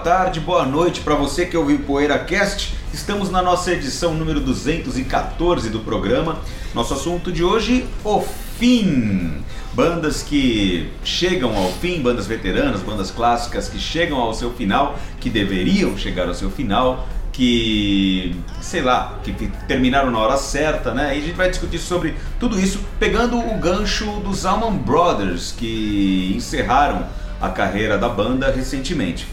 Tarde, 0.00 0.40
boa 0.40 0.64
noite 0.64 1.02
para 1.02 1.14
você 1.14 1.44
que 1.44 1.54
ouviu 1.54 1.76
o 1.76 1.80
PoeiraCast. 1.80 2.74
Estamos 2.92 3.30
na 3.30 3.42
nossa 3.42 3.72
edição 3.72 4.14
número 4.14 4.40
214 4.40 5.68
do 5.68 5.80
programa. 5.80 6.38
Nosso 6.74 6.94
assunto 6.94 7.30
de 7.30 7.44
hoje, 7.44 7.86
o 8.02 8.22
fim. 8.58 9.44
Bandas 9.74 10.22
que 10.22 10.90
chegam 11.04 11.54
ao 11.54 11.70
fim, 11.72 12.00
bandas 12.00 12.26
veteranas, 12.26 12.80
bandas 12.80 13.10
clássicas 13.10 13.68
que 13.68 13.78
chegam 13.78 14.18
ao 14.18 14.32
seu 14.32 14.50
final, 14.52 14.98
que 15.20 15.28
deveriam 15.28 15.96
chegar 15.98 16.28
ao 16.28 16.34
seu 16.34 16.50
final, 16.50 17.06
que, 17.30 18.34
sei 18.62 18.80
lá, 18.80 19.18
que 19.22 19.32
terminaram 19.68 20.10
na 20.10 20.18
hora 20.18 20.38
certa, 20.38 20.94
né? 20.94 21.14
E 21.14 21.18
a 21.18 21.22
gente 21.22 21.36
vai 21.36 21.50
discutir 21.50 21.78
sobre 21.78 22.14
tudo 22.38 22.58
isso 22.58 22.80
pegando 22.98 23.38
o 23.38 23.58
gancho 23.58 24.06
dos 24.20 24.46
Allman 24.46 24.78
Brothers, 24.78 25.52
que 25.52 26.32
encerraram 26.34 27.06
a 27.38 27.50
carreira 27.50 27.98
da 27.98 28.08
banda 28.08 28.50
recentemente. 28.50 29.26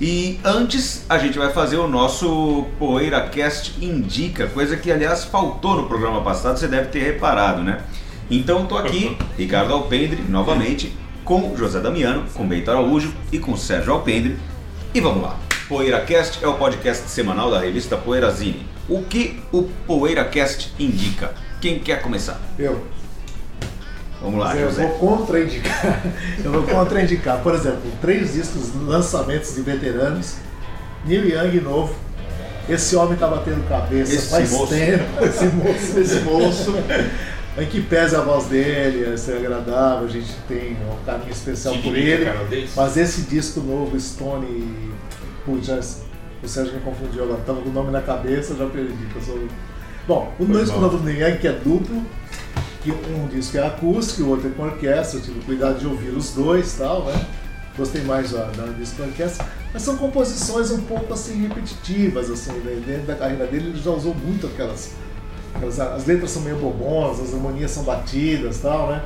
E 0.00 0.38
antes 0.44 1.04
a 1.08 1.18
gente 1.18 1.36
vai 1.36 1.52
fazer 1.52 1.76
o 1.76 1.88
nosso 1.88 2.66
PoeiraCast 2.78 3.84
Indica, 3.84 4.46
coisa 4.46 4.76
que 4.76 4.92
aliás 4.92 5.24
faltou 5.24 5.74
no 5.74 5.88
programa 5.88 6.22
passado, 6.22 6.56
você 6.56 6.68
deve 6.68 6.88
ter 6.88 7.00
reparado, 7.00 7.62
né? 7.62 7.82
Então 8.30 8.66
tô 8.66 8.76
aqui, 8.76 9.16
Ricardo 9.36 9.72
Alpendre, 9.72 10.22
novamente, 10.28 10.96
com 11.24 11.56
José 11.56 11.80
Damiano, 11.80 12.26
com 12.32 12.46
Beito 12.46 12.70
Araújo 12.70 13.12
e 13.32 13.40
com 13.40 13.56
Sérgio 13.56 13.92
Alpendre. 13.92 14.36
E 14.94 15.00
vamos 15.00 15.22
lá. 15.22 15.36
PoeiraCast 15.68 16.44
é 16.44 16.48
o 16.48 16.54
podcast 16.54 17.10
semanal 17.10 17.50
da 17.50 17.58
revista 17.58 17.96
Poeirazine. 17.96 18.66
O 18.88 19.02
que 19.02 19.40
o 19.52 19.64
PoeiraCast 19.86 20.72
indica? 20.78 21.34
Quem 21.60 21.80
quer 21.80 22.00
começar? 22.00 22.40
Eu. 22.56 22.97
Vamos 24.20 24.40
lá, 24.40 24.46
Mas 24.46 24.60
eu 24.60 24.68
José. 24.68 24.86
vou 24.86 25.16
contraindicar. 25.16 26.02
Eu 26.44 26.52
vou 26.52 26.62
contraindicar. 26.64 27.38
Por 27.40 27.54
exemplo, 27.54 27.82
três 28.00 28.32
discos 28.32 28.74
lançamentos 28.86 29.54
de 29.54 29.62
veteranos. 29.62 30.34
Neil 31.04 31.24
Young 31.28 31.60
novo. 31.60 31.94
Esse 32.68 32.96
homem 32.96 33.16
tá 33.16 33.28
batendo 33.28 33.66
cabeça 33.68 34.12
Esse 34.12 34.28
faz 34.30 34.50
moço. 34.50 34.74
tempo. 34.74 35.04
Esse 35.24 35.44
moço. 35.46 35.98
Esse 36.00 36.20
moço. 36.20 36.74
Em 37.56 37.66
que 37.66 37.80
pesa 37.80 38.18
a 38.18 38.22
voz 38.22 38.44
dele, 38.46 39.12
é 39.12 39.16
ser 39.16 39.36
agradável, 39.38 40.06
a 40.06 40.10
gente 40.10 40.32
tem 40.46 40.76
um 40.76 41.04
carinho 41.04 41.30
especial 41.32 41.74
por 41.74 41.82
Tiririca 41.82 42.12
ele. 42.14 42.24
canadense. 42.26 42.72
Mas 42.76 42.96
esse 42.96 43.22
disco 43.22 43.60
novo, 43.60 43.98
Stone. 43.98 44.92
Putz, 45.44 46.02
o 46.42 46.46
Sérgio 46.48 46.74
me 46.74 46.80
confundiu 46.80 47.24
agora, 47.24 47.40
tava 47.46 47.60
com 47.60 47.70
o 47.70 47.72
nome 47.72 47.90
na 47.90 48.00
cabeça, 48.00 48.54
já 48.54 48.66
perdi. 48.66 48.92
que 48.92 49.16
Eu 49.16 49.22
sou... 49.22 49.38
Bom, 50.06 50.32
o 50.38 50.46
Foi 50.46 50.60
disco 50.60 50.78
novo 50.78 50.98
do 50.98 51.04
Neil 51.04 51.26
Young, 51.30 51.38
que 51.38 51.48
é 51.48 51.52
duplo, 51.52 52.02
que 52.96 53.10
um 53.12 53.26
disco 53.26 53.56
é 53.56 53.66
acústico 53.66 54.22
o 54.24 54.30
outro 54.30 54.48
é 54.48 54.50
com 54.52 54.62
orquestra, 54.64 55.18
eu 55.18 55.22
tive 55.22 55.40
cuidado 55.40 55.78
de 55.78 55.86
ouvir 55.86 56.10
os 56.10 56.30
dois 56.34 56.72
tal, 56.74 57.04
né? 57.04 57.26
Gostei 57.76 58.02
mais 58.02 58.32
da, 58.32 58.44
da 58.46 58.66
disco 58.72 58.96
com 58.96 59.02
orquestra, 59.04 59.46
mas 59.72 59.82
são 59.82 59.96
composições 59.96 60.70
um 60.70 60.80
pouco 60.82 61.12
assim 61.12 61.40
repetitivas, 61.46 62.30
assim, 62.30 62.52
né? 62.52 62.82
dentro 62.84 63.06
da 63.06 63.14
carreira 63.14 63.46
dele 63.46 63.68
ele 63.70 63.80
já 63.80 63.90
usou 63.90 64.14
muito 64.14 64.46
aquelas, 64.48 64.92
aquelas- 65.54 65.78
As 65.78 66.06
letras 66.06 66.30
são 66.30 66.42
meio 66.42 66.56
bobonas, 66.56 67.20
as 67.20 67.34
harmonias 67.34 67.70
são 67.70 67.84
batidas 67.84 68.58
tal, 68.58 68.88
né? 68.90 69.02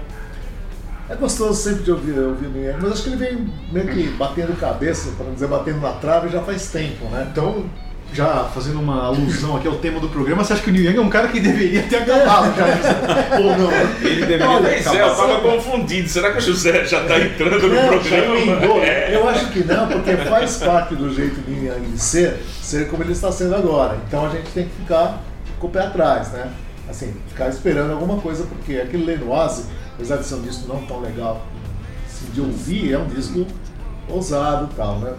É 1.09 1.17
gostoso 1.17 1.61
sempre 1.61 1.83
de 1.83 1.91
ouvir, 1.91 2.19
ouvir 2.19 2.47
Young, 2.47 2.79
mas 2.81 2.93
acho 2.93 3.03
que 3.03 3.09
ele 3.11 3.17
vem 3.17 3.53
meio 3.71 3.89
que 3.89 4.09
batendo 4.17 4.59
cabeça, 4.59 5.11
para 5.17 5.27
não 5.27 5.35
dizer 5.35 5.49
batendo 5.49 5.81
na 5.81 5.93
trave, 5.93 6.29
já 6.31 6.41
faz 6.43 6.71
tempo, 6.71 7.05
né? 7.07 7.29
Então, 7.31 7.65
já 8.13 8.45
fazendo 8.45 8.79
uma 8.81 9.05
alusão 9.07 9.57
aqui 9.57 9.67
ao 9.67 9.77
tema 9.77 9.99
do 9.99 10.09
programa, 10.09 10.45
você 10.45 10.53
acha 10.53 10.63
que 10.63 10.71
o 10.71 10.73
Neil 10.73 10.91
Young 10.91 10.99
é 10.99 11.01
um 11.01 11.09
cara 11.09 11.29
que 11.29 11.41
deveria 11.41 11.83
ter 11.83 11.97
acabado 11.97 12.55
já? 12.57 13.39
Ou 13.39 13.57
não? 13.57 13.71
Ele 14.03 14.27
deveria 14.27 14.51
Olha, 14.51 14.69
ter 14.69 14.83
Pois 14.85 14.95
é, 14.97 15.01
eu 15.01 15.07
acabado. 15.07 15.29
tava 15.29 15.41
confundido. 15.41 16.09
Será 16.09 16.33
que 16.33 16.39
o 16.39 16.41
José 16.41 16.85
já 16.85 17.05
tá 17.05 17.19
entrando 17.19 17.69
no 17.69 17.75
Não, 17.75 17.83
já 17.83 17.89
programa? 17.89 18.85
É. 18.85 19.15
Eu 19.15 19.29
acho 19.29 19.47
que 19.51 19.65
não, 19.65 19.89
porque 19.89 20.17
faz 20.17 20.57
parte 20.59 20.95
do 20.95 21.13
jeito 21.15 21.41
Neil 21.49 21.73
Young 21.75 21.97
ser, 21.97 22.37
ser 22.61 22.89
como 22.89 23.03
ele 23.03 23.13
está 23.13 23.33
sendo 23.33 23.55
agora. 23.55 23.97
Então 24.07 24.27
a 24.27 24.29
gente 24.29 24.51
tem 24.51 24.65
que 24.65 24.75
ficar 24.83 25.23
com 25.59 25.67
o 25.67 25.71
pé 25.71 25.81
atrás, 25.81 26.33
né? 26.33 26.51
Assim, 26.89 27.15
ficar 27.29 27.49
esperando 27.49 27.93
alguma 27.93 28.19
coisa, 28.21 28.45
porque 28.45 28.75
aquele 28.77 29.05
Lenoise, 29.05 29.65
apesar 29.95 30.17
de 30.17 30.27
ser 30.27 30.35
um 30.35 30.43
disco 30.43 30.69
não 30.69 30.83
tão 30.85 31.01
legal 31.01 31.47
assim, 32.07 32.27
de 32.33 32.41
ouvir, 32.41 32.93
é 32.93 32.99
um 32.99 33.07
disco 33.07 33.47
ousado 34.09 34.69
e 34.71 34.77
tal, 34.77 34.99
né? 34.99 35.13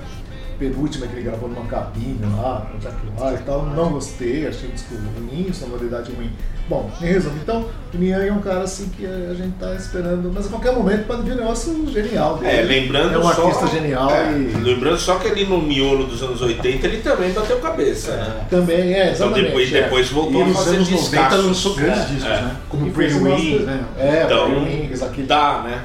Penúltima 0.69 1.07
que 1.07 1.13
ele 1.16 1.24
gravou 1.24 1.50
numa 1.50 1.66
cabine 1.66 2.19
lá, 2.38 2.66
com 2.72 2.78
o 2.78 2.79
Jack 2.79 2.96
White 3.06 3.41
e 3.41 3.46
tal, 3.46 3.66
não 3.66 3.91
gostei, 3.91 4.47
achei 4.47 4.69
o 4.69 4.72
disco 4.72 4.96
ruim, 4.96 5.51
sonoridade 5.51 6.12
ruim. 6.13 6.29
Bom, 6.69 6.90
em 7.01 7.06
resumo, 7.07 7.35
então, 7.44 7.66
o 7.94 7.97
Young 8.01 8.25
é 8.28 8.31
um 8.31 8.40
cara 8.40 8.62
assim 8.62 8.88
que 8.96 9.06
a 9.06 9.34
gente 9.34 9.56
tá 9.59 9.75
esperando, 9.75 10.31
mas 10.34 10.46
a 10.46 10.50
qualquer 10.50 10.72
momento 10.72 11.06
pode 11.06 11.24
vir 11.24 11.34
um 11.34 11.35
negócio 11.35 11.85
genial 11.91 12.38
dele. 12.38 12.56
É, 12.57 12.62
lembrando 12.62 13.16
É 13.16 13.18
um 13.18 13.24
só, 13.24 13.47
artista 13.47 13.68
genial 13.68 14.09
é, 14.09 14.31
e- 14.31 14.62
Lembrando 14.63 14.97
só 14.97 15.16
que 15.19 15.28
ali 15.28 15.46
no 15.46 15.62
miolo 15.62 16.06
dos 16.07 16.24
anos 16.24 16.41
80 16.41 16.88
ele 16.88 17.01
também 17.01 17.34
bateu 17.34 17.59
cabeça, 17.59 18.16
né? 18.16 18.45
Também, 18.50 18.94
é, 18.94 19.12
Então 19.12 19.28
exatamente. 19.28 19.45
depois, 19.47 19.74
é. 19.74 19.81
depois 19.81 20.09
voltou 20.09 20.40
E 20.40 20.44
a 20.44 20.45
nos 20.47 20.57
fazer 20.57 20.75
anos 20.78 20.90
90 20.90 21.09
descassos. 21.12 21.45
lançou 21.45 21.75
grandes 21.75 22.00
É, 22.01 22.06
discos, 22.06 22.24
é. 22.31 22.41
né? 22.41 22.56
Como 22.69 22.88
E 22.88 22.90
umas 22.91 23.13
Wings, 23.16 23.62
né? 23.66 23.84
É, 24.00 24.24
Então, 24.25 24.51
Pretty 24.51 24.69
Wings, 24.78 25.03
aquele. 25.03 25.28
Tá, 25.28 25.62
né? 25.66 25.81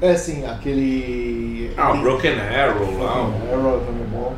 É 0.00 0.12
assim, 0.12 0.44
aquele. 0.46 1.72
Ah, 1.76 1.92
o 1.92 2.00
Broken 2.00 2.38
Arrow 2.38 2.98
lá. 3.02 3.26
o- 3.28 3.54
Arrow 3.54 3.80
também 3.80 4.02
é 4.02 4.06
bom. 4.10 4.34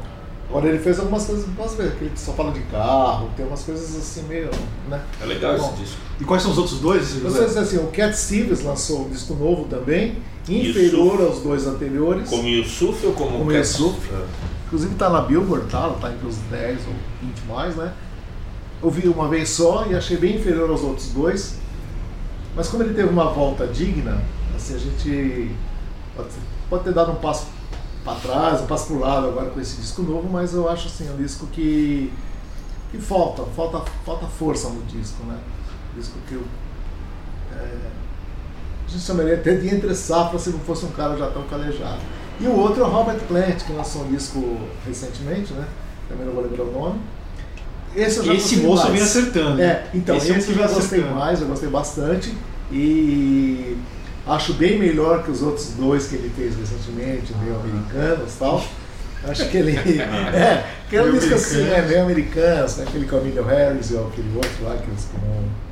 Agora 0.48 0.69
ele 0.69 0.78
fez 0.81 0.98
algumas 0.98 1.25
coisas, 1.26 1.47
posso 1.56 1.76
ver, 1.76 1.93
que 1.97 2.04
ele 2.04 2.12
só 2.16 2.32
fala 2.32 2.50
de 2.50 2.60
carro, 2.62 3.31
tem 3.37 3.47
umas 3.47 3.62
coisas 3.62 3.97
assim 3.97 4.22
meio. 4.26 4.50
né? 4.88 5.00
É 5.22 5.25
legal 5.26 5.56
Bom, 5.56 5.65
esse 5.75 5.82
disco. 5.82 5.97
E 6.21 6.25
quais 6.25 6.43
são 6.43 6.50
os 6.50 6.59
outros 6.59 6.81
dois? 6.81 7.22
Não 7.22 7.31
sei 7.31 7.48
se 7.48 7.59
é 7.59 7.60
assim, 7.60 7.76
o 7.78 7.87
Cat 7.88 8.16
Stevens 8.19 8.62
lançou 8.62 9.06
um 9.06 9.10
disco 9.10 9.34
novo 9.34 9.65
também, 9.66 10.16
Yusuf. 10.48 10.71
inferior 10.71 11.21
aos 11.21 11.41
dois 11.43 11.66
anteriores. 11.69 12.28
Como 12.28 12.48
Yusuf 12.48 13.06
ou 13.06 13.12
como, 13.12 13.38
Como 13.38 13.44
Cat- 13.53 13.59
Yusuf. 13.59 13.97
Inclusive 14.66 14.94
tá 14.97 15.09
na 15.09 15.21
Billboard, 15.21 15.66
tá? 15.71 15.88
Tá 16.00 16.10
entre 16.10 16.27
os 16.27 16.37
10 16.50 16.78
ou 16.88 16.94
20 17.22 17.41
mais, 17.47 17.77
né? 17.77 17.92
Ouvi 18.82 19.06
uma 19.09 19.28
vez 19.28 19.50
só 19.50 19.87
e 19.88 19.94
achei 19.94 20.16
bem 20.16 20.37
inferior 20.37 20.69
aos 20.71 20.82
outros 20.82 21.09
dois. 21.12 21.59
Mas 22.56 22.66
como 22.69 22.82
ele 22.82 22.94
teve 22.94 23.09
uma 23.09 23.27
volta 23.31 23.66
digna, 23.69 24.21
assim, 24.60 24.75
a 24.75 24.78
gente 24.78 25.56
pode, 26.16 26.28
pode 26.69 26.84
ter 26.84 26.93
dado 26.94 27.12
um 27.12 27.16
passo 27.16 27.47
para 28.04 28.15
trás, 28.19 28.60
um 28.60 28.66
passo 28.66 28.87
pro 28.87 28.98
lado 29.00 29.28
agora 29.28 29.50
com 29.50 29.60
esse 29.60 29.76
disco 29.81 30.03
novo, 30.03 30.28
mas 30.31 30.54
eu 30.54 30.69
acho 30.69 30.87
assim, 30.87 31.10
um 31.10 31.16
disco 31.16 31.47
que, 31.48 32.12
que 32.91 32.98
falta, 32.98 33.43
falta, 33.56 33.82
falta 34.04 34.26
força 34.26 34.69
no 34.69 34.82
disco, 34.82 35.22
né? 35.25 35.38
Um 35.94 35.98
disco 36.00 36.19
que 36.28 36.34
eu. 36.34 36.43
é, 37.53 37.91
a 38.87 38.91
gente 38.91 39.04
chamaria 39.04 39.34
até 39.34 39.54
de 39.54 39.72
entre 39.75 39.94
safra 39.94 40.38
se 40.38 40.50
não 40.50 40.59
fosse 40.60 40.84
um 40.84 40.91
cara 40.91 41.16
já 41.16 41.31
tão 41.31 41.42
calejado. 41.44 42.00
E 42.41 42.47
o 42.47 42.56
outro 42.56 42.82
é 42.82 42.87
o 42.87 42.91
Robert 42.91 43.21
Plant, 43.28 43.62
que 43.65 43.72
lançou 43.72 44.03
um 44.03 44.10
disco 44.10 44.59
recentemente, 44.87 45.53
né? 45.53 45.66
Também 46.09 46.27
não 46.27 46.32
vou 46.32 46.42
lembrar 46.42 46.65
o 46.65 46.72
nome. 46.72 47.00
Esse 47.94 48.19
eu 48.19 48.25
já 48.25 48.34
Esse 48.34 48.56
moço 48.59 48.84
mais. 48.84 48.94
vem 48.94 49.03
acertando. 49.03 49.60
É, 49.60 49.87
então, 49.92 50.16
Esse 50.16 50.32
esse, 50.32 50.50
é 50.50 50.54
um 50.54 50.56
eu 50.56 50.59
já 50.62 50.75
gostei 50.75 50.98
acertando. 51.00 51.15
mais, 51.21 51.41
eu 51.41 51.47
gostei 51.48 51.69
bastante. 51.69 52.34
E 52.72 53.77
acho 54.27 54.55
bem 54.55 54.79
melhor 54.79 55.23
que 55.23 55.31
os 55.31 55.43
outros 55.43 55.71
dois 55.71 56.07
que 56.07 56.17
ele 56.17 56.31
fez 56.37 56.57
recentemente, 56.57 57.35
meio 57.43 57.57
americanos 57.57 58.35
e 58.35 58.39
tal. 58.39 58.65
Acho 59.25 59.49
que 59.49 59.57
ele. 59.59 59.77
é, 60.01 60.65
que 60.89 60.97
Meio 60.99 61.13
disco 61.13 61.35
assim, 61.35 61.61
é 61.61 61.78
americanos. 61.78 61.89
meio 61.89 62.03
americanos, 62.03 62.77
né? 62.77 62.84
aquele 62.89 63.07
com 63.07 63.17
a 63.17 63.19
Emilio 63.21 63.45
Harris 63.45 63.91
e 63.91 63.99
aquele 63.99 64.37
outro 64.37 64.65
lá 64.65 64.77
que 64.77 64.91
eles 64.91 65.09
não. 65.22 65.71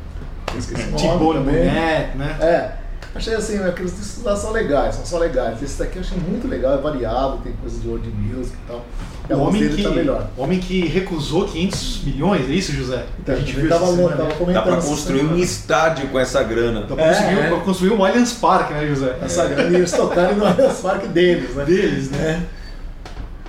Esqueci 0.58 0.82
o 0.82 0.90
nome 0.90 1.02
T-Bone 1.02 1.38
também. 1.40 1.64
Né? 1.64 2.36
É, 2.40 2.72
achei 3.14 3.34
assim, 3.34 3.58
aqueles 3.58 3.96
discos 3.96 4.24
lá 4.24 4.36
são 4.36 4.52
legais, 4.52 4.94
são 4.94 5.04
só 5.04 5.18
legais. 5.18 5.62
Esse 5.62 5.78
daqui 5.78 5.96
eu 5.96 6.02
achei 6.02 6.18
muito 6.18 6.48
legal, 6.48 6.74
é 6.74 6.78
variado, 6.78 7.38
tem 7.38 7.52
coisa 7.54 7.78
de 7.78 7.88
world 7.88 8.08
music 8.08 8.54
e 8.54 8.68
tal. 8.68 8.84
E 9.28 9.32
a 9.32 9.36
O 9.36 9.40
homem, 9.42 9.68
que, 9.68 9.82
tá 9.82 9.90
melhor. 9.90 10.30
homem 10.38 10.58
que 10.58 10.86
recusou 10.86 11.46
500 11.46 12.00
milhões, 12.04 12.48
é 12.48 12.52
isso, 12.52 12.72
José? 12.72 13.04
Então, 13.20 13.34
a 13.34 13.38
gente 13.38 13.52
viu 13.54 13.68
tava, 13.68 13.84
essa 13.84 14.08
tava 14.16 14.34
comentando 14.34 14.54
Dá 14.54 14.62
pra 14.72 14.76
construir 14.80 15.20
um 15.22 15.36
estádio 15.36 16.08
com 16.08 16.18
essa 16.18 16.42
grana. 16.42 16.86
Dá 16.86 16.94
pra 16.94 17.04
É, 17.04 17.14
conseguir, 17.14 17.38
é. 17.40 17.48
pra 17.48 17.58
construir 17.60 17.90
um 17.90 18.04
Allianz 18.04 18.32
Parque, 18.32 18.72
né, 18.72 18.86
José? 18.86 19.16
Essa 19.22 19.46
grana 19.46 19.70
e 19.70 19.74
eles 19.76 19.92
tocarem 19.92 20.34
no 20.36 20.46
Allianz 20.46 20.80
Parque 20.80 21.08
deles, 21.08 21.54
né? 21.54 21.64
Deles, 21.64 22.10
né? 22.10 22.18
É. 22.54 22.58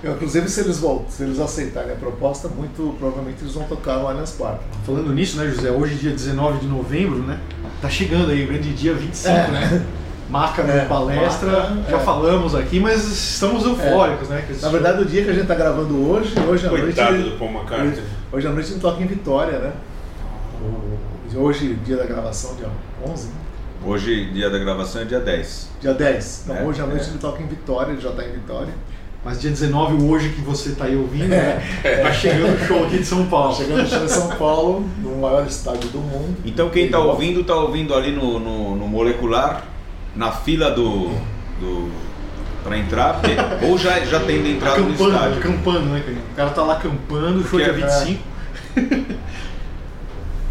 Eu, 0.02 0.12
inclusive, 0.12 0.48
se 0.48 0.60
eles, 0.60 0.78
voltam, 0.78 1.10
se 1.10 1.22
eles 1.22 1.38
aceitarem 1.38 1.92
a 1.92 1.96
proposta, 1.96 2.48
muito 2.48 2.94
provavelmente 2.98 3.38
eles 3.42 3.52
vão 3.54 3.64
tocar 3.64 3.98
no 3.98 4.06
Allianz 4.08 4.30
Parque. 4.32 4.64
Falando 4.84 5.12
nisso, 5.14 5.36
né, 5.38 5.46
José? 5.50 5.70
Hoje, 5.70 5.94
dia 5.96 6.10
19 6.10 6.58
de 6.60 6.66
novembro, 6.66 7.18
né? 7.18 7.38
Tá 7.82 7.88
chegando 7.88 8.30
aí, 8.30 8.44
o 8.44 8.48
grande 8.48 8.72
dia 8.74 8.92
25, 8.94 9.28
É. 9.34 9.48
né? 9.50 9.82
Maca 10.30 10.62
na 10.62 10.72
É, 10.74 10.84
palestra, 10.84 11.50
Maca, 11.70 11.90
já 11.90 11.96
é. 11.96 12.00
falamos 12.00 12.54
aqui, 12.54 12.78
mas 12.80 13.04
estamos 13.06 13.64
eufóricos, 13.64 14.28
né? 14.28 14.44
que 14.46 14.52
esse 14.52 14.62
Na 14.62 14.68
verdade, 14.70 15.02
o 15.02 15.04
dia 15.04 15.24
que 15.24 15.30
a 15.30 15.32
gente 15.34 15.46
tá 15.46 15.54
gravando 15.54 16.08
hoje, 16.08 16.32
hoje 16.48 16.66
à 16.66 16.70
Coitado 16.70 17.12
noite. 17.16 17.30
do 17.30 17.36
Paul 17.38 17.50
McCartney. 17.50 18.02
Hoje 18.32 18.46
à 18.46 18.50
noite 18.50 18.70
ele 18.72 18.80
toca 18.80 19.02
em 19.02 19.06
Vitória, 19.06 19.58
né? 19.58 19.72
Hoje, 21.34 21.74
dia 21.84 21.96
da 21.96 22.04
gravação, 22.04 22.54
dia 22.56 22.68
11, 23.06 23.26
né? 23.28 23.32
Hoje, 23.84 24.30
dia 24.32 24.50
da 24.50 24.58
gravação 24.58 25.02
é 25.02 25.04
dia 25.04 25.20
10. 25.20 25.68
dia 25.80 25.94
10. 25.94 26.42
Então, 26.44 26.56
É, 26.56 26.62
hoje 26.64 26.80
à 26.82 26.86
noite 26.86 27.04
é. 27.06 27.08
ele 27.10 27.18
toca 27.18 27.42
em 27.42 27.46
Vitória, 27.46 27.92
ele 27.92 28.00
já 28.00 28.10
tá 28.10 28.24
em 28.24 28.32
Vitória. 28.32 28.74
Mas 29.24 29.40
dia 29.40 29.50
19, 29.50 30.02
hoje 30.04 30.30
que 30.30 30.40
você 30.40 30.70
tá 30.72 30.84
aí 30.86 30.96
ouvindo, 30.96 31.28
né? 31.28 31.62
Tá 32.02 32.10
chegando 32.12 32.54
o 32.54 32.66
show 32.66 32.84
aqui 32.84 32.98
de 32.98 33.04
São 33.04 33.26
Paulo. 33.26 33.54
Chegando 33.54 33.82
no 33.82 33.88
show 33.88 34.04
em 34.04 34.08
São 34.08 34.28
Paulo, 34.30 34.88
no 35.02 35.16
maior 35.20 35.46
estádio 35.46 35.90
do 35.90 35.98
mundo. 35.98 36.36
Então 36.44 36.70
quem 36.70 36.86
está 36.86 36.98
ouvindo, 36.98 37.40
está 37.42 37.54
ouvindo 37.54 37.94
ali 37.94 38.12
no, 38.12 38.38
no, 38.38 38.76
no 38.76 38.88
molecular, 38.88 39.62
na 40.16 40.30
fila 40.32 40.70
do. 40.70 41.10
do 41.60 41.90
para 42.62 42.76
entrar, 42.76 43.14
porque- 43.14 43.64
ou 43.66 43.78
já, 43.78 43.98
já 44.00 44.20
tem 44.20 44.42
de 44.42 44.50
entrada 44.52 44.78
no 44.80 44.88
Acampando, 44.88 45.14
estádio. 45.14 45.38
acampando, 45.38 45.80
né, 45.86 46.00
cara? 46.04 46.16
O 46.32 46.34
cara 46.36 46.50
tá 46.50 46.62
lá 46.62 46.74
acampando, 46.74 47.38
o 47.38 47.40
é 47.40 47.42
Porque- 47.44 47.64
dia 47.64 47.72
25. 47.72 48.22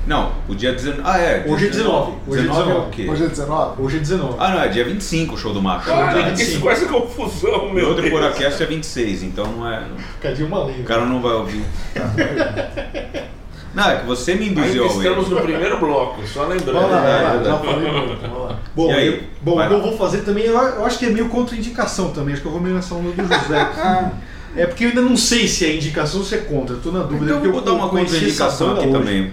Não, 0.07 0.31
o 0.47 0.55
dia 0.55 0.71
19. 0.73 1.01
Ah, 1.05 1.19
é. 1.19 1.45
Hoje 1.47 1.67
é 1.67 1.69
19. 1.69 2.13
Hoje 2.25 2.39
é 2.39 2.47
19 2.47 2.59
é 2.59 2.73
o 2.73 2.75
19. 2.77 2.91
quê? 2.95 3.07
Hoje 3.11 3.23
é 3.23 3.27
19? 3.27 3.81
Hoje 3.83 3.97
é 3.97 3.99
19. 3.99 4.35
Ah, 4.39 4.49
não, 4.49 4.61
é 4.63 4.67
dia 4.69 4.83
25 4.85 5.35
o 5.35 5.37
show 5.37 5.53
do 5.53 5.61
Macho. 5.61 5.91
Ah, 5.91 6.11
verdade. 6.13 6.41
isso 6.41 6.59
com 6.59 6.71
essa 6.71 6.87
confusão, 6.87 7.67
O 7.67 7.73
meu 7.73 7.89
outro 7.89 8.01
Deus. 8.01 8.13
Poracast 8.13 8.63
é 8.63 8.65
26, 8.65 9.21
então 9.21 9.45
não 9.45 9.71
é. 9.71 9.83
Cadê 10.19 10.41
uma 10.43 10.65
lei? 10.65 10.81
O 10.81 10.83
cara 10.83 11.05
não 11.05 11.21
vai 11.21 11.33
ouvir. 11.33 11.63
Não, 13.73 13.89
é 13.89 13.97
que 13.97 14.05
você 14.05 14.35
me 14.35 14.49
induziu 14.49 14.83
ao 14.83 14.89
estamos 14.89 15.25
erro. 15.27 15.35
no 15.35 15.41
primeiro 15.41 15.79
bloco, 15.79 16.25
só 16.27 16.47
lembrando. 16.47 16.73
Vamos 16.73 16.91
lá, 16.91 16.97
É, 16.97 17.01
vai 17.01 17.23
lá, 17.23 17.41
é, 17.41 17.45
já 17.45 17.57
falei 17.59 17.91
muito. 17.91 18.21
Vamos 18.21 18.49
lá. 18.49 18.59
Bom, 18.75 18.89
E 18.89 18.93
aí? 18.93 19.07
eu, 19.07 19.23
bom 19.41 19.55
Vai 19.55 19.65
o 19.67 19.69
que 19.69 19.75
eu 19.75 19.81
vou 19.81 19.97
fazer 19.97 20.19
também, 20.19 20.45
eu, 20.45 20.57
eu 20.57 20.85
acho 20.85 20.97
que 20.97 21.05
é 21.05 21.09
meio 21.09 21.29
contraindicação 21.29 22.11
também, 22.11 22.33
acho 22.33 22.41
que 22.41 22.47
eu 22.47 22.51
vou 22.51 22.61
meio 22.61 22.75
nessa 22.75 22.95
onda 22.95 23.11
do 23.11 23.21
José. 23.21 24.11
é 24.55 24.65
porque 24.65 24.85
eu 24.85 24.89
ainda 24.89 25.01
não 25.01 25.15
sei 25.15 25.47
se 25.47 25.65
é 25.65 25.75
indicação 25.75 26.19
ou 26.21 26.25
se 26.25 26.35
é 26.35 26.39
contra, 26.39 26.75
eu 26.75 26.81
tô 26.81 26.91
na 26.91 27.03
dúvida. 27.03 27.25
Então 27.33 27.45
eu 27.45 27.51
vou 27.51 27.61
dar 27.61 27.73
uma 27.73 27.89
contraindicação 27.89 28.71
aqui 28.71 28.87
hoje. 28.87 28.91
também. 28.91 29.31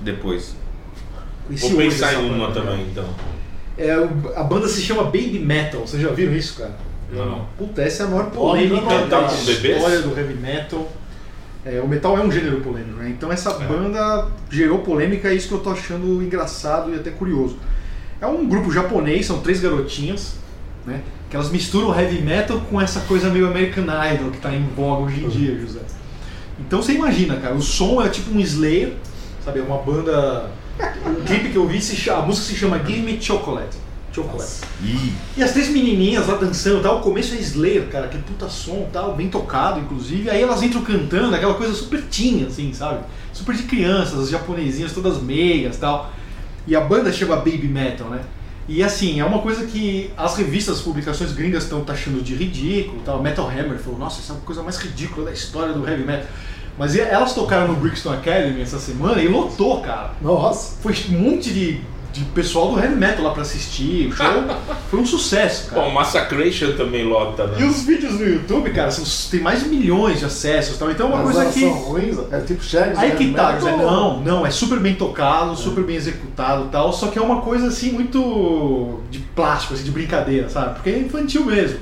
Depois. 0.00 0.56
Conheci 1.46 1.68
Vou 1.68 1.78
pensar 1.78 2.14
em 2.14 2.30
uma 2.30 2.50
também, 2.50 2.78
né? 2.78 2.86
então. 2.90 3.04
É, 3.78 3.92
a 4.36 4.44
banda 4.44 4.68
se 4.68 4.82
chama 4.82 5.04
Baby 5.04 5.38
Metal, 5.38 5.80
vocês 5.80 6.02
já 6.02 6.10
viram 6.10 6.34
isso, 6.34 6.58
cara? 6.58 6.72
Não. 7.12 7.46
Puta, 7.58 7.82
essa 7.82 8.04
é 8.04 8.06
a 8.06 8.08
maior 8.08 8.30
polêmica 8.30 9.06
da 9.06 9.26
história 9.26 10.00
do 10.00 10.18
heavy 10.18 10.34
metal. 10.34 10.90
É, 11.64 11.80
o 11.80 11.86
metal 11.86 12.16
é 12.18 12.20
um 12.20 12.30
gênero 12.30 12.60
polêmico, 12.60 12.98
né? 12.98 13.08
Então 13.10 13.30
essa 13.30 13.50
É. 13.50 13.66
banda 13.66 14.28
gerou 14.50 14.78
polêmica, 14.80 15.28
é 15.28 15.34
isso 15.34 15.48
que 15.48 15.54
eu 15.54 15.60
tô 15.60 15.70
achando 15.70 16.20
engraçado 16.22 16.92
e 16.92 16.96
até 16.96 17.10
curioso. 17.10 17.56
É 18.20 18.26
um 18.26 18.46
grupo 18.48 18.70
japonês, 18.72 19.26
são 19.26 19.40
três 19.40 19.60
garotinhas, 19.60 20.34
né? 20.86 21.02
Que 21.30 21.36
elas 21.36 21.50
misturam 21.50 21.98
heavy 21.98 22.20
metal 22.20 22.60
com 22.68 22.80
essa 22.80 23.00
coisa 23.02 23.30
meio 23.30 23.46
American 23.46 23.84
Idol 23.84 24.30
que 24.32 24.38
tá 24.38 24.52
em 24.52 24.66
voga 24.76 25.02
hoje 25.04 25.24
em 25.24 25.28
dia, 25.28 25.58
José. 25.58 25.80
Então 26.58 26.82
você 26.82 26.92
imagina, 26.92 27.36
cara, 27.36 27.54
o 27.54 27.62
som 27.62 28.02
é 28.02 28.08
tipo 28.08 28.36
um 28.36 28.40
Slayer, 28.40 28.94
sabe? 29.44 29.60
É 29.60 29.62
uma 29.62 29.78
banda. 29.78 30.50
O 31.06 31.22
clipe 31.24 31.50
que 31.50 31.56
eu 31.56 31.66
vi, 31.66 31.80
se 31.80 31.94
chama, 31.94 32.22
a 32.22 32.26
música 32.26 32.46
se 32.48 32.56
chama 32.56 32.78
Give 32.84 33.02
Me 33.02 33.20
Chocolate. 33.20 33.76
Chocolate. 34.12 34.52
Ih, 34.82 35.12
E 35.36 35.42
as 35.42 35.52
três 35.52 35.68
menininhas 35.68 36.26
lá 36.26 36.36
dançando 36.36 36.80
e 36.80 36.82
tal, 36.82 36.98
o 36.98 37.00
começo 37.00 37.34
é 37.34 37.38
Slayer, 37.38 37.88
cara, 37.88 38.06
aquele 38.06 38.22
puta 38.22 38.48
som 38.48 38.88
tal, 38.92 39.14
bem 39.14 39.28
tocado, 39.28 39.80
inclusive. 39.80 40.28
Aí 40.28 40.42
elas 40.42 40.62
entram 40.62 40.82
cantando, 40.82 41.34
aquela 41.34 41.54
coisa 41.54 41.72
super 41.74 42.02
teen, 42.02 42.44
assim, 42.46 42.72
sabe? 42.72 43.00
Super 43.32 43.54
de 43.56 43.62
crianças, 43.62 44.18
as 44.18 44.28
japonesinhas 44.28 44.92
todas 44.92 45.20
meias 45.22 45.78
tal. 45.78 46.12
E 46.66 46.76
a 46.76 46.80
banda 46.80 47.10
chama 47.12 47.36
Baby 47.36 47.68
Metal, 47.68 48.08
né? 48.08 48.20
E 48.68 48.82
assim, 48.82 49.18
é 49.18 49.24
uma 49.24 49.40
coisa 49.40 49.66
que 49.66 50.10
as 50.16 50.36
revistas, 50.36 50.76
as 50.76 50.82
publicações 50.82 51.32
gringas 51.32 51.64
estão 51.64 51.82
taxando 51.82 52.20
de 52.22 52.34
ridículo 52.34 53.00
tal. 53.04 53.20
Metal 53.22 53.48
Hammer 53.48 53.78
falou, 53.78 53.98
nossa, 53.98 54.20
essa 54.20 54.34
é 54.34 54.36
a 54.36 54.40
coisa 54.40 54.62
mais 54.62 54.76
ridícula 54.76 55.26
da 55.26 55.32
história 55.32 55.72
do 55.72 55.86
heavy 55.88 56.04
metal. 56.04 56.26
Mas 56.78 56.94
e- 56.94 57.00
elas 57.00 57.34
tocaram 57.34 57.68
no 57.68 57.74
Brixton 57.76 58.12
Academy 58.12 58.62
essa 58.62 58.78
semana 58.78 59.20
e 59.20 59.26
lotou, 59.28 59.80
cara. 59.80 60.12
Nossa, 60.22 60.76
Foi 60.80 60.94
um 61.10 61.12
monte 61.18 61.52
de, 61.52 61.80
de 62.12 62.24
pessoal 62.26 62.72
do 62.72 62.78
heavy 62.78 62.94
metal 62.94 63.24
lá 63.24 63.30
pra 63.30 63.42
assistir. 63.42 64.08
O 64.08 64.12
show 64.12 64.26
foi 64.90 65.00
um 65.00 65.06
sucesso, 65.06 65.70
cara. 65.70 65.82
Bom, 65.82 65.90
Massacration 65.90 66.72
também 66.76 67.04
lota, 67.04 67.44
E 67.56 67.62
né? 67.62 67.66
os 67.66 67.82
vídeos 67.84 68.14
no 68.14 68.28
YouTube, 68.28 68.70
cara, 68.70 68.90
são, 68.90 69.04
tem 69.30 69.40
mais 69.40 69.62
de 69.62 69.68
milhões 69.68 70.18
de 70.18 70.26
acessos. 70.26 70.76
Tal. 70.78 70.90
Então 70.90 71.06
é 71.06 71.14
uma 71.14 71.24
mas 71.24 71.24
coisa 71.24 71.42
elas 71.42 71.54
que. 71.54 71.60
são 71.60 71.72
ruins, 71.72 72.18
é 72.30 72.40
tipo 72.40 72.62
Shags. 72.62 72.98
Aí 72.98 73.10
né? 73.10 73.16
que 73.16 73.32
tá, 73.32 73.52
Metal. 73.52 73.60
José. 73.60 73.76
Não, 73.76 74.20
não, 74.20 74.46
é 74.46 74.50
super 74.50 74.78
bem 74.78 74.94
tocado, 74.94 75.56
super 75.56 75.82
bem 75.84 75.96
executado 75.96 76.66
e 76.66 76.68
tal, 76.68 76.92
só 76.92 77.08
que 77.08 77.18
é 77.18 77.22
uma 77.22 77.40
coisa 77.40 77.68
assim 77.68 77.92
muito 77.92 79.00
de 79.10 79.18
plástico, 79.18 79.74
assim, 79.74 79.84
de 79.84 79.90
brincadeira, 79.90 80.48
sabe? 80.48 80.74
Porque 80.74 80.90
é 80.90 80.98
infantil 80.98 81.44
mesmo. 81.46 81.78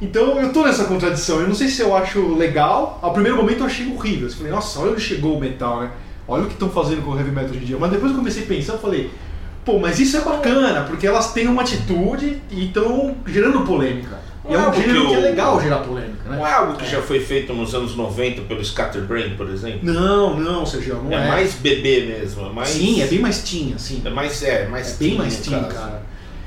Então 0.00 0.40
eu 0.40 0.52
tô 0.52 0.64
nessa 0.64 0.84
contradição. 0.84 1.40
Eu 1.40 1.48
não 1.48 1.54
sei 1.54 1.68
se 1.68 1.82
eu 1.82 1.94
acho 1.96 2.34
legal. 2.36 2.98
Ao 3.02 3.12
primeiro 3.12 3.36
momento 3.36 3.60
eu 3.60 3.66
achei 3.66 3.86
horrível. 3.92 4.28
Eu 4.28 4.34
falei, 4.34 4.52
nossa, 4.52 4.78
olha 4.80 4.92
onde 4.92 5.00
chegou 5.00 5.36
o 5.36 5.40
metal, 5.40 5.80
né? 5.80 5.90
Olha 6.26 6.44
o 6.44 6.46
que 6.46 6.52
estão 6.52 6.68
fazendo 6.70 7.02
com 7.02 7.12
o 7.12 7.16
heavy 7.18 7.30
metal 7.30 7.50
hoje 7.50 7.60
em 7.60 7.64
dia. 7.64 7.76
Mas 7.80 7.90
depois 7.90 8.12
eu 8.12 8.18
comecei 8.18 8.44
a 8.44 8.46
pensar, 8.46 8.74
eu 8.74 8.78
falei, 8.78 9.10
pô, 9.70 9.78
mas 9.78 9.98
isso 10.00 10.16
é 10.16 10.20
bacana, 10.20 10.84
porque 10.84 11.06
elas 11.06 11.32
têm 11.34 11.46
uma 11.46 11.60
atitude 11.62 12.40
e 12.50 12.66
estão 12.66 13.14
gerando 13.26 13.60
polêmica. 13.66 14.18
E 14.48 14.52
é 14.52 14.54
é 14.54 14.58
um 14.58 14.64
algo 14.64 14.80
gênero 14.80 15.00
que 15.02 15.06
que 15.08 15.14
é 15.14 15.18
legal 15.18 15.60
gerar 15.60 15.78
polêmica, 15.80 16.30
né? 16.30 16.36
Não 16.38 16.46
é 16.46 16.52
algo 16.54 16.74
que 16.78 16.90
já 16.90 17.02
foi 17.02 17.20
feito 17.20 17.52
nos 17.52 17.74
anos 17.74 17.94
90 17.94 18.42
pelo 18.42 18.64
Scatterbrain, 18.64 19.36
por 19.36 19.50
exemplo? 19.50 19.80
Não, 19.82 20.40
não, 20.40 20.64
Sergio, 20.64 21.02
não 21.02 21.12
é, 21.12 21.22
é. 21.22 21.28
mais 21.28 21.52
bebê 21.54 22.06
mesmo, 22.06 22.46
é 22.46 22.50
mais... 22.50 22.68
Sim, 22.70 23.02
é 23.02 23.06
bem 23.06 23.18
mais 23.18 23.42
teen, 23.42 23.74
assim. 23.76 24.00
É 24.04 24.08
mais, 24.08 24.42
é, 24.42 24.66
mais 24.68 24.94
É 24.94 24.96
bem 24.96 25.08
teen, 25.10 25.18
mais 25.18 25.36
no 25.38 25.44
teen, 25.44 25.60
caso. 25.64 25.74
cara. 25.74 26.02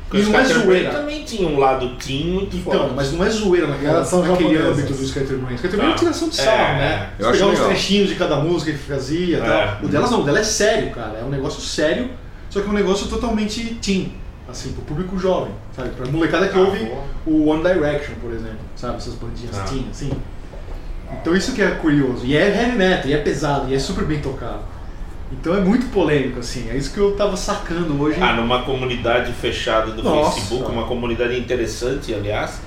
Porque 0.10 0.26
E 0.26 0.28
o 0.28 0.30
não 0.32 0.40
é 0.40 0.44
Scatterbrain 0.44 0.80
zoeira. 0.82 1.00
também 1.00 1.24
tinha 1.24 1.48
um 1.48 1.58
lado 1.60 1.96
teen 1.96 2.26
muito 2.26 2.58
Então, 2.58 2.72
forte. 2.74 2.94
mas 2.96 3.12
não 3.14 3.24
é 3.26 3.30
zoeira 3.30 3.68
naquela, 3.68 4.04
são 4.04 4.22
naquele 4.26 4.56
japonesas. 4.56 4.80
âmbito 4.84 4.94
do 5.00 5.08
Scatterbrain. 5.08 5.58
Scatterbrain 5.58 5.90
é 5.90 5.94
Ah. 5.94 5.98
tiração 5.98 6.28
de 6.30 6.42
É, 6.42 6.44
sarro, 6.44 6.74
né? 6.80 7.10
eu 7.20 7.32
Você 7.34 7.46
legal. 7.46 7.66
trechinhos 7.68 8.10
de 8.10 8.16
cada 8.16 8.36
música 8.38 8.72
que 8.72 8.78
fazia 8.80 9.38
e 9.38 9.40
É. 9.40 9.46
tal. 9.46 9.78
O 9.84 9.88
delas 9.88 10.10
não, 10.12 10.22
o 10.22 10.24
dela 10.26 10.40
é 10.40 10.44
sério, 10.44 10.90
cara. 10.90 11.20
É 11.22 11.24
um 11.24 11.30
negócio 11.30 11.62
sério, 11.62 12.10
só 12.52 12.62
que 12.62 12.68
é 12.68 12.70
um 12.70 12.74
negócio 12.74 13.08
totalmente 13.08 13.74
teen. 13.82 14.14
Assim, 14.48 14.74
pro 14.74 14.82
público 14.84 15.18
jovem, 15.18 15.54
sabe? 15.76 15.90
Pra 15.92 16.06
molecada 16.12 16.48
que 16.50 16.58
Ah, 16.58 16.62
ouve 16.62 16.86
boa. 16.86 17.04
o 17.26 17.48
One 17.48 17.64
Direction, 17.64 18.14
por 18.22 18.32
exemplo, 18.34 18.60
sabe? 18.76 18.98
Essas 18.98 19.16
bandinhas 19.16 19.58
Ah. 19.58 19.64
teen, 19.64 19.88
assim. 19.90 20.12
Então 21.22 21.36
isso 21.36 21.54
que 21.54 21.62
é 21.62 21.72
curioso. 21.72 22.26
E 22.26 22.36
é 22.36 22.48
heavy 22.64 22.78
metal, 22.78 23.10
e 23.10 23.14
é 23.14 23.18
pesado, 23.18 23.70
e 23.72 23.74
é 23.76 23.80
super 23.80 24.04
bem 24.06 24.20
tocado. 24.20 24.60
Então 25.32 25.56
é 25.56 25.62
muito 25.62 25.90
polêmico, 25.92 26.40
assim. 26.40 26.70
É 26.70 26.76
isso 26.76 26.92
que 26.94 27.00
eu 27.00 27.14
tava 27.16 27.38
sacando 27.38 28.02
hoje. 28.02 28.18
Ah, 28.22 28.34
numa 28.34 28.64
comunidade 28.64 29.32
fechada 29.32 29.92
do 29.92 30.04
Nossa. 30.04 30.34
Facebook, 30.42 30.70
uma 30.70 30.84
comunidade 30.86 31.40
interessante, 31.40 32.14
aliás, 32.14 32.60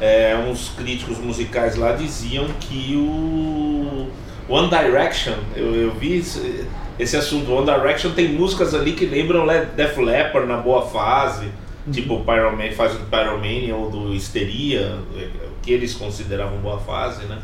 é, 0.00 0.36
uns 0.48 0.68
críticos 0.76 1.18
musicais 1.18 1.74
lá 1.74 1.92
diziam 1.92 2.46
que 2.60 2.94
o 2.96 4.06
One 4.48 4.68
Direction, 4.68 5.34
eu, 5.56 5.74
eu 5.74 5.90
vi 5.92 6.18
esse, 6.18 6.64
esse 6.98 7.16
assunto, 7.16 7.50
One 7.52 7.64
Direction 7.66 8.10
tem 8.12 8.28
músicas 8.28 8.74
ali 8.74 8.92
que 8.92 9.06
lembram 9.06 9.44
Le- 9.46 9.66
Def 9.76 9.96
Leppard 9.98 10.46
na 10.46 10.58
boa 10.58 10.82
fase, 10.86 11.48
tipo 11.90 12.14
o 12.14 12.24
Pyroman, 12.24 12.70
fase 12.72 12.98
do 12.98 13.04
Pyromania 13.06 13.74
ou 13.74 13.90
do 13.90 14.14
Histeria, 14.14 14.98
é, 15.16 15.28
que 15.62 15.72
eles 15.72 15.94
consideravam 15.94 16.58
boa 16.58 16.78
fase, 16.78 17.24
né? 17.24 17.38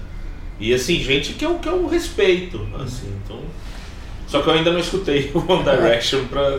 E 0.59 0.75
assim, 0.75 0.99
gente 1.01 1.33
que 1.33 1.45
eu, 1.45 1.55
que 1.59 1.69
eu 1.69 1.87
respeito, 1.87 2.61
assim, 2.83 3.11
então... 3.25 3.39
Só 4.29 4.43
que 4.43 4.49
eu 4.49 4.53
ainda 4.55 4.71
não 4.71 4.79
escutei 4.79 5.33
o 5.35 5.39
One 5.53 5.65
Direction 5.65 6.25
pra 6.27 6.57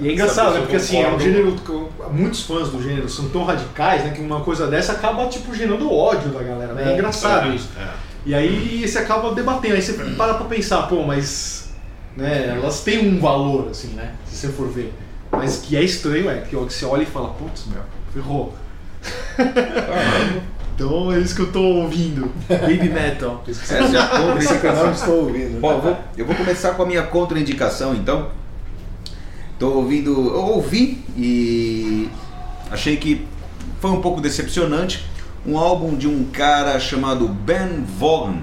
E 0.00 0.08
é 0.08 0.12
engraçado, 0.12 0.54
né? 0.54 0.60
Porque 0.62 0.74
assim, 0.74 1.00
é 1.00 1.08
um 1.08 1.20
gênero. 1.20 1.52
que 1.52 2.12
Muitos 2.12 2.42
fãs 2.44 2.68
do 2.70 2.82
gênero 2.82 3.08
são 3.08 3.28
tão 3.28 3.44
radicais, 3.44 4.02
né? 4.04 4.10
Que 4.10 4.20
uma 4.20 4.40
coisa 4.40 4.66
dessa 4.66 4.92
acaba, 4.94 5.26
tipo, 5.28 5.54
gerando 5.54 5.88
ódio 5.92 6.30
da 6.30 6.42
galera, 6.42 6.72
né? 6.72 6.84
É, 6.84 6.90
É, 6.90 6.94
engraçado 6.94 7.52
É, 7.52 7.54
isso. 7.54 7.68
é. 7.78 8.11
E 8.24 8.34
aí 8.34 8.86
você 8.86 8.98
acaba 8.98 9.34
debatendo, 9.34 9.74
aí 9.74 9.82
você 9.82 9.92
para 9.92 10.34
pra 10.34 10.46
pensar, 10.46 10.82
pô, 10.82 11.02
mas. 11.02 11.70
Né, 12.16 12.48
elas 12.48 12.82
têm 12.82 13.08
um 13.08 13.18
valor, 13.18 13.68
assim, 13.70 13.88
né? 13.88 14.14
Se 14.26 14.36
você 14.36 14.48
for 14.48 14.68
ver. 14.68 14.92
Mas 15.30 15.56
que 15.58 15.76
é 15.76 15.82
estranho, 15.82 16.28
é 16.28 16.40
que 16.42 16.54
você 16.54 16.84
olha 16.84 17.02
e 17.02 17.06
fala, 17.06 17.30
putz, 17.30 17.64
meu, 17.66 17.82
ferrou. 18.12 18.54
então 20.74 21.10
é 21.12 21.18
isso 21.18 21.34
que 21.34 21.40
eu 21.42 21.50
tô 21.50 21.62
ouvindo. 21.62 22.30
Baby 22.48 22.90
metal. 22.90 23.42
essa 23.48 23.74
é 23.74 23.78
a 23.80 23.84
Esse 24.38 24.58
canal 24.60 24.86
eu 24.86 24.90
contraindicação. 24.90 24.92
estou 24.92 25.14
ouvindo. 25.24 25.60
Bom, 25.60 25.72
eu 25.72 25.80
vou, 25.80 25.98
eu 26.18 26.26
vou 26.26 26.34
começar 26.36 26.72
com 26.74 26.82
a 26.82 26.86
minha 26.86 27.02
contraindicação, 27.02 27.94
então. 27.94 28.28
Tô 29.58 29.70
ouvindo, 29.70 30.10
eu 30.10 30.44
ouvi 30.44 31.02
e 31.16 32.10
achei 32.70 32.96
que 32.96 33.26
foi 33.80 33.90
um 33.90 34.00
pouco 34.00 34.20
decepcionante. 34.20 35.04
Um 35.44 35.58
álbum 35.58 35.96
de 35.96 36.06
um 36.06 36.24
cara 36.26 36.78
chamado 36.78 37.26
Ben 37.28 37.84
Vaughan. 37.98 38.38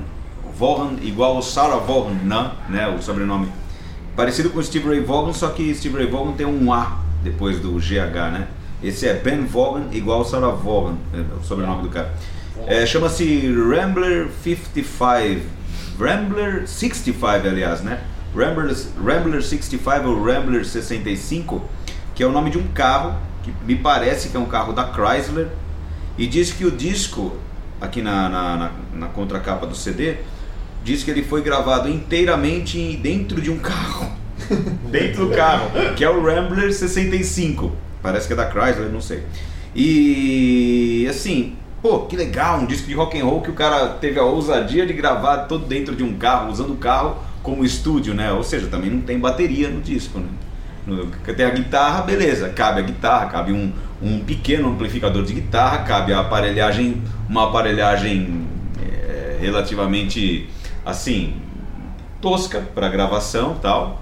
Vaughan 0.57 0.95
igual 1.01 1.37
o 1.37 1.41
Sarah 1.41 1.77
Vaughan, 1.77 2.15
não, 2.23 2.51
né? 2.67 2.87
O 2.87 3.01
sobrenome. 3.01 3.47
Parecido 4.15 4.49
com 4.49 4.61
Steve 4.61 4.87
Ray 4.87 4.99
Vaughan, 4.99 5.31
só 5.31 5.49
que 5.49 5.73
Steve 5.73 5.97
Ray 5.97 6.07
Vaughan 6.07 6.33
tem 6.33 6.45
um 6.45 6.73
A 6.73 6.99
depois 7.23 7.59
do 7.59 7.71
GH, 7.79 8.31
né? 8.33 8.47
Esse 8.83 9.07
é 9.07 9.13
Ben 9.13 9.45
Vaughan 9.45 9.85
igual 9.91 10.25
Sarah 10.25 10.49
Vaughan, 10.49 10.95
é 11.13 11.19
o 11.39 11.43
sobrenome 11.43 11.83
do 11.83 11.89
cara. 11.89 12.13
É, 12.67 12.85
Chama-se 12.85 13.47
Rambler 13.47 14.29
55. 14.43 15.41
Rambler 15.99 16.67
65, 16.67 17.25
aliás, 17.47 17.81
né? 17.81 18.01
Rambler, 18.35 18.75
Rambler 19.03 19.41
65 19.41 20.07
ou 20.07 20.23
Rambler 20.23 20.65
65, 20.65 21.61
que 22.13 22.23
é 22.23 22.25
o 22.25 22.31
nome 22.31 22.49
de 22.49 22.57
um 22.57 22.67
carro 22.67 23.15
que 23.43 23.53
me 23.65 23.75
parece 23.75 24.29
que 24.29 24.37
é 24.37 24.39
um 24.39 24.45
carro 24.45 24.73
da 24.73 24.91
Chrysler, 24.93 25.47
e 26.19 26.27
diz 26.27 26.51
que 26.51 26.65
o 26.65 26.71
disco, 26.71 27.31
aqui 27.79 28.01
na, 28.01 28.27
na, 28.27 28.57
na, 28.57 28.71
na 28.93 29.07
contracapa 29.07 29.65
do 29.65 29.73
CD, 29.73 30.17
diz 30.83 31.01
que 31.01 31.09
ele 31.09 31.23
foi 31.23 31.41
gravado 31.41 31.87
inteiramente 31.87 32.97
dentro 32.97 33.41
de 33.41 33.49
um 33.49 33.57
carro. 33.57 34.11
dentro 34.91 35.27
do 35.27 35.33
carro, 35.33 35.71
que 35.95 36.03
é 36.03 36.09
o 36.09 36.21
Rambler 36.21 36.73
65. 36.73 37.71
Parece 38.03 38.27
que 38.27 38.33
é 38.33 38.35
da 38.35 38.51
Chrysler, 38.51 38.89
não 38.91 38.99
sei. 38.99 39.23
E 39.73 41.07
assim, 41.09 41.55
pô, 41.81 42.01
que 42.01 42.17
legal, 42.17 42.59
um 42.59 42.65
disco 42.65 42.85
de 42.85 42.93
rock 42.95 43.17
and 43.17 43.23
roll 43.23 43.41
que 43.41 43.51
o 43.51 43.53
cara 43.53 43.87
teve 43.87 44.19
a 44.19 44.23
ousadia 44.23 44.85
de 44.85 44.91
gravar 44.91 45.45
todo 45.45 45.65
dentro 45.67 45.95
de 45.95 46.03
um 46.03 46.17
carro, 46.17 46.51
usando 46.51 46.73
o 46.73 46.77
carro 46.77 47.17
como 47.41 47.63
estúdio, 47.63 48.13
né? 48.13 48.29
Ou 48.33 48.43
seja, 48.43 48.67
também 48.67 48.89
não 48.89 48.99
tem 48.99 49.17
bateria 49.17 49.69
no 49.69 49.79
disco, 49.79 50.19
né? 50.19 50.27
Tem 51.35 51.45
a 51.45 51.49
guitarra, 51.49 52.01
beleza, 52.01 52.49
cabe 52.49 52.79
a 52.79 52.83
guitarra, 52.83 53.27
cabe 53.27 53.53
um, 53.53 53.71
um 54.01 54.19
pequeno 54.19 54.69
amplificador 54.69 55.23
de 55.23 55.33
guitarra, 55.33 55.79
cabe 55.79 56.13
a 56.13 56.19
aparelhagem, 56.19 57.01
uma 57.27 57.49
aparelhagem 57.49 58.47
é, 58.81 59.37
relativamente 59.39 60.49
assim 60.85 61.33
tosca 62.21 62.61
para 62.73 62.89
gravação 62.89 63.55
tal. 63.61 64.01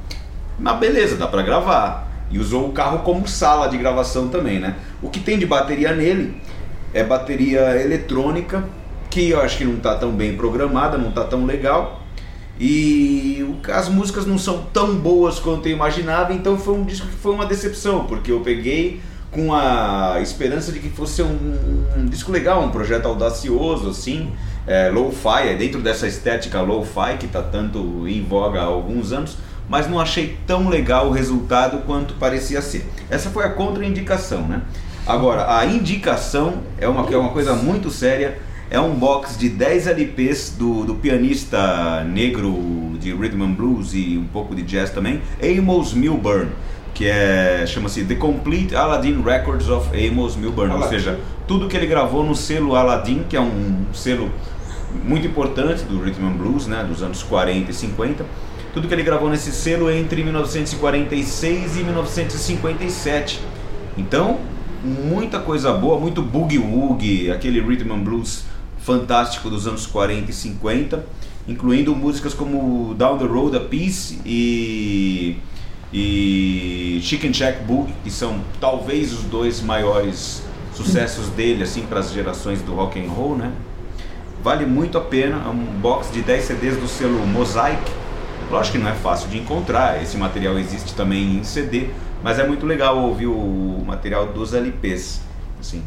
Mas 0.60 0.78
beleza, 0.80 1.16
dá 1.16 1.28
para 1.28 1.42
gravar. 1.42 2.08
E 2.30 2.40
usou 2.40 2.68
o 2.68 2.72
carro 2.74 3.00
como 3.00 3.28
sala 3.28 3.68
de 3.68 3.78
gravação 3.78 4.28
também, 4.28 4.60
né? 4.60 4.76
O 5.02 5.10
que 5.10 5.20
tem 5.20 5.38
de 5.38 5.46
bateria 5.46 5.94
nele 5.94 6.42
é 6.94 7.04
bateria 7.04 7.82
eletrônica, 7.82 8.64
que 9.10 9.30
eu 9.30 9.42
acho 9.42 9.58
que 9.58 9.66
não 9.66 9.76
está 9.76 9.96
tão 9.96 10.12
bem 10.12 10.36
programada, 10.36 10.98
não 10.98 11.10
está 11.10 11.24
tão 11.24 11.46
legal. 11.46 11.97
E 12.60 13.46
as 13.72 13.88
músicas 13.88 14.26
não 14.26 14.38
são 14.38 14.64
tão 14.74 14.96
boas 14.96 15.40
quanto 15.40 15.68
eu 15.68 15.74
imaginava, 15.74 16.34
então 16.34 16.58
foi 16.58 16.74
um 16.74 16.84
disco 16.84 17.08
que 17.08 17.16
foi 17.16 17.34
uma 17.34 17.46
decepção, 17.46 18.06
porque 18.06 18.32
eu 18.32 18.40
peguei 18.40 19.02
com 19.30 19.54
a 19.54 20.20
esperança 20.22 20.72
de 20.72 20.80
que 20.80 20.90
fosse 20.90 21.22
um, 21.22 21.86
um 21.98 22.06
disco 22.06 22.32
legal, 22.32 22.64
um 22.64 22.72
projeto 22.72 23.06
audacioso, 23.06 23.90
assim, 23.90 24.32
é, 24.66 24.90
low-fi, 24.90 25.50
é 25.50 25.56
dentro 25.56 25.82
dessa 25.82 26.08
estética 26.08 26.62
low-fi 26.62 27.18
que 27.20 27.26
está 27.26 27.42
tanto 27.42 28.08
em 28.08 28.24
voga 28.24 28.62
há 28.62 28.66
alguns 28.66 29.12
anos, 29.12 29.38
mas 29.70 29.88
não 29.88 30.00
achei 30.00 30.38
tão 30.48 30.70
legal 30.70 31.08
o 31.08 31.12
resultado 31.12 31.80
quanto 31.86 32.14
parecia 32.16 32.62
ser. 32.62 32.86
Essa 33.10 33.30
foi 33.30 33.44
a 33.44 33.50
contraindicação, 33.50 34.48
né? 34.48 34.62
Agora, 35.06 35.58
a 35.58 35.66
indicação 35.66 36.56
é 36.78 36.88
uma, 36.88 37.10
é 37.10 37.18
uma 37.18 37.30
coisa 37.30 37.54
muito 37.54 37.90
séria. 37.90 38.40
É 38.70 38.78
um 38.78 38.94
box 38.94 39.38
de 39.38 39.48
10 39.48 39.88
LPs 39.88 40.56
do, 40.60 40.84
do 40.84 40.96
pianista 40.96 42.04
negro 42.04 42.98
de 43.00 43.14
rhythm 43.14 43.42
and 43.42 43.52
blues 43.52 43.94
e 43.94 44.18
um 44.18 44.26
pouco 44.26 44.54
de 44.54 44.62
jazz 44.62 44.90
também, 44.90 45.22
Amos 45.42 45.94
Milburn, 45.94 46.52
que 46.94 47.08
é 47.08 47.64
chama-se 47.66 48.04
The 48.04 48.16
Complete 48.16 48.76
Aladdin 48.76 49.22
Records 49.22 49.70
of 49.70 49.88
Amos 49.96 50.36
Milburn, 50.36 50.72
ou 50.72 50.78
Aladdin. 50.80 50.98
seja, 50.98 51.18
tudo 51.48 51.70
que 51.70 51.78
ele 51.78 51.88
gravou 51.88 52.26
no 52.26 52.36
selo 52.36 52.76
Aladdin, 52.76 53.24
que 53.30 53.38
é 53.38 53.42
um 53.42 53.86
selo 53.94 54.30
muito 55.06 55.26
importante 55.26 55.84
do 55.84 56.02
rhythm 56.02 56.26
and 56.26 56.34
blues, 56.34 56.68
né, 56.68 56.84
dos 56.84 57.02
anos 57.02 57.24
40 57.24 57.72
e 57.72 57.74
50. 57.74 58.26
Tudo 58.74 58.86
que 58.86 58.94
ele 58.94 59.04
gravou 59.04 59.30
nesse 59.30 59.54
selo 59.54 59.90
entre 59.90 60.22
1946 60.24 61.78
e 61.78 61.84
1957. 61.84 63.40
Então, 63.98 64.40
muita 64.84 65.40
coisa 65.40 65.72
boa, 65.72 65.98
muito 65.98 66.22
boogie 66.22 66.60
woogie, 66.60 67.32
aquele 67.32 67.62
rhythm 67.62 67.94
and 67.94 68.00
blues 68.00 68.44
fantástico 68.88 69.50
dos 69.50 69.68
anos 69.68 69.86
40 69.86 70.32
e 70.32 70.34
50, 70.34 71.06
incluindo 71.46 71.94
músicas 71.94 72.34
como 72.34 72.94
Down 72.94 73.18
the 73.18 73.26
Road 73.26 73.58
a 73.58 73.60
Peace 73.60 74.18
e 74.26 75.36
e 75.92 77.00
Chicken 77.02 77.34
Shack 77.34 77.64
Boogie, 77.64 77.94
que 78.04 78.12
são 78.12 78.42
talvez 78.60 79.14
os 79.14 79.24
dois 79.24 79.62
maiores 79.62 80.44
sucessos 80.74 81.28
dele 81.30 81.64
assim 81.64 81.84
para 81.84 82.00
as 82.00 82.12
gerações 82.12 82.62
do 82.62 82.74
rock 82.74 83.00
and 83.00 83.10
roll, 83.10 83.38
né? 83.38 83.52
Vale 84.44 84.66
muito 84.66 84.98
a 84.98 85.02
pena, 85.02 85.44
é 85.46 85.50
um 85.50 85.80
box 85.80 86.12
de 86.12 86.22
10 86.22 86.44
CDs 86.44 86.78
do 86.78 86.88
selo 86.88 87.26
Mosaic. 87.26 87.82
Lógico 88.50 88.78
que 88.78 88.84
não 88.84 88.90
é 88.90 88.96
fácil 88.96 89.30
de 89.30 89.38
encontrar, 89.38 90.02
esse 90.02 90.18
material 90.18 90.58
existe 90.58 90.94
também 90.94 91.38
em 91.38 91.44
CD, 91.44 91.90
mas 92.24 92.40
é 92.40 92.48
muito 92.48 92.66
legal 92.66 92.98
ouvir 92.98 93.28
o 93.28 93.84
material 93.86 94.28
dos 94.28 94.54
LPs, 94.54 95.22
assim. 95.60 95.84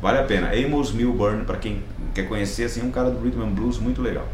Vale 0.00 0.18
a 0.18 0.22
pena. 0.22 0.50
Amos 0.54 0.92
Milburn, 0.92 1.44
para 1.44 1.58
quem 1.58 1.82
quer 2.14 2.28
conhecer, 2.28 2.64
assim, 2.64 2.82
um 2.86 2.90
cara 2.90 3.10
do 3.10 3.20
rhythm 3.22 3.42
and 3.42 3.50
blues 3.50 3.78
muito 3.78 4.00
legal. 4.02 4.26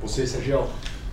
Você, 0.00 0.26
Sergio. 0.26 0.64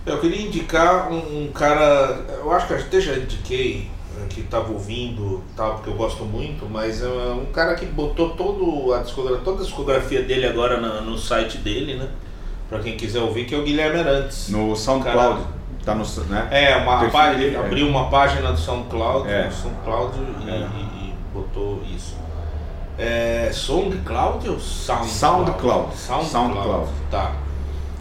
Eu 0.04 0.18
queria 0.18 0.46
indicar 0.46 1.12
um, 1.12 1.44
um 1.44 1.52
cara, 1.52 2.24
eu 2.38 2.50
acho 2.52 2.66
que 2.66 2.74
até 2.74 3.00
já 3.00 3.14
indiquei, 3.16 3.90
né, 4.16 4.26
que 4.30 4.40
estava 4.40 4.72
ouvindo 4.72 5.42
tal, 5.54 5.74
porque 5.74 5.90
eu 5.90 5.94
gosto 5.94 6.24
muito, 6.24 6.66
mas 6.68 7.02
é 7.02 7.06
um 7.06 7.46
cara 7.52 7.74
que 7.74 7.84
botou 7.86 8.30
todo 8.30 8.92
a 8.94 8.98
discografia, 9.02 9.44
toda 9.44 9.60
a 9.60 9.64
discografia 9.64 10.22
dele 10.22 10.46
agora 10.46 10.80
na- 10.80 11.02
no 11.02 11.18
site 11.18 11.58
dele, 11.58 11.94
né? 11.96 12.08
Pra 12.68 12.78
quem 12.78 12.96
quiser 12.96 13.20
ouvir, 13.20 13.44
que 13.44 13.54
é 13.54 13.58
o 13.58 13.62
Guilherme 13.62 14.00
Arantes. 14.00 14.48
No 14.48 14.74
SoundCloud, 14.74 15.42
Cara- 15.42 15.50
tá 15.84 15.94
no, 15.94 16.04
né? 16.28 16.48
É, 16.50 16.76
uma 16.76 17.10
página, 17.10 17.38
dele, 17.38 17.56
é. 17.56 17.58
abriu 17.58 17.86
uma 17.86 18.08
página 18.08 18.52
do 18.52 18.58
SoundCloud, 18.58 19.28
É. 19.28 19.46
no 19.46 19.52
SoundCloud 19.52 20.16
e, 20.46 20.50
É. 20.50 20.54
e- 20.54 21.08
e 21.08 21.14
botou 21.34 21.82
isso. 21.94 22.16
É 23.02 23.50
SoundCloud 23.50 24.46
ou 24.46 24.60
SoundCloud? 24.60 25.10
SoundCloud. 25.10 25.96
SoundCloud. 25.96 26.30
SoundCloud. 26.30 26.90
Tá. 27.10 27.32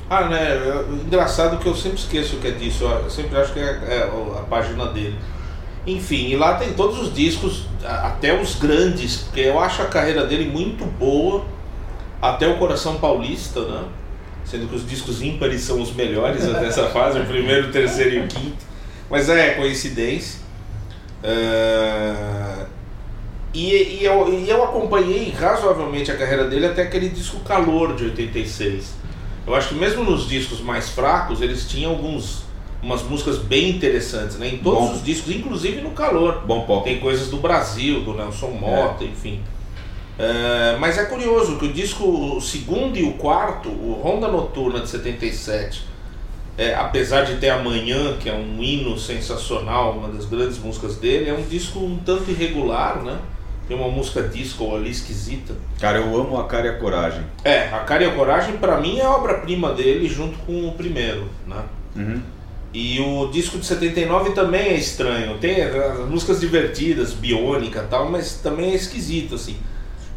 Ah, 0.09 0.27
né? 0.27 0.59
Engraçado 1.05 1.57
que 1.57 1.67
eu 1.67 1.75
sempre 1.75 1.99
esqueço 1.99 2.35
o 2.35 2.39
que 2.39 2.47
é 2.47 2.51
disso. 2.51 2.83
Eu 2.83 3.09
sempre 3.09 3.37
acho 3.37 3.53
que 3.53 3.59
é, 3.59 3.63
é 3.63 4.11
a 4.37 4.41
página 4.41 4.87
dele. 4.87 5.17
Enfim, 5.87 6.27
e 6.27 6.35
lá 6.35 6.55
tem 6.55 6.73
todos 6.73 6.99
os 6.99 7.13
discos, 7.13 7.63
até 7.85 8.37
os 8.39 8.55
grandes, 8.55 9.17
porque 9.17 9.39
eu 9.39 9.57
acho 9.59 9.81
a 9.81 9.85
carreira 9.85 10.25
dele 10.25 10.49
muito 10.49 10.83
boa, 10.85 11.45
até 12.21 12.47
o 12.47 12.57
Coração 12.57 12.95
Paulista, 12.95 13.61
né? 13.61 13.85
Sendo 14.43 14.67
que 14.67 14.75
os 14.75 14.85
discos 14.85 15.21
ímpares 15.21 15.61
são 15.61 15.81
os 15.81 15.93
melhores 15.93 16.43
até 16.43 16.65
essa 16.65 16.87
fase, 16.91 17.19
o 17.19 17.25
primeiro, 17.25 17.69
o 17.69 17.71
terceiro 17.71 18.15
e 18.15 18.19
o 18.19 18.27
quinto. 18.27 18.65
Mas 19.09 19.29
é 19.29 19.51
coincidência. 19.51 20.41
É, 21.23 22.15
E, 23.53 23.99
e 23.99 24.05
eu, 24.05 24.31
e 24.31 24.49
eu 24.49 24.63
acompanhei 24.63 25.31
razoavelmente 25.31 26.11
a 26.11 26.17
carreira 26.17 26.47
dele 26.47 26.67
até 26.67 26.83
aquele 26.83 27.09
disco 27.09 27.39
Calor 27.39 27.95
de 27.95 28.05
86. 28.05 28.93
Eu 29.47 29.55
acho 29.55 29.69
que 29.69 29.75
mesmo 29.75 30.03
nos 30.03 30.27
discos 30.27 30.61
mais 30.61 30.89
fracos, 30.89 31.41
eles 31.41 31.67
tinham 31.67 31.91
alguns 31.91 32.43
umas 32.81 33.03
músicas 33.03 33.37
bem 33.37 33.69
interessantes, 33.71 34.37
né? 34.37 34.47
Em 34.47 34.57
todos 34.57 34.79
Bom. 34.79 34.93
os 34.93 35.03
discos, 35.03 35.35
inclusive 35.35 35.81
no 35.81 35.91
Calor. 35.91 36.43
Bom 36.45 36.61
pop. 36.61 36.83
Tem 36.83 36.99
coisas 36.99 37.27
do 37.29 37.37
Brasil, 37.37 38.01
do 38.01 38.13
Nelson 38.13 38.51
Mota, 38.51 39.03
enfim. 39.03 39.41
É, 40.17 40.77
mas 40.79 40.97
é 40.97 41.05
curioso 41.05 41.57
que 41.57 41.65
o 41.65 41.73
disco, 41.73 42.03
o 42.05 42.41
segundo 42.41 42.97
e 42.97 43.03
o 43.03 43.13
quarto, 43.13 43.69
o 43.69 43.99
Ronda 44.01 44.27
Noturna 44.27 44.81
de 44.81 44.89
77, 44.89 45.83
é, 46.57 46.75
apesar 46.75 47.23
de 47.23 47.37
ter 47.37 47.49
Amanhã, 47.49 48.17
que 48.17 48.29
é 48.29 48.33
um 48.33 48.61
hino 48.61 48.97
sensacional, 48.97 49.93
uma 49.93 50.09
das 50.09 50.25
grandes 50.25 50.57
músicas 50.57 50.97
dele, 50.97 51.29
é 51.29 51.33
um 51.33 51.41
disco 51.41 51.79
um 51.79 51.97
tanto 52.05 52.29
irregular, 52.31 53.01
né? 53.01 53.17
Tem 53.69 53.77
uma 53.77 53.87
música 53.87 54.23
disco 54.23 54.75
ali 54.75 54.89
esquisita. 54.89 55.53
Cara, 55.79 55.99
eu 55.99 56.19
amo 56.19 56.39
a 56.39 56.47
cara 56.47 56.65
e 56.65 56.69
a 56.71 56.79
coragem. 56.79 57.21
É, 57.43 57.67
a 57.67 57.77
Cara 57.81 58.03
e 58.03 58.07
a 58.07 58.15
Coragem 58.15 58.57
pra 58.57 58.81
mim 58.81 58.97
é 58.97 59.05
a 59.05 59.11
obra-prima 59.11 59.73
dele 59.73 60.09
junto 60.09 60.39
com 60.39 60.67
o 60.67 60.71
primeiro, 60.71 61.29
né? 61.45 61.63
Uhum. 61.95 62.19
E 62.73 62.99
o 62.99 63.27
disco 63.27 63.59
de 63.59 63.65
79 63.67 64.31
também 64.31 64.69
é 64.69 64.73
estranho. 64.73 65.37
Tem 65.37 65.61
as 65.61 65.99
músicas 66.09 66.39
divertidas, 66.39 67.13
biônica 67.13 67.85
tal, 67.87 68.09
mas 68.09 68.37
também 68.41 68.71
é 68.71 68.75
esquisito, 68.75 69.35
assim. 69.35 69.55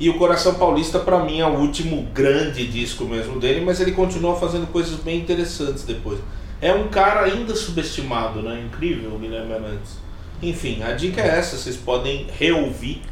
E 0.01 0.09
o 0.09 0.15
Coração 0.15 0.55
Paulista, 0.55 0.99
pra 0.99 1.23
mim, 1.23 1.41
é 1.41 1.47
o 1.47 1.59
último 1.59 2.09
grande 2.15 2.67
disco 2.67 3.05
mesmo 3.05 3.39
dele, 3.39 3.61
mas 3.61 3.81
ele 3.81 3.93
continua 3.93 4.35
fazendo 4.35 4.67
coisas 4.73 4.99
bem 4.99 5.19
interessantes 5.19 5.85
depois. 5.85 6.19
É 6.59 6.73
um 6.73 6.89
cara 6.89 7.25
ainda 7.25 7.55
subestimado, 7.55 8.41
né? 8.41 8.65
Incrível, 8.67 9.11
o 9.15 9.19
Guilherme 9.19 9.53
Arantes. 9.53 9.99
Enfim, 10.43 10.83
a 10.83 10.93
dica 10.93 11.21
é 11.21 11.39
essa: 11.39 11.57
vocês 11.59 11.77
podem 11.77 12.27
reouvir, 12.39 13.03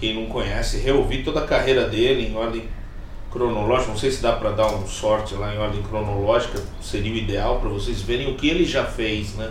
quem 0.00 0.14
não 0.14 0.26
conhece, 0.26 0.78
reouvir 0.78 1.22
toda 1.22 1.40
a 1.40 1.46
carreira 1.46 1.86
dele 1.88 2.26
em 2.28 2.36
ordem 2.36 2.64
cronológica. 3.30 3.90
Não 3.90 3.98
sei 3.98 4.10
se 4.10 4.22
dá 4.22 4.32
pra 4.32 4.50
dar 4.50 4.66
um 4.74 4.86
sorte 4.86 5.34
lá 5.34 5.54
em 5.54 5.58
ordem 5.58 5.82
cronológica, 5.82 6.60
seria 6.80 7.12
o 7.12 7.16
ideal 7.16 7.60
pra 7.60 7.68
vocês 7.68 8.00
verem 8.00 8.30
o 8.32 8.34
que 8.34 8.48
ele 8.48 8.64
já 8.64 8.84
fez, 8.84 9.34
né? 9.34 9.50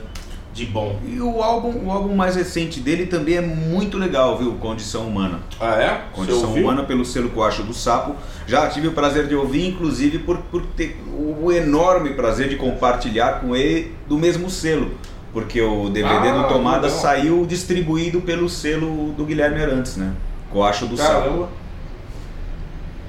De 0.52 0.66
bom. 0.66 1.00
E 1.08 1.22
o 1.22 1.42
álbum, 1.44 1.86
o 1.86 1.92
álbum 1.92 2.16
mais 2.16 2.36
recente 2.36 2.80
dele 2.80 3.06
também 3.06 3.36
é 3.38 3.42
muito 3.42 3.98
legal, 3.98 4.38
viu? 4.38 4.54
Condição 4.54 5.08
Humana. 5.08 5.40
Ah, 5.60 5.76
é? 5.76 6.02
Condição? 6.12 6.54
Humana 6.54 6.84
pelo 6.84 7.06
selo 7.06 7.30
Coacho 7.30 7.62
do 7.64 7.74
Sapo. 7.74 8.16
Já 8.48 8.68
tive 8.68 8.88
o 8.88 8.92
prazer 8.92 9.28
de 9.28 9.36
ouvir, 9.36 9.68
inclusive 9.68 10.18
por, 10.20 10.38
por 10.40 10.66
ter 10.76 11.00
o 11.18 11.52
enorme 11.52 12.14
prazer 12.16 12.50
de 12.50 12.56
compartilhar 12.56 13.40
com 13.42 13.56
ele 13.56 13.94
do 14.08 14.18
mesmo 14.18 14.50
selo. 14.50 14.92
Porque 15.32 15.62
o 15.62 15.88
DVD 15.90 16.30
Ah, 16.30 16.42
do 16.42 16.48
Tomada 16.50 16.88
legal. 16.88 17.00
saiu 17.00 17.46
distribuído 17.46 18.20
pelo 18.22 18.50
selo 18.50 19.14
do 19.16 19.24
Guilherme 19.24 19.62
Arantes, 19.62 19.96
né? 19.96 20.12
Coacho 20.52 20.86
do. 20.86 20.96
Caramba. 20.96 21.50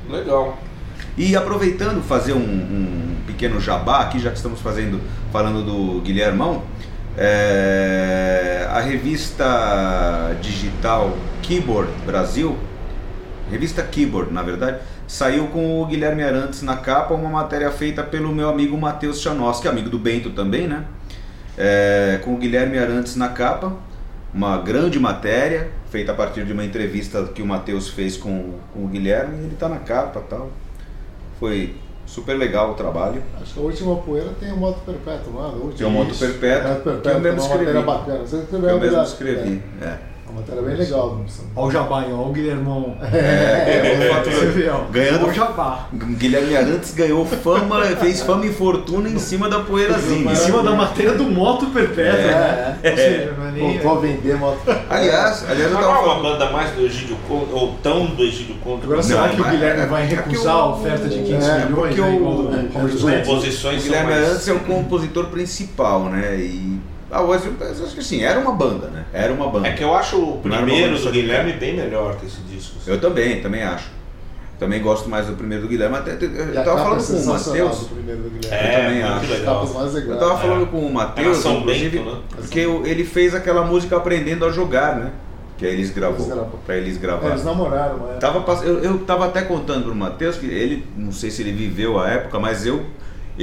Legal. 0.08 0.58
E 1.16 1.36
aproveitando 1.36 2.02
fazer 2.02 2.32
um, 2.32 2.38
um 2.38 3.16
pequeno 3.26 3.60
jabá 3.60 4.00
aqui, 4.00 4.18
já 4.18 4.30
que 4.30 4.36
estamos 4.36 4.60
fazendo 4.60 5.00
falando 5.32 5.64
do 5.64 6.00
Guilhermão, 6.00 6.62
é, 7.16 8.66
a 8.70 8.80
revista 8.80 10.36
digital 10.40 11.16
Keyboard 11.42 11.90
Brasil, 12.06 12.56
revista 13.50 13.82
Keyboard, 13.82 14.32
na 14.32 14.42
verdade, 14.42 14.78
saiu 15.06 15.48
com 15.48 15.82
o 15.82 15.86
Guilherme 15.86 16.22
Arantes 16.22 16.62
na 16.62 16.76
capa, 16.76 17.14
uma 17.14 17.28
matéria 17.28 17.70
feita 17.70 18.02
pelo 18.02 18.32
meu 18.32 18.48
amigo 18.48 18.76
Matheus 18.78 19.20
Chanoski, 19.20 19.66
amigo 19.66 19.90
do 19.90 19.98
Bento 19.98 20.30
também, 20.30 20.68
né? 20.68 20.84
É, 21.58 22.20
com 22.24 22.34
o 22.34 22.36
Guilherme 22.36 22.78
Arantes 22.78 23.16
na 23.16 23.28
capa, 23.28 23.72
uma 24.32 24.56
grande 24.58 24.98
matéria, 25.00 25.70
feita 25.90 26.12
a 26.12 26.14
partir 26.14 26.44
de 26.44 26.52
uma 26.52 26.64
entrevista 26.64 27.24
que 27.24 27.42
o 27.42 27.46
Matheus 27.46 27.88
fez 27.88 28.16
com, 28.16 28.54
com 28.72 28.84
o 28.84 28.88
Guilherme, 28.88 29.42
e 29.42 29.46
ele 29.46 29.56
tá 29.56 29.68
na 29.68 29.78
capa 29.78 30.22
tal. 30.28 30.50
Foi 31.38 31.74
super 32.06 32.34
legal 32.36 32.72
o 32.72 32.74
trabalho. 32.74 33.22
Acho 33.40 33.54
que 33.54 33.60
a 33.60 33.62
última 33.62 33.96
poeira 33.96 34.30
tem 34.38 34.52
o 34.52 34.56
Moto 34.56 34.80
Perpétuo, 34.84 35.38
é? 35.38 35.42
A 35.42 35.46
última. 35.48 35.72
Tem 35.72 35.86
o 35.86 35.90
Moto 35.90 36.10
Isso. 36.10 36.24
Perpétuo, 36.24 36.92
Moto 36.92 37.02
que 37.02 37.08
eu 37.08 37.20
mesmo 37.20 37.40
escrevi. 37.40 37.64
matéria 37.64 37.82
bacana. 37.82 38.18
Você 38.18 38.36
escreveu 38.36 38.70
Eu 38.70 38.80
mesmo 38.80 39.02
escrevi. 39.02 39.62
É. 39.80 39.84
É, 39.84 39.98
uma 40.30 40.40
matéria 40.40 40.62
bem 40.62 40.76
legal. 40.76 41.20
Ó 41.56 41.66
o 41.66 41.70
jabá, 41.70 42.04
ó 42.12 42.28
o 42.28 42.32
Guilhermão. 42.32 42.96
É, 43.02 44.22
Você 44.24 44.46
vê, 44.46 44.68
ó. 44.68 44.80
Ganhando- 44.90 45.26
o 45.26 45.32
jabá. 45.32 45.88
Guilherme 45.92 46.56
Arantes 46.56 46.94
ganhou 46.94 47.24
fama, 47.26 47.82
fez 48.00 48.22
fama 48.22 48.46
e 48.46 48.52
fortuna 48.52 49.08
em 49.08 49.18
cima 49.18 49.48
da 49.48 49.60
poeirazinha. 49.60 50.32
Em 50.32 50.34
cima 50.34 50.62
da 50.62 50.72
matéria 50.72 51.12
do 51.14 51.24
Moto 51.24 51.66
Perpétuo, 51.66 52.20
né? 52.22 52.78
É, 52.82 52.90
Ou 52.90 52.96
seja, 52.96 53.34
não 53.38 53.48
é 53.48 53.52
nem... 53.52 53.78
Voltou 53.78 53.98
a 53.98 54.00
vender 54.00 54.36
Moto 54.36 54.58
Aliás, 54.88 55.44
aliás 55.48 55.70
eu 55.72 55.76
tava 55.78 55.80
não 55.86 55.94
é 55.94 55.98
uma 55.98 56.02
falando. 56.08 56.22
banda 56.22 56.50
mais 56.50 56.70
do 56.72 56.82
Egídio 56.82 57.16
Contra, 57.28 57.54
ou 57.56 57.74
tão 57.82 58.06
do 58.06 58.22
Egídio 58.22 58.54
Contra. 58.56 58.84
Agora 58.84 58.96
Não, 58.96 59.02
será 59.02 59.28
que 59.28 59.40
o 59.40 59.44
Guilherme 59.44 59.82
é- 59.82 59.86
vai 59.86 60.04
é 60.04 60.06
que 60.08 60.14
recusar 60.14 60.54
a 60.54 60.66
o- 60.66 60.72
oferta 60.80 61.08
de 61.08 61.18
500 61.22 61.48
é, 61.48 61.64
milhões, 61.66 61.94
porque 61.94 62.00
né, 62.00 62.08
o- 62.08 62.22
o- 62.22 62.46
o-? 62.46 62.50
O 62.50 62.68
Composições 62.72 63.60
são 63.60 63.72
Guilherme. 63.92 64.12
Arantes 64.12 64.48
é 64.48 64.52
o 64.52 64.60
compositor 64.60 65.26
principal, 65.26 66.04
né? 66.04 66.36
E. 66.36 66.78
Ah, 67.10 67.20
acho 67.22 67.48
eu 67.48 67.86
acho 67.86 67.94
que 67.94 68.04
sim, 68.04 68.22
era 68.22 68.38
uma 68.38 68.52
banda, 68.52 68.86
né? 68.88 69.04
Era 69.12 69.32
uma 69.32 69.48
banda. 69.48 69.68
É 69.68 69.72
que 69.72 69.82
eu 69.82 69.94
acho 69.94 70.16
o 70.16 70.38
primeiro 70.38 70.98
do 70.98 71.10
Guilherme 71.10 71.52
bem 71.54 71.76
melhor 71.76 72.16
que 72.16 72.26
esse 72.26 72.40
disco. 72.42 72.76
assim. 72.80 72.90
Eu 72.90 73.00
também, 73.00 73.40
também 73.40 73.62
acho. 73.62 73.88
Também 74.58 74.82
gosto 74.82 75.08
mais 75.08 75.26
do 75.26 75.32
primeiro 75.32 75.62
do 75.64 75.68
Guilherme. 75.68 75.96
Até, 75.96 76.12
eu 76.12 76.50
E 76.50 76.52
tava 76.52 76.78
falando 76.78 77.00
é 77.02 77.06
com 77.06 77.12
o 77.14 77.26
Matheus. 77.26 77.88
É, 78.50 78.76
eu 78.76 78.84
também 78.84 79.02
acho. 79.02 79.32
Legal. 79.32 79.66
Eu 80.06 80.18
tava 80.18 80.38
falando 80.38 80.62
É. 80.64 80.66
com 80.66 80.78
o 80.80 80.92
Matheus, 80.92 81.44
inclusive, 81.46 81.98
Bento, 81.98 82.10
né? 82.10 82.20
porque 82.36 82.66
o- 82.66 82.86
ele 82.86 83.04
fez 83.04 83.34
aquela 83.34 83.64
música 83.64 83.96
Aprendendo 83.96 84.44
a 84.44 84.50
Jogar, 84.50 84.96
né? 84.96 85.10
Que 85.56 85.66
a 85.66 85.70
Elis 85.70 85.90
gravou. 85.90 86.16
Eles 86.18 86.28
gravou. 86.28 86.58
Pra 86.64 86.76
eles 86.76 86.96
É, 86.96 87.00
gravar. 87.00 87.28
eles 87.30 87.44
namoraram, 87.44 87.96
época. 88.08 88.18
Tava, 88.20 88.62
eu, 88.64 88.78
eu 88.84 88.98
tava 88.98 89.26
até 89.26 89.42
contando 89.42 89.84
pro 89.84 89.94
Matheus 89.94 90.36
que 90.36 90.46
ele, 90.46 90.86
não 90.96 91.10
sei 91.12 91.30
se 91.30 91.42
ele 91.42 91.52
viveu 91.52 91.98
a 91.98 92.08
época, 92.08 92.38
mas 92.38 92.64
eu 92.66 92.82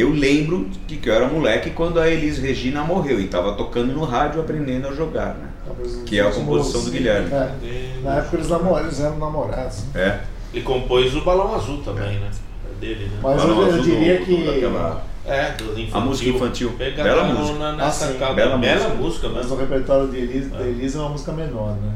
eu 0.01 0.11
lembro 0.11 0.69
de 0.85 0.95
que 0.97 1.09
eu 1.09 1.13
era 1.13 1.27
moleque 1.27 1.71
quando 1.71 1.99
a 1.99 2.09
Elis 2.09 2.37
Regina 2.37 2.83
morreu 2.83 3.19
e 3.19 3.27
tava 3.27 3.53
tocando 3.53 3.93
no 3.93 4.03
rádio 4.03 4.39
aprendendo 4.41 4.87
a 4.87 4.93
jogar, 4.93 5.35
né? 5.35 5.47
Talvez 5.65 5.95
Que 6.05 6.19
é 6.19 6.21
a 6.23 6.29
os 6.29 6.35
composição 6.35 6.83
do 6.83 6.91
Guilherme. 6.91 7.29
É. 7.33 7.93
Na 8.03 8.15
época 8.17 8.37
eles 8.37 8.49
namoraram, 8.49 8.85
eles 8.85 8.99
eram 8.99 9.17
namorados. 9.17 9.83
É. 9.95 10.19
Ele 10.53 10.63
compôs 10.63 11.15
o 11.15 11.21
Balão 11.21 11.55
Azul 11.55 11.81
também, 11.83 12.19
né? 12.19 12.29
É 12.71 12.79
dele, 12.79 13.05
né? 13.05 13.19
Mas 13.21 13.41
Balão 13.41 13.61
eu, 13.63 13.75
eu 13.77 13.81
diria 13.83 14.19
do- 14.19 14.25
que. 14.25 14.45
daquela- 14.45 15.03
É, 15.25 15.51
do 15.51 15.63
infantil. 15.73 15.89
A 15.93 15.99
música 15.99 16.29
infantil. 16.29 16.69
Bela 16.77 17.23
música. 17.25 17.71
Nessa 17.73 18.05
Ah, 18.05 18.13
capa. 18.13 18.33
Bela 18.33 18.57
Bela, 18.57 18.75
música. 18.89 18.93
música, 19.03 19.27
Mas 19.27 19.37
mesmo. 19.37 19.55
o 19.55 19.59
repertório 19.59 20.07
de 20.07 20.17
Elisa, 20.17 20.49
da 20.55 20.63
Elisa 20.65 20.99
é 20.99 21.01
uma 21.01 21.09
música 21.09 21.33
menor, 21.33 21.71
né? 21.75 21.91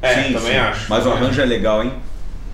É, 0.00 0.14
Sim, 0.14 0.32
também 0.32 0.52
sim. 0.52 0.56
acho. 0.58 0.86
Mas 0.88 1.04
o 1.06 1.10
arranjo 1.10 1.40
é 1.42 1.44
legal, 1.44 1.82
hein? 1.84 1.92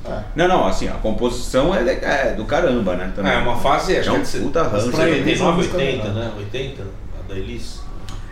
É. 0.05 0.23
Não, 0.35 0.49
não, 0.49 0.67
assim, 0.67 0.89
a 0.89 0.93
composição 0.93 1.75
é, 1.75 1.83
é 2.31 2.35
do 2.35 2.45
caramba, 2.45 2.97
né? 2.97 3.13
Também. 3.15 3.33
É, 3.33 3.37
uma 3.39 3.57
fase, 3.57 3.97
acho 3.99 4.09
É 4.09 4.13
um 4.13 4.23
que 4.23 4.37
é 4.37 4.41
puta 4.41 4.61
ele- 4.61 4.81
79, 4.93 5.57
música 5.59 5.77
80, 5.77 6.09
menor. 6.09 6.15
né? 6.15 6.33
80, 6.39 6.83
a 6.83 7.29
da 7.29 7.39
Elis. 7.39 7.81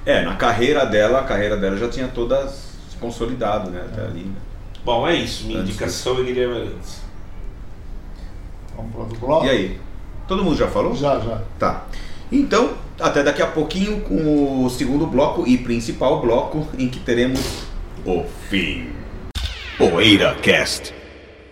É, 0.06 0.22
na 0.22 0.34
carreira 0.36 0.86
dela, 0.86 1.20
a 1.20 1.24
carreira 1.24 1.56
dela 1.56 1.76
já 1.76 1.88
tinha 1.88 2.08
toda 2.08 2.50
consolidado, 2.98 3.70
né? 3.70 3.82
Até 3.92 4.02
ali. 4.02 4.20
né? 4.24 4.32
Bom, 4.84 5.06
é 5.06 5.14
isso. 5.14 5.44
Minha 5.46 5.60
Antes 5.60 5.70
indicação 5.70 6.18
é 6.18 6.22
Guilherme 6.22 6.54
Arantes. 6.56 7.00
Vamos 8.74 8.92
pro 8.92 9.00
outro 9.02 9.18
bloco? 9.18 9.44
E 9.46 9.50
aí? 9.50 9.80
Todo 10.26 10.42
mundo 10.44 10.56
já 10.56 10.68
falou? 10.68 10.94
Já, 10.96 11.18
já. 11.20 11.40
Tá. 11.58 11.84
Então, 12.32 12.74
até 12.98 13.22
daqui 13.22 13.42
a 13.42 13.46
pouquinho 13.46 14.00
com 14.00 14.64
o 14.64 14.70
segundo 14.70 15.06
bloco 15.06 15.46
e 15.46 15.58
principal 15.58 16.20
bloco 16.20 16.66
em 16.78 16.88
que 16.88 17.00
teremos 17.00 17.40
o 18.06 18.24
fim. 18.48 18.90
Poeira 19.76 20.34
Cast. 20.36 20.94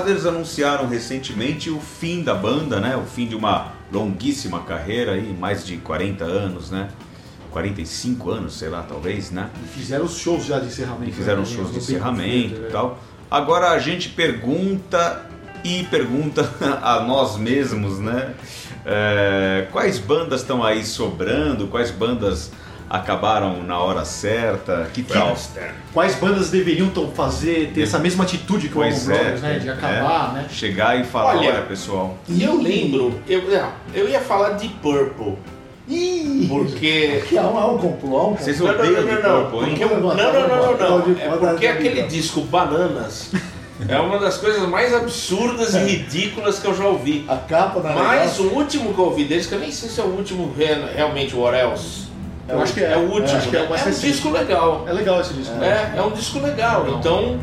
Brothers 0.00 0.24
anunciaram 0.24 0.86
recentemente 0.86 1.68
o 1.68 1.78
fim 1.78 2.22
da 2.22 2.34
banda, 2.34 2.80
né? 2.80 2.96
O 2.96 3.04
fim 3.04 3.26
de 3.26 3.36
uma 3.36 3.72
longuíssima 3.92 4.60
carreira 4.60 5.12
aí, 5.12 5.36
mais 5.38 5.64
de 5.64 5.76
40 5.76 6.24
anos, 6.24 6.70
né? 6.70 6.88
45 7.50 8.30
anos, 8.30 8.54
sei 8.54 8.70
lá, 8.70 8.82
talvez, 8.82 9.30
né? 9.30 9.50
E 9.62 9.68
fizeram 9.68 10.06
os 10.06 10.16
shows 10.16 10.46
já 10.46 10.58
de 10.58 10.68
encerramento. 10.68 11.10
E 11.10 11.12
fizeram 11.12 11.40
né? 11.40 11.46
shows 11.46 11.72
de 11.72 11.78
encerramento 11.78 12.54
Bento 12.54 12.68
e 12.68 12.72
tal. 12.72 12.98
Agora 13.30 13.70
a 13.70 13.78
gente 13.78 14.08
pergunta 14.08 15.26
e 15.62 15.84
pergunta 15.84 16.50
a 16.82 17.00
nós 17.00 17.36
mesmos, 17.36 17.98
né? 17.98 18.34
É, 18.86 19.68
quais 19.70 19.98
bandas 19.98 20.40
estão 20.40 20.64
aí 20.64 20.82
sobrando? 20.82 21.66
Quais 21.66 21.90
bandas 21.90 22.52
acabaram 22.90 23.62
na 23.62 23.78
hora 23.78 24.04
certa? 24.04 24.90
Que 24.92 25.04
tal? 25.04 25.36
Quais 25.94 26.16
bandas 26.16 26.50
deveriam 26.50 26.90
tão 26.90 27.08
fazer, 27.12 27.70
ter 27.72 27.82
essa 27.82 28.00
mesma 28.00 28.24
atitude 28.24 28.68
que 28.68 28.76
o 28.76 28.82
Allman 28.82 28.92
Pois 28.92 29.06
Brothers, 29.06 29.44
é, 29.44 29.46
né? 29.46 29.58
De 29.60 29.70
acabar, 29.70 30.30
é. 30.32 30.34
né? 30.42 30.46
Chegar 30.50 30.98
e 31.00 31.04
falar, 31.04 31.36
Olha, 31.36 31.50
olha, 31.50 31.62
pessoal, 31.62 32.18
E 32.28 32.42
eu 32.42 32.60
lembro, 32.60 33.14
eu, 33.28 33.42
não, 33.48 33.68
eu 33.94 34.08
ia 34.08 34.20
falar 34.20 34.50
de 34.54 34.68
Purple, 34.68 35.38
Ih! 35.88 36.46
porque... 36.48 37.22
Que 37.28 37.38
há 37.38 37.42
um, 37.42 37.58
há 37.58 37.66
um 37.72 37.78
complô, 37.78 38.30
um. 38.30 38.36
Vocês 38.36 38.58
Não, 38.58 38.66
não, 38.66 38.74
odeiam 38.74 38.92
não, 39.02 39.02
de 39.16 39.22
não, 39.22 39.40
não, 39.42 39.50
Purple, 39.50 39.80
eu- 39.80 39.88
não, 39.88 40.00
não, 40.00 40.14
não, 40.16 40.76
não, 40.78 40.98
não, 41.08 41.16
é 41.20 41.28
porque 41.36 41.66
aquele 41.68 42.02
disco 42.02 42.40
Bananas 42.42 43.30
é 43.88 43.98
uma 43.98 44.18
das 44.18 44.36
coisas 44.36 44.68
mais 44.68 44.92
absurdas 44.92 45.74
e 45.74 45.78
ridículas 45.78 46.58
que 46.58 46.66
eu 46.66 46.74
já 46.74 46.84
ouvi. 46.86 47.24
A 47.28 47.36
capa 47.36 47.80
na 47.80 47.92
Mas 47.94 48.38
o 48.38 48.48
último 48.48 48.92
que 48.92 49.00
eu 49.00 49.04
ouvi 49.06 49.24
deles, 49.24 49.46
que 49.46 49.54
eu 49.54 49.58
nem 49.60 49.70
sei 49.72 49.88
se 49.88 50.00
é 50.00 50.04
o 50.04 50.08
último 50.08 50.52
re- 50.56 50.92
realmente 50.94 51.34
o 51.34 51.40
What 51.40 51.56
Eu 52.52 52.62
acho 52.62 52.74
que 52.74 52.80
é. 52.80 52.92
É 52.92 52.96
o 52.96 53.10
último, 53.10 53.38
acho 53.38 53.48
que 53.48 53.56
é 53.56 53.60
né? 53.60 53.68
é 53.84 53.88
um 53.88 53.90
disco 53.90 54.30
legal. 54.30 54.84
É 54.88 54.92
legal 54.92 55.20
esse 55.20 55.34
disco. 55.34 55.54
É, 55.62 55.92
é 55.96 56.02
um 56.02 56.10
disco 56.10 56.38
legal. 56.40 56.84
Não. 56.84 56.98
Então, 56.98 57.38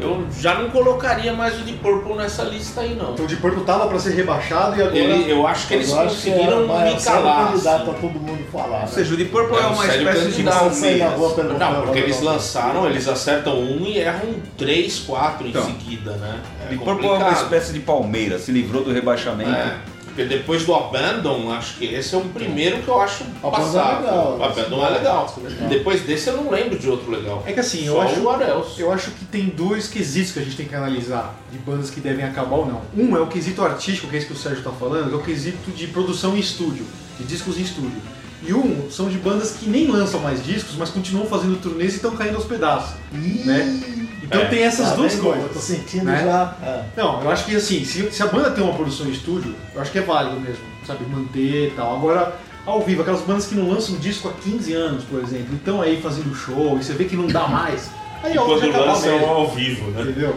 Eu 0.00 0.26
já 0.36 0.54
não 0.54 0.70
colocaria 0.70 1.32
mais 1.32 1.60
o 1.60 1.64
de 1.64 1.74
Purple 1.74 2.14
nessa 2.14 2.42
lista 2.42 2.80
aí, 2.80 2.94
não. 2.94 3.12
Então 3.12 3.24
o 3.24 3.28
de 3.28 3.36
Purple 3.36 3.62
tava 3.62 3.86
pra 3.86 3.98
ser 3.98 4.14
rebaixado 4.14 4.76
e 4.76 4.82
agora. 4.82 4.98
Ele- 4.98 5.30
eu 5.30 5.46
acho 5.46 5.68
que 5.68 5.74
eles 5.74 5.90
Eu 5.90 6.00
acho 6.00 6.22
que 6.22 6.30
é 6.30 6.32
conseguiram 6.32 6.66
me 6.66 6.72
é 6.72 6.98
sério 6.98 7.22
calar. 7.22 7.48
candidato 7.50 7.82
assim. 7.82 7.90
a 7.90 7.94
todo 7.94 8.20
mundo 8.20 8.44
falar. 8.50 8.64
Ou 8.64 8.80
né? 8.80 8.86
seja, 8.86 9.14
o 9.14 9.16
Deep 9.16 9.30
Purple 9.30 9.56
é, 9.56 9.60
É 9.60 9.66
um 9.66 9.72
uma 9.74 9.86
espécie 9.86 10.30
de 10.32 10.42
Palmeiras. 10.42 11.12
Não, 11.58 11.82
porque 11.82 11.98
eles 11.98 12.20
lançaram, 12.20 12.86
eles 12.86 13.06
acertam 13.06 13.60
um 13.60 13.84
e 13.86 13.98
erram 13.98 14.34
três, 14.56 14.98
quatro 14.98 15.46
Então, 15.46 15.62
em 15.62 15.66
seguida, 15.66 16.12
né? 16.12 16.40
É 16.64 16.68
Deep 16.70 16.84
Purple 16.84 17.06
é 17.06 17.12
uma 17.12 17.32
espécie 17.32 17.72
de 17.72 17.80
Palmeiras, 17.80 18.40
se 18.42 18.50
livrou 18.50 18.82
do 18.82 18.92
rebaixamento. 18.92 19.91
Porque 20.14 20.24
depois 20.26 20.64
do 20.66 20.74
Abandon, 20.74 21.50
acho 21.52 21.78
que 21.78 21.86
esse 21.86 22.14
é 22.14 22.18
o 22.18 22.20
primeiro 22.22 22.82
que 22.82 22.88
eu 22.88 23.00
acho 23.00 23.24
Abandon 23.42 23.48
é 23.48 23.50
passável. 23.50 24.00
legal, 24.10 24.36
O? 24.38 24.44
Abandon 24.44 24.86
é 24.86 24.90
legal. 24.90 25.34
É 25.36 25.48
legal. 25.48 25.68
Depois 25.68 26.02
desse 26.02 26.28
eu 26.28 26.36
não 26.36 26.50
lembro 26.50 26.78
de 26.78 26.88
outro 26.90 27.10
legal. 27.10 27.42
É 27.46 27.52
que 27.52 27.60
assim, 27.60 27.86
Só 27.86 27.92
eu 27.92 28.00
acho, 28.02 28.20
o 28.20 28.28
Arels. 28.30 28.78
eu 28.78 28.92
acho 28.92 29.10
que 29.12 29.24
tem 29.24 29.46
dois 29.46 29.88
quesitos 29.88 30.32
que 30.32 30.38
a 30.38 30.42
gente 30.42 30.56
tem 30.56 30.66
que 30.66 30.74
analisar 30.74 31.34
de 31.50 31.58
bandas 31.58 31.88
que 31.88 31.98
devem 32.00 32.24
acabar 32.24 32.56
ou 32.56 32.66
não. 32.66 32.82
Um 32.94 33.16
é 33.16 33.20
o 33.20 33.26
quesito 33.26 33.62
artístico, 33.64 34.08
que 34.08 34.16
é 34.16 34.18
isso 34.18 34.26
que 34.28 34.34
o 34.34 34.36
Sérgio 34.36 34.62
tá 34.62 34.70
falando, 34.70 35.08
que 35.08 35.14
é 35.14 35.16
o 35.16 35.22
quesito 35.22 35.70
de 35.70 35.86
produção 35.86 36.36
em 36.36 36.40
estúdio, 36.40 36.84
de 37.18 37.24
discos 37.24 37.58
em 37.58 37.62
estúdio. 37.62 38.00
E 38.44 38.52
um 38.52 38.90
são 38.90 39.08
de 39.08 39.16
bandas 39.18 39.52
que 39.52 39.70
nem 39.70 39.86
lançam 39.86 40.20
mais 40.20 40.44
discos, 40.44 40.74
mas 40.76 40.90
continuam 40.90 41.26
fazendo 41.26 41.56
turnês 41.62 41.92
e 41.92 41.96
estão 41.96 42.14
caindo 42.16 42.34
aos 42.34 42.44
pedaços. 42.44 42.96
Ih, 43.14 43.44
né? 43.46 44.01
Então 44.22 44.40
É. 44.40 44.44
tem 44.46 44.62
essas 44.62 44.90
tá 44.90 44.94
duas 44.94 45.14
coisas. 45.16 45.42
Eu 45.42 45.48
tô 45.50 45.58
sentindo 45.58 46.04
né? 46.04 46.22
já. 46.24 46.56
é. 46.62 46.82
Não, 46.96 47.22
eu 47.22 47.30
acho 47.30 47.44
que 47.44 47.56
assim, 47.56 47.84
se, 47.84 48.10
se 48.10 48.22
a 48.22 48.26
banda 48.26 48.50
tem 48.52 48.62
uma 48.62 48.74
produção 48.74 49.06
em 49.06 49.10
estúdio, 49.10 49.54
eu 49.74 49.80
acho 49.80 49.90
que 49.90 49.98
é 49.98 50.02
válido 50.02 50.38
mesmo, 50.40 50.62
sabe, 50.86 51.04
manter 51.06 51.68
e 51.68 51.70
tal. 51.74 51.96
Agora, 51.96 52.34
ao 52.64 52.80
vivo, 52.82 53.02
aquelas 53.02 53.22
bandas 53.22 53.46
que 53.46 53.54
não 53.54 53.68
lançam 53.68 53.96
disco 53.96 54.28
há 54.28 54.32
15 54.32 54.72
anos, 54.74 55.04
por 55.04 55.20
exemplo, 55.22 55.48
e 55.52 55.56
estão 55.56 55.82
aí 55.82 56.00
fazendo 56.00 56.34
show 56.34 56.78
e 56.78 56.84
você 56.84 56.92
vê 56.92 57.04
que 57.04 57.16
não 57.16 57.26
dá 57.26 57.48
mais, 57.48 57.90
aí 58.22 58.34
E 58.34 58.38
ó, 58.38 58.44
quando 58.44 58.70
lançam 58.70 59.10
mesmo, 59.18 59.26
ao 59.26 59.48
vivo, 59.50 59.90
né? 59.90 60.02
entendeu? 60.02 60.36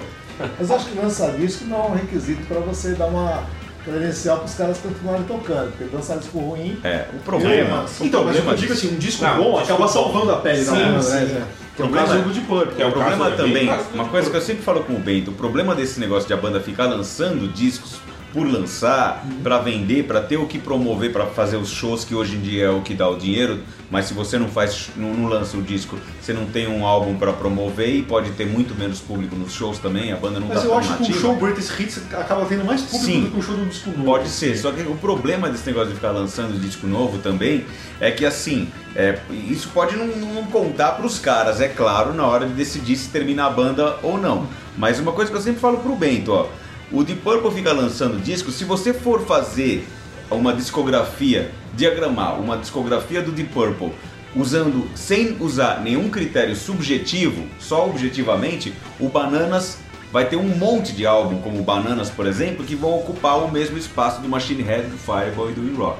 Mas 0.59 0.69
acho 0.71 0.85
que 0.87 0.97
lançar 0.97 1.31
disco 1.33 1.63
não 1.65 1.77
é 1.77 1.87
um 1.87 1.93
requisito 1.93 2.41
para 2.47 2.59
você 2.59 2.89
dar 2.93 3.05
uma 3.05 3.43
credencial 3.85 4.37
para 4.37 4.45
os 4.47 4.55
caras 4.55 4.77
continuarem 4.79 5.23
tocando. 5.23 5.71
Porque 5.77 5.95
lançar 5.95 6.17
disco 6.17 6.39
ruim. 6.39 6.77
É, 6.83 7.05
o 7.13 7.19
problema. 7.19 7.85
Eu- 7.99 8.03
o 8.03 8.07
Então, 8.07 8.23
mas 8.25 8.35
problema 8.35 8.51
eu 8.51 8.57
digo 8.57 8.73
assim, 8.73 8.95
um 8.95 8.97
disco 8.97 9.23
Não, 9.23 9.37
bom 9.37 9.53
um 9.53 9.59
acaba 9.59 9.87
salvando 9.87 10.31
a 10.31 10.37
pele 10.37 10.65
da 10.65 10.71
Sim, 10.71 10.77
banda, 10.77 11.01
sim. 11.01 11.11
né? 11.33 11.45
Que 11.75 11.81
é 11.81 11.85
o 11.85 11.89
Problema- 11.89 12.07
caso 12.07 12.23
do 12.23 12.41
Purple. 12.47 12.75
que 12.75 12.81
é 12.81 12.85
O 12.85 12.89
o 12.89 12.91
problema 12.93 13.31
também, 13.31 13.69
uma 13.93 14.05
coisa 14.05 14.29
que 14.29 14.37
eu 14.37 14.41
sempre 14.41 14.63
falo 14.63 14.83
com 14.83 14.93
o 14.93 14.99
Bento, 14.99 15.31
o 15.31 15.33
problema 15.33 15.75
desse 15.75 15.99
negócio 15.99 16.25
de 16.25 16.33
a 16.33 16.37
banda 16.37 16.59
ficar 16.61 16.85
lançando 16.85 17.51
discos 17.51 17.97
por 18.35 18.45
lançar, 18.45 19.25
pra 19.41 19.59
vender, 19.59 20.03
pra 20.03 20.19
ter 20.19 20.35
o 20.35 20.45
que 20.45 20.59
promover, 20.59 21.13
pra 21.13 21.25
fazer 21.25 21.55
os 21.55 21.69
shows 21.69 22.03
que 22.03 22.13
hoje 22.13 22.35
em 22.35 22.41
dia 22.41 22.65
é 22.65 22.69
o 22.69 22.81
que 22.81 22.93
dá 22.93 23.07
o 23.07 23.15
dinheiro, 23.15 23.61
mas 23.89 24.07
se 24.07 24.13
você 24.13 24.37
não 24.37 24.49
faz, 24.49 24.89
não, 24.97 25.13
não 25.13 25.29
lança 25.29 25.55
o 25.55 25.61
disco, 25.61 25.97
você 26.21 26.33
não 26.33 26.45
tem 26.45 26.67
um 26.67 26.85
álbum 26.85 27.15
pra 27.15 27.31
promover 27.31 27.95
e 27.95 28.01
pode 28.01 28.31
ter 28.31 28.45
muito 28.45 28.75
menos 28.75 28.99
público 28.99 29.37
nos 29.37 29.53
shows 29.53 29.79
também, 29.79 30.11
a 30.11 30.17
banda 30.17 30.41
não 30.41 30.49
Mas 30.49 30.59
tá 30.59 30.65
eu 30.65 30.69
tão 30.71 30.79
acho 30.79 30.93
que 30.95 30.99
nativa. 31.03 31.19
show 31.19 31.35
Greatest 31.37 31.79
Hits 31.79 32.01
acaba 32.11 32.45
tendo 32.45 32.65
mais 32.65 32.81
público 32.81 33.05
Sim. 33.05 33.23
do 33.23 33.31
que 33.31 33.37
um 33.37 33.41
show 33.41 33.55
um 33.55 33.67
disco 33.69 33.89
novo. 33.91 34.03
Pode 34.03 34.27
ser, 34.27 34.57
só 34.57 34.73
que 34.73 34.81
o 34.81 34.95
problema 34.95 35.49
desse 35.49 35.65
negócio 35.67 35.89
de 35.91 35.95
ficar 35.95 36.11
lançando 36.11 36.59
disco 36.59 36.85
novo 36.87 37.19
também 37.19 37.65
é 38.01 38.11
que 38.11 38.25
assim, 38.25 38.67
é, 38.97 39.17
isso 39.31 39.69
pode 39.73 39.95
não, 39.95 40.07
não 40.07 40.43
contar 40.47 40.91
pros 40.91 41.19
caras, 41.19 41.61
é 41.61 41.69
claro, 41.69 42.13
na 42.13 42.27
hora 42.27 42.45
de 42.45 42.53
decidir 42.53 42.97
se 42.97 43.07
termina 43.07 43.45
a 43.45 43.49
banda 43.49 43.97
ou 44.03 44.17
não. 44.17 44.45
Mas 44.77 44.99
uma 44.99 45.13
coisa 45.13 45.31
que 45.31 45.37
eu 45.37 45.41
sempre 45.41 45.61
falo 45.61 45.77
pro 45.77 45.95
Bento, 45.95 46.33
ó, 46.33 46.47
o 46.91 47.03
Deep 47.03 47.21
Purple 47.21 47.51
fica 47.51 47.71
lançando 47.73 48.21
disco, 48.21 48.51
se 48.51 48.63
você 48.63 48.93
for 48.93 49.21
fazer 49.25 49.87
uma 50.29 50.53
discografia, 50.53 51.51
diagramar 51.75 52.39
uma 52.39 52.57
discografia 52.57 53.21
do 53.21 53.31
Deep 53.31 53.51
Purple 53.51 53.91
usando 54.35 54.89
sem 54.95 55.37
usar 55.39 55.81
nenhum 55.81 56.09
critério 56.09 56.55
subjetivo, 56.55 57.45
só 57.59 57.87
objetivamente, 57.87 58.73
o 58.99 59.07
Bananas 59.07 59.77
vai 60.11 60.25
ter 60.25 60.35
um 60.35 60.43
monte 60.43 60.91
de 60.93 61.05
álbum, 61.05 61.39
como 61.41 61.61
Bananas, 61.63 62.09
por 62.09 62.27
exemplo, 62.27 62.65
que 62.65 62.75
vão 62.75 62.95
ocupar 62.99 63.37
o 63.43 63.51
mesmo 63.51 63.77
espaço 63.77 64.21
do 64.21 64.27
Machine 64.27 64.61
Head, 64.61 64.87
do 64.87 64.97
Fireball 64.97 65.51
e 65.51 65.53
do 65.53 65.63
E-Rock. 65.71 65.99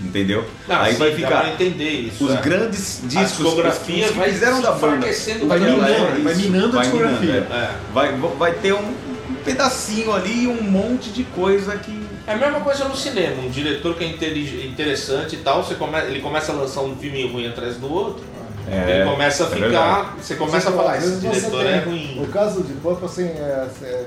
Entendeu? 0.00 0.44
Não, 0.68 0.80
Aí 0.80 0.92
sim, 0.92 0.98
vai 0.98 1.14
ficar 1.14 1.48
entender 1.48 1.90
isso. 1.90 2.24
os 2.24 2.34
é. 2.34 2.40
grandes 2.40 3.00
A 3.04 3.06
discos, 3.06 3.30
discografia 3.38 4.06
os 4.06 4.10
que 4.12 4.20
fizeram 4.22 4.60
da 4.60 4.72
banda. 4.72 5.06
Vai 5.46 5.60
minando, 5.60 5.80
vai 5.80 5.98
minando 5.98 6.18
a 6.18 6.22
Vai 6.22 6.34
minando, 6.34 6.80
discografia. 6.80 7.32
é. 7.50 7.54
É. 7.54 7.70
Vai, 7.92 8.12
vai 8.38 8.52
ter 8.52 8.74
um, 8.74 8.92
um 9.30 9.34
pedacinho 9.44 10.12
ali 10.12 10.44
e 10.44 10.46
um 10.48 10.62
monte 10.62 11.10
de 11.10 11.24
coisa 11.24 11.76
que 11.76 12.04
É 12.26 12.32
a 12.32 12.36
mesma 12.36 12.60
coisa 12.60 12.86
no 12.88 12.96
cinema, 12.96 13.42
um 13.42 13.50
diretor 13.50 13.94
que 13.96 14.04
é 14.04 14.08
intelig- 14.08 14.66
interessante 14.66 15.36
e 15.36 15.38
tal, 15.38 15.62
você 15.64 15.74
come, 15.74 15.98
ele 16.00 16.20
começa 16.20 16.52
a 16.52 16.54
lançar 16.54 16.80
um 16.82 16.96
filme 16.96 17.26
ruim 17.30 17.46
atrás 17.48 17.76
do 17.76 17.92
outro, 17.92 18.24
É, 18.70 19.00
ele 19.00 19.10
começa 19.10 19.44
a 19.44 19.46
é 19.46 19.50
ficar, 19.50 19.60
verdade. 19.68 20.08
você 20.22 20.34
começa 20.36 20.68
a 20.70 20.72
falar, 20.72 20.96
esse 20.98 21.16
diretor 21.16 21.62
tem- 21.64 21.72
é 21.72 21.78
ruim. 21.80 22.22
O 22.22 22.28
caso 22.28 22.62
de 22.62 22.72
Purple, 22.74 23.04
assim, 23.06 23.24
é, 23.24 23.68
é, 23.82 24.06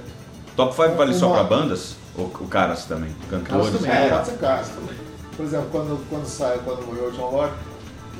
Top 0.56 0.73
5 0.75 0.95
vale 0.95 1.13
só 1.13 1.30
pra 1.32 1.43
bandas? 1.43 1.95
Ou, 2.17 2.23
ou 2.39 2.47
caras 2.47 2.86
também? 2.86 3.15
Cantores? 3.30 3.75
também, 3.75 3.91
é, 3.91 4.06
é. 4.08 4.10
pode 4.10 4.25
ser 4.25 4.38
caso 4.38 4.71
também. 4.71 4.97
Por 5.36 5.45
exemplo, 5.45 5.67
quando, 5.71 6.10
quando 6.10 6.25
saiu, 6.25 6.60
quando 6.65 6.84
morreu 6.88 7.10
o 7.10 7.12
John 7.12 7.30
Lord, 7.32 7.53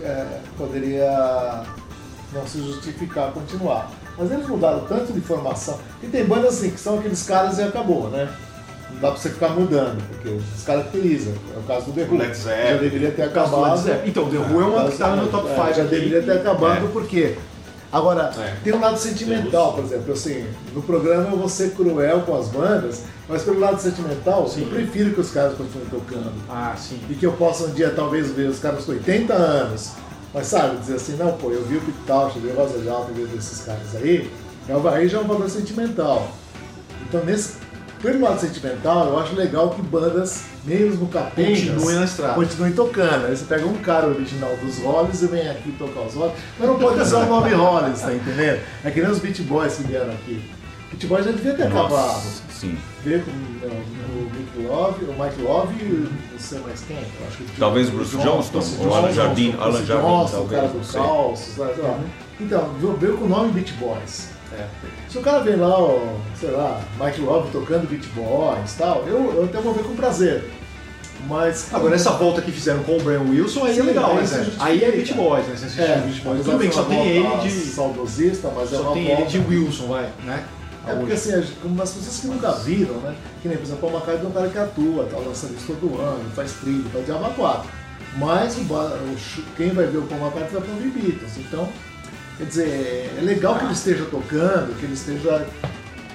é, 0.04 0.40
poderia 0.56 1.64
não 2.32 2.46
se 2.46 2.62
justificar 2.62 3.32
continuar. 3.32 3.90
Mas 4.18 4.32
eles 4.32 4.48
mudaram 4.48 4.80
tanto 4.88 5.14
de 5.14 5.22
formação. 5.22 5.78
E 6.02 6.08
tem 6.08 6.26
bandas 6.26 6.56
assim, 6.58 6.72
que 6.72 6.80
são 6.80 6.98
aqueles 6.98 7.24
caras 7.24 7.58
e 7.60 7.62
acabou, 7.64 8.10
né? 8.10 8.28
Não 8.92 9.00
dá 9.02 9.12
pra 9.12 9.20
você 9.20 9.30
ficar 9.30 9.50
mudando, 9.50 10.02
porque 10.10 10.30
os 10.30 10.64
caracterizam. 10.64 11.34
É 11.56 11.60
o 11.60 11.64
caso 11.64 11.86
do 11.88 11.92
The 11.92 12.02
Who. 12.10 12.18
Led 12.18 12.36
Zeppelin. 12.36 12.70
Já 12.70 12.78
deveria 12.78 13.12
ter 13.12 13.22
acabado. 13.24 13.90
Então, 14.06 14.30
The 14.30 14.38
Who 14.38 14.62
é 14.62 14.66
uma 14.66 14.90
que 14.90 14.98
tá 14.98 15.16
no 15.16 15.28
top 15.28 15.50
5 15.50 15.62
É, 15.62 15.74
Já 15.74 15.84
deveria 15.84 16.22
ter 16.24 16.32
acabado, 16.32 16.86
É. 16.86 16.90
por 16.90 17.06
quê? 17.06 17.36
Agora, 17.92 18.32
É. 18.38 18.56
tem 18.64 18.74
um 18.74 18.82
lado 18.82 18.98
sentimental, 18.98 19.74
por 19.74 19.84
exemplo, 19.86 20.12
assim, 20.12 20.46
no 20.74 20.82
programa 20.82 21.30
eu 21.32 21.38
vou 21.38 21.48
ser 21.48 21.72
cruel 21.72 22.22
com 22.22 22.36
as 22.38 22.48
bandas, 22.48 23.04
mas 23.30 23.44
pelo 23.44 23.60
lado 23.60 23.80
sentimental, 23.80 24.46
Sim. 24.48 24.64
eu 24.64 24.68
prefiro 24.68 25.12
que 25.14 25.22
os 25.22 25.32
caras 25.32 25.54
continuem 25.56 25.88
tocando. 25.90 26.34
Ah, 26.50 26.76
sim. 26.78 27.00
E 27.10 27.14
que 27.14 27.26
eu 27.26 27.32
possa 27.34 27.64
um 27.66 27.72
dia 27.72 27.90
talvez 27.96 28.30
ver 28.32 28.50
os 28.50 28.60
caras 28.60 28.84
com 28.84 28.92
80 28.92 29.34
anos, 29.34 29.92
mas 30.38 30.46
sabe, 30.48 30.78
dizer 30.78 30.98
assim, 30.98 31.16
não, 31.16 31.32
pô, 31.34 31.50
eu 31.50 31.64
vi 31.64 31.78
o 31.78 31.82
Tosh, 32.06 32.36
eu 32.36 32.42
vi 32.44 32.50
o 32.50 32.54
Rosa 32.54 32.84
Jalta, 32.84 33.12
eu 33.18 33.26
vi 33.26 33.38
esses 33.38 33.66
caras 33.66 33.96
aí, 33.96 34.30
é 34.70 34.76
o 34.76 34.88
aí 34.88 35.08
já 35.08 35.18
é 35.18 35.22
um 35.22 35.28
valor 35.28 35.50
sentimental. 35.50 36.32
Então, 37.08 37.26
nesse, 37.26 37.54
pelo 38.00 38.22
lado 38.22 38.40
sentimental, 38.40 39.08
eu 39.08 39.20
acho 39.20 39.34
legal 39.34 39.72
que 39.72 39.82
bandas, 39.82 40.44
mesmo 40.64 41.08
capengas, 41.08 41.62
Continuem 41.62 41.96
na 41.96 42.06
estrada. 42.06 42.34
continuem 42.36 42.74
tocando. 42.74 43.26
Aí 43.26 43.36
você 43.36 43.46
pega 43.46 43.66
um 43.66 43.78
cara 43.78 44.08
original 44.10 44.56
dos 44.58 44.78
Hollies 44.78 45.24
e 45.24 45.26
vem 45.26 45.50
aqui 45.50 45.72
tocar 45.72 46.02
os 46.02 46.14
Hollies, 46.14 46.36
mas 46.60 46.68
não 46.68 46.78
pode 46.78 47.00
usar 47.00 47.20
o 47.22 47.26
nome 47.26 47.54
Hollies, 47.56 48.02
tá 48.02 48.14
entendendo? 48.14 48.62
É 48.84 48.92
que 48.92 49.02
nem 49.02 49.10
os 49.10 49.18
Beat 49.18 49.42
Boys 49.42 49.74
que 49.78 49.84
vieram 49.86 50.12
aqui. 50.12 50.40
Beat 50.92 51.08
Boys 51.08 51.26
já 51.26 51.32
devia 51.32 51.56
ter 51.56 51.64
acabado. 51.64 52.22
Sim. 52.60 52.76
Veio 53.04 53.24
com 53.24 53.30
o 53.32 54.32
Mick 54.34 54.68
Love, 54.68 55.06
o 55.06 55.24
Mike 55.24 55.42
Love 55.42 55.74
e 55.80 56.10
não 56.32 56.40
sei 56.40 56.60
mais 56.60 56.82
quem. 56.88 56.98
Acho 57.28 57.38
que 57.38 57.60
Talvez 57.60 57.90
o 57.90 57.92
Bruce 57.92 58.18
Johnston, 58.18 58.62
ou 58.80 58.96
Alan 58.96 59.14
Jardine, 59.14 59.56
o 59.56 59.62
Alan 59.62 59.84
talvez, 59.86 60.34
o 60.34 60.46
cara 60.46 60.68
do. 60.68 60.94
Calços, 60.94 61.58
lá. 61.58 62.00
Então, 62.40 62.70
veio 63.00 63.18
com 63.18 63.26
o 63.26 63.30
nome 63.30 63.52
Beat 63.52 63.74
Boys. 63.74 64.30
É. 64.54 64.66
Se 65.10 65.18
o 65.18 65.22
cara 65.22 65.40
vem 65.42 65.58
lá, 65.58 65.78
ó, 65.78 66.00
sei 66.40 66.50
lá, 66.52 66.82
Mike 67.00 67.22
Love 67.22 67.52
tocando 67.52 67.88
Beat 67.88 68.06
Boys 68.16 68.74
e 68.74 68.78
tal, 68.78 69.04
eu, 69.06 69.34
eu 69.36 69.44
até 69.46 69.60
vou 69.60 69.74
ver 69.74 69.84
com 69.84 69.96
prazer. 69.96 70.50
Mas. 71.28 71.74
Agora, 71.74 71.96
essa 71.96 72.12
volta 72.12 72.42
que 72.42 72.52
fizeram 72.52 72.84
com 72.84 72.98
o 72.98 73.02
Brian 73.02 73.22
Wilson 73.22 73.66
aí 73.66 73.72
é 73.72 73.76
Sim, 73.76 73.82
legal, 73.82 74.12
aí 74.18 74.28
né? 74.28 74.52
Aí 74.60 74.84
é 74.84 74.92
Beat 74.92 75.14
Boys, 75.14 75.48
né? 75.48 75.56
Você 75.56 75.66
assistiu 75.66 75.84
É, 75.84 75.98
Beat 75.98 76.24
Boys. 76.24 76.46
Tudo 76.46 76.58
bem 76.58 76.70
que 76.70 76.76
só 76.76 76.84
tem 76.84 77.08
ele 77.08 77.38
de. 77.42 77.52
Saudosista, 77.52 78.52
mas 78.56 78.72
é 78.72 78.78
Só 78.78 78.82
uma 78.84 78.94
tem 78.94 79.06
ele 79.06 79.16
volta- 79.16 79.30
de 79.32 79.40
Wilson, 79.40 79.88
vai, 79.88 80.10
né? 80.24 80.44
É 80.92 80.96
porque 80.96 81.14
assim, 81.14 81.34
as- 81.34 81.50
pessoas 81.94 82.20
que 82.20 82.28
nunca 82.28 82.52
viram, 82.54 82.96
né? 82.96 83.16
Que 83.42 83.48
nem, 83.48 83.58
por 83.58 83.64
exemplo, 83.66 83.88
o 83.88 83.92
Paul 83.92 83.94
McCartney 84.02 84.26
é 84.26 84.30
um 84.30 84.34
cara 84.34 84.50
que 84.50 84.58
atua, 84.58 85.06
tá 85.06 85.18
lançando 85.18 85.56
isso 85.58 85.66
todo 85.80 86.00
ano, 86.02 86.24
faz 86.36 86.54
trilho, 86.54 86.90
faz 86.92 87.06
Diaba 87.06 87.30
4. 87.32 87.70
Mas 88.18 88.58
o, 88.58 88.62
o 88.62 89.18
quem 89.56 89.72
vai 89.72 89.86
ver 89.88 89.98
o 89.98 90.04
Paul 90.04 90.22
McCartney 90.22 90.52
vai 90.54 90.62
pra 90.62 90.74
ouvir 90.74 90.90
Beatles. 90.90 91.38
Então, 91.38 91.70
quer 92.38 92.46
dizer, 92.46 93.16
é 93.18 93.22
legal 93.22 93.58
que 93.58 93.66
ele 93.66 93.74
esteja 93.74 94.06
tocando, 94.06 94.78
que 94.80 94.86
ele 94.86 94.94
esteja. 94.94 95.46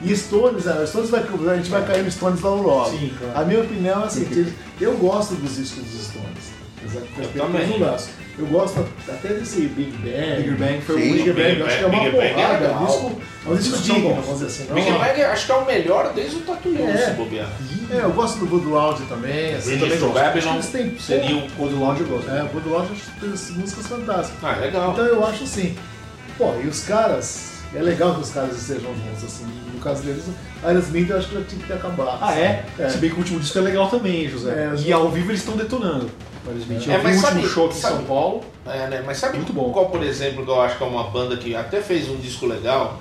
E 0.05 0.17
Stones, 0.17 0.65
né? 0.65 0.85
Stones 0.87 1.11
vai, 1.11 1.21
a 1.23 1.57
gente 1.57 1.71
vai 1.71 1.87
cair 1.87 2.03
no 2.03 2.11
Stones 2.11 2.41
logo 2.41 2.63
logo. 2.63 2.91
Sim, 2.91 3.13
claro. 3.19 3.39
A 3.39 3.45
minha 3.45 3.61
opinião 3.61 4.03
é 4.03 4.07
assim, 4.07 4.27
eu 4.81 4.97
gosto 4.97 5.35
dos 5.37 5.57
discos 5.57 5.85
dos 5.85 6.07
Stones. 6.09 6.62
Exato, 6.85 7.07
Eu 7.35 7.45
também. 7.47 7.81
Eu 8.39 8.47
gosto 8.47 8.81
até 9.07 9.29
desse 9.29 9.61
Big 9.61 9.93
Bang. 9.99 10.43
Big 10.43 10.51
Bang 10.57 10.81
foi 10.81 10.95
o 10.97 10.99
Sim, 10.99 11.11
único. 11.11 11.25
Big 11.27 11.33
Bang, 11.35 11.49
Big 11.51 11.61
eu 11.61 11.67
acho 11.67 11.79
que 11.79 11.85
é 11.85 11.89
Bang- 11.89 11.97
uma 11.97 12.05
Big 12.05 12.17
Bang 12.17 12.27
é 12.27 12.33
porrada. 12.35 12.65
É 12.65 12.71
um 12.73 12.87
disco, 12.87 13.21
é 13.45 13.49
um 13.51 13.55
disco 13.57 13.79
digno, 13.83 14.01
bons. 14.09 14.25
vamos 14.25 14.41
dizer 14.41 14.47
assim. 14.47 14.67
não 14.69 14.75
Big 14.75 14.89
é- 14.89 14.93
Bang 14.99 15.23
acho 15.25 15.47
que 15.47 15.53
é 15.53 15.55
o 15.55 15.67
melhor 15.67 16.13
desde 16.15 16.37
o 16.37 16.41
Tatuí, 16.41 16.83
É. 16.83 16.97
se 16.97 17.11
bobear. 17.11 17.49
É, 17.91 17.97
eu 18.05 18.11
gosto 18.13 18.39
do 18.39 18.47
Good 18.47 18.67
Lounge 18.67 19.03
também. 19.05 19.55
Assim, 19.55 19.79
também 19.79 19.99
to 19.99 20.07
gosto. 20.07 20.19
Acho 20.19 20.33
que 20.33 20.39
Babylon 20.41 20.55
eles 20.55 20.67
têm- 20.69 20.99
seria 20.99 21.37
o... 21.37 21.63
O 21.63 21.69
do 21.69 21.79
Lounge 21.79 22.01
eu 22.01 22.07
gosto. 22.07 22.31
É, 22.31 22.43
o 22.43 22.47
Good 22.47 22.69
que 23.15 23.21
tem 23.21 23.33
as 23.35 23.51
músicas 23.51 23.87
fantásticas. 23.87 24.39
Ah, 24.43 24.57
legal. 24.61 24.93
Então 24.93 25.05
eu 25.05 25.27
acho 25.27 25.45
assim, 25.45 25.77
pô, 26.39 26.55
e 26.65 26.67
os 26.67 26.85
caras, 26.85 27.51
é 27.75 27.83
legal 27.83 28.15
que 28.15 28.23
os 28.23 28.31
caras 28.31 28.57
estejam 28.57 28.95
juntos, 28.95 29.25
assim, 29.25 29.45
no 29.75 29.79
caso 29.81 30.03
deles, 30.03 30.25
Aerosmith 30.65 31.11
eu 31.11 31.19
acho 31.19 31.29
que 31.29 31.35
já 31.35 31.43
tinha 31.43 31.61
que 31.61 31.67
ter 31.67 31.75
acabado. 31.75 32.19
Ah, 32.23 32.35
é? 32.35 32.65
É. 32.79 32.89
Se 32.89 32.97
bem 32.97 33.11
que 33.11 33.17
o 33.17 33.19
último 33.19 33.41
disco 33.41 33.59
é 33.59 33.61
legal 33.61 33.89
também, 33.91 34.27
José. 34.27 34.51
É, 34.51 34.73
e 34.81 34.91
ao 34.91 35.11
vivo 35.11 35.31
eles 35.31 35.41
estão 35.41 35.55
detonando. 35.55 36.11
É, 36.45 36.51
Eu 36.51 36.55
vi 36.55 36.75
mas 36.75 36.87
o 36.87 36.91
último 37.07 37.21
sabe- 37.21 37.49
show 37.49 37.67
aqui 37.67 37.79
em 37.79 37.81
São 37.81 38.05
Paulo. 38.05 38.41
É, 38.67 38.87
né? 38.89 39.03
Mas 39.05 39.19
sabe 39.19 39.37
Muito 39.37 39.53
bom. 39.53 39.73
qual, 39.73 39.89
por 39.91 40.03
exemplo, 40.03 40.45
que 40.45 40.51
eu 40.51 40.61
acho 40.61 40.77
que 40.77 40.83
é 40.85 40.87
uma 40.87 41.05
banda 41.05 41.37
que 41.37 41.55
até 41.55 41.81
fez 41.81 42.09
um 42.09 42.17
disco 42.17 42.47
legal, 42.47 43.01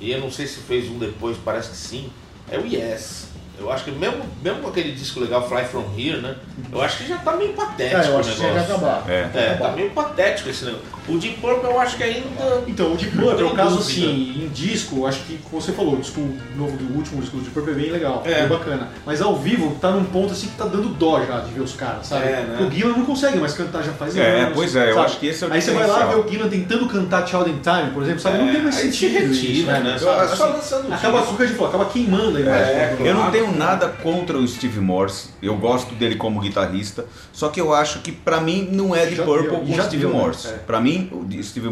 e 0.00 0.10
eu 0.10 0.20
não 0.20 0.30
sei 0.30 0.46
se 0.46 0.60
fez 0.60 0.88
um 0.90 0.98
depois, 0.98 1.36
parece 1.44 1.70
que 1.70 1.76
sim, 1.76 2.10
é 2.50 2.58
o 2.58 2.66
Yes. 2.66 3.27
Eu 3.60 3.72
acho 3.72 3.84
que 3.84 3.90
mesmo, 3.90 4.22
mesmo 4.42 4.60
com 4.60 4.68
aquele 4.68 4.92
disco 4.92 5.18
legal, 5.20 5.46
Fly 5.48 5.64
From 5.64 5.84
Here, 5.96 6.20
né? 6.20 6.36
Eu 6.70 6.80
acho 6.80 6.98
que 6.98 7.08
já 7.08 7.16
tá 7.18 7.32
meio 7.36 7.52
patético 7.54 8.00
É, 8.02 8.08
eu 8.08 8.18
acho 8.18 8.28
o 8.28 8.32
que 8.32 8.38
tinha 8.38 8.48
que 8.50 8.54
negócio. 8.54 8.74
acabar. 8.86 9.04
É. 9.10 9.30
É, 9.34 9.54
tá 9.60 9.72
meio 9.72 9.90
patético 9.90 10.48
esse 10.50 10.64
negócio. 10.64 10.86
O 11.08 11.16
Deep 11.18 11.40
Purple 11.40 11.64
eu 11.70 11.80
acho 11.80 11.96
que 11.96 12.02
ainda. 12.04 12.62
Então, 12.66 12.92
o 12.92 12.96
Deep 12.96 13.16
Purple, 13.16 13.34
Tem 13.36 13.44
no 13.48 13.54
caso 13.54 13.78
assim, 13.78 14.44
em 14.44 14.48
disco, 14.48 15.06
acho 15.06 15.20
que 15.20 15.38
como 15.50 15.60
você 15.62 15.72
falou, 15.72 15.94
o 15.94 15.96
disco 15.96 16.20
novo 16.54 16.76
do 16.76 16.94
último 16.96 17.20
disco 17.20 17.36
do 17.38 17.42
Deep 17.42 17.54
Purple 17.54 17.72
é 17.72 17.76
bem 17.76 17.90
legal, 17.90 18.22
É. 18.26 18.40
bem 18.40 18.48
bacana. 18.48 18.88
Mas 19.06 19.20
ao 19.22 19.34
vivo 19.36 19.76
tá 19.80 19.90
num 19.90 20.04
ponto 20.04 20.32
assim 20.32 20.48
que 20.48 20.56
tá 20.56 20.64
dando 20.66 20.90
dó 20.90 21.20
já 21.26 21.40
de 21.40 21.50
ver 21.52 21.62
os 21.62 21.72
caras, 21.72 22.06
sabe? 22.06 22.26
É, 22.26 22.42
né? 22.42 22.66
O 22.68 22.70
Gillan 22.70 22.92
não 22.96 23.06
consegue 23.06 23.38
mais 23.38 23.54
cantar 23.54 23.82
já 23.82 23.92
faz 23.92 24.16
É, 24.16 24.40
anos. 24.42 24.54
pois 24.54 24.76
é, 24.76 24.90
eu 24.90 24.94
sabe? 24.94 25.06
acho 25.06 25.18
que 25.18 25.26
esse 25.26 25.44
é 25.44 25.46
o 25.48 25.52
Aí 25.52 25.62
você 25.62 25.70
vai 25.72 25.86
lá 25.86 26.04
ver 26.06 26.16
o 26.16 26.28
Gillan 26.28 26.48
tentando 26.48 26.86
cantar 26.86 27.26
Child 27.26 27.50
in 27.50 27.58
Time, 27.60 27.90
por 27.92 28.02
exemplo, 28.02 28.20
sabe? 28.20 28.38
não 28.38 28.52
tem 28.52 28.62
mais 28.62 28.76
É, 28.76 28.82
aí 28.82 28.92
se 28.92 28.98
sentido 28.98 29.32
isso, 29.32 29.46
retira, 29.46 29.80
né? 29.80 29.90
Sabe? 29.98 30.00
Só, 30.00 30.20
assim, 30.20 30.36
só 30.36 30.46
lançando 30.48 30.92
Acaba, 30.92 31.20
gente 31.24 31.52
falou, 31.54 31.68
acaba 31.68 31.84
queimando 31.86 32.36
a 32.36 32.40
imagem. 32.40 32.74
É, 32.74 32.94
do- 32.96 33.06
Eu 33.06 33.14
não 33.14 33.20
Claro. 33.22 33.32
Tenho 33.48 33.58
nada 33.58 33.88
contra 33.88 34.36
o 34.36 34.46
Steve 34.46 34.80
Morse, 34.80 35.30
eu 35.42 35.56
gosto 35.56 35.94
dele 35.94 36.16
como 36.16 36.40
guitarrista, 36.40 37.06
só 37.32 37.48
que 37.48 37.60
eu 37.60 37.72
acho 37.72 38.00
que 38.00 38.12
pra 38.12 38.40
mim 38.40 38.68
não 38.70 38.94
é 38.94 39.06
de 39.06 39.16
Purple 39.16 39.60
com 39.60 39.74
já 39.74 39.84
Steve 39.84 40.06
né? 40.06 40.12
Morse. 40.12 40.48
É. 40.48 40.52
Pra 40.52 40.80
mim, 40.80 41.08
o 41.12 41.24
de 41.24 41.42
Steve, 41.42 41.68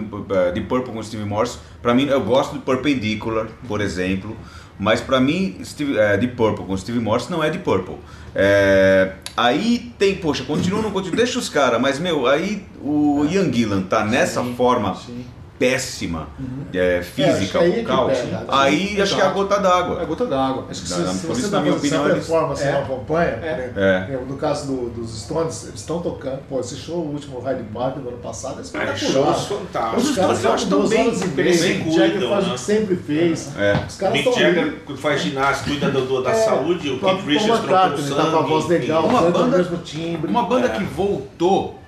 de 0.55 0.61
Purple 0.63 0.93
com 0.93 1.03
Steve 1.03 1.25
Morse, 1.25 1.59
pra 1.83 1.95
mim 1.95 2.07
eu 2.07 2.21
gosto 2.23 2.55
de 2.55 2.61
Perpendicular, 2.61 3.47
por 3.69 3.81
exemplo, 3.81 4.37
mas 4.79 5.01
pra 5.01 5.21
mim 5.21 5.59
Steve, 5.65 5.97
eh, 5.99 6.17
de 6.17 6.29
Purple 6.29 6.65
com 6.67 6.77
Steve 6.77 7.01
Morse 7.01 7.31
não 7.31 7.43
é 7.43 7.51
de 7.51 7.59
Purple. 7.59 7.97
É, 8.35 9.13
aí 9.37 9.93
tem, 9.99 10.17
poxa, 10.17 10.45
continua, 10.45 10.83
não 10.83 10.91
continua, 10.91 11.17
deixa 11.17 11.39
os 11.39 11.49
caras, 11.49 11.81
mas 11.81 11.99
meu, 11.99 12.27
aí 12.27 12.65
o 12.83 13.27
Ian 13.31 13.51
Gillan 13.53 13.83
tá 13.83 14.05
nessa 14.05 14.43
Sim, 14.43 14.55
forma 14.55 14.95
sim. 14.95 15.25
Péssima, 15.59 16.29
é, 16.75 16.79
É, 16.79 16.99
acho 16.99 17.11
física, 17.11 17.59
que 17.59 17.65
aí 17.65 17.71
é 17.71 17.75
que 17.77 17.81
vocal, 17.83 18.07
pega. 18.09 18.45
aí 18.49 19.01
acho 19.01 19.15
que 19.15 19.21
é 19.21 19.25
a 19.25 19.31
gota 19.31 19.55
É 19.55 19.59
a 19.59 19.61
d'água. 19.61 20.05
gota 20.05 20.27
d'água. 20.27 20.67
Acho 20.71 20.83
que 20.83 20.89
se, 20.89 21.01
na- 21.01 21.13
se 21.13 21.27
por 21.27 21.35
você 21.35 21.41
isso, 21.43 21.51
tá 21.51 21.57
na 21.59 21.63
minha 21.63 21.75
opinião, 21.77 22.05
eles- 22.09 22.15
performance 22.27 22.63
e 22.63 22.67
É. 22.67 22.73
não 22.73 22.83
acompanha, 22.83 23.29
É. 23.31 23.73
né? 23.75 24.07
É. 24.11 24.17
no 24.27 24.37
caso 24.37 24.67
do- 24.67 24.91
dos 24.91 25.23
Stones, 25.23 25.65
eles 25.69 25.81
estão 25.81 26.01
tocando, 26.01 26.41
pô, 26.49 26.61
esse 26.61 26.77
show, 26.77 26.97
o 26.99 27.13
último 27.13 27.41
Hyde 27.41 27.63
Park 27.73 27.97
do 27.99 28.09
ano 28.09 28.19
passado, 28.19 28.59
é 28.59 28.63
espetacular. 28.63 28.97
shows 28.99 29.37
Os 29.37 29.47
fantásticos. 29.47 30.15
caras 30.17 30.45
eu 30.45 30.53
acho 30.53 30.65
estão 30.65 30.79
tão 30.81 30.89
duas 30.89 30.91
bem, 30.91 31.05
e 31.07 31.09
eles 31.09 31.61
meia, 31.61 31.83
se 31.83 31.89
o 31.89 31.93
Jagger 31.93 32.11
cuidam, 32.13 32.29
faz 32.31 32.45
o 32.45 32.49
né? 32.49 32.55
que 32.55 32.61
sempre 32.61 32.97
fez. 32.97 33.57
É. 33.59 33.73
Os 33.89 33.97
caras 33.97 34.15
Mick 34.15 34.29
estão 34.29 34.43
Jagger 34.43 34.75
faz 34.97 35.21
ginástica, 35.21 35.71
cuida 35.71 35.91
do, 35.91 36.01
do- 36.07 36.23
da 36.23 36.31
É, 36.31 36.35
saúde, 36.35 36.91
o 36.91 36.99
Keith 37.01 37.25
Richards 37.27 37.61
trocou 37.61 37.77
tá 37.77 37.91
sangue, 37.97 38.93
Uma 38.93 39.23
banda- 39.23 39.39
o 39.45 39.59
mesmo 39.59 39.77
timbre. 39.79 40.31
Uma 40.31 40.43
banda 40.45 40.67
É. 40.67 40.71
que 40.71 40.85
voltou, 40.85 41.79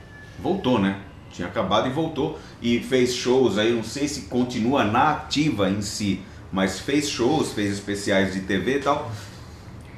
voltou, 0.43 0.79
né? 0.79 0.97
Tinha 1.39 1.47
acabado 1.47 1.87
e 1.87 1.93
voltou 1.93 2.37
e 2.61 2.81
fez 2.81 3.15
shows 3.15 3.59
aí, 3.59 3.73
não 3.73 3.85
sei 3.85 4.09
se 4.09 4.23
continua 4.23 4.83
na 4.83 5.13
ativa 5.13 5.71
em 5.71 5.81
si, 5.81 6.21
mas 6.53 6.81
fez 6.81 7.09
shows, 7.09 7.53
fez 7.53 7.75
especiais 7.75 8.33
de 8.35 8.41
TV 8.41 8.79
e 8.79 8.81
tal. 8.81 9.09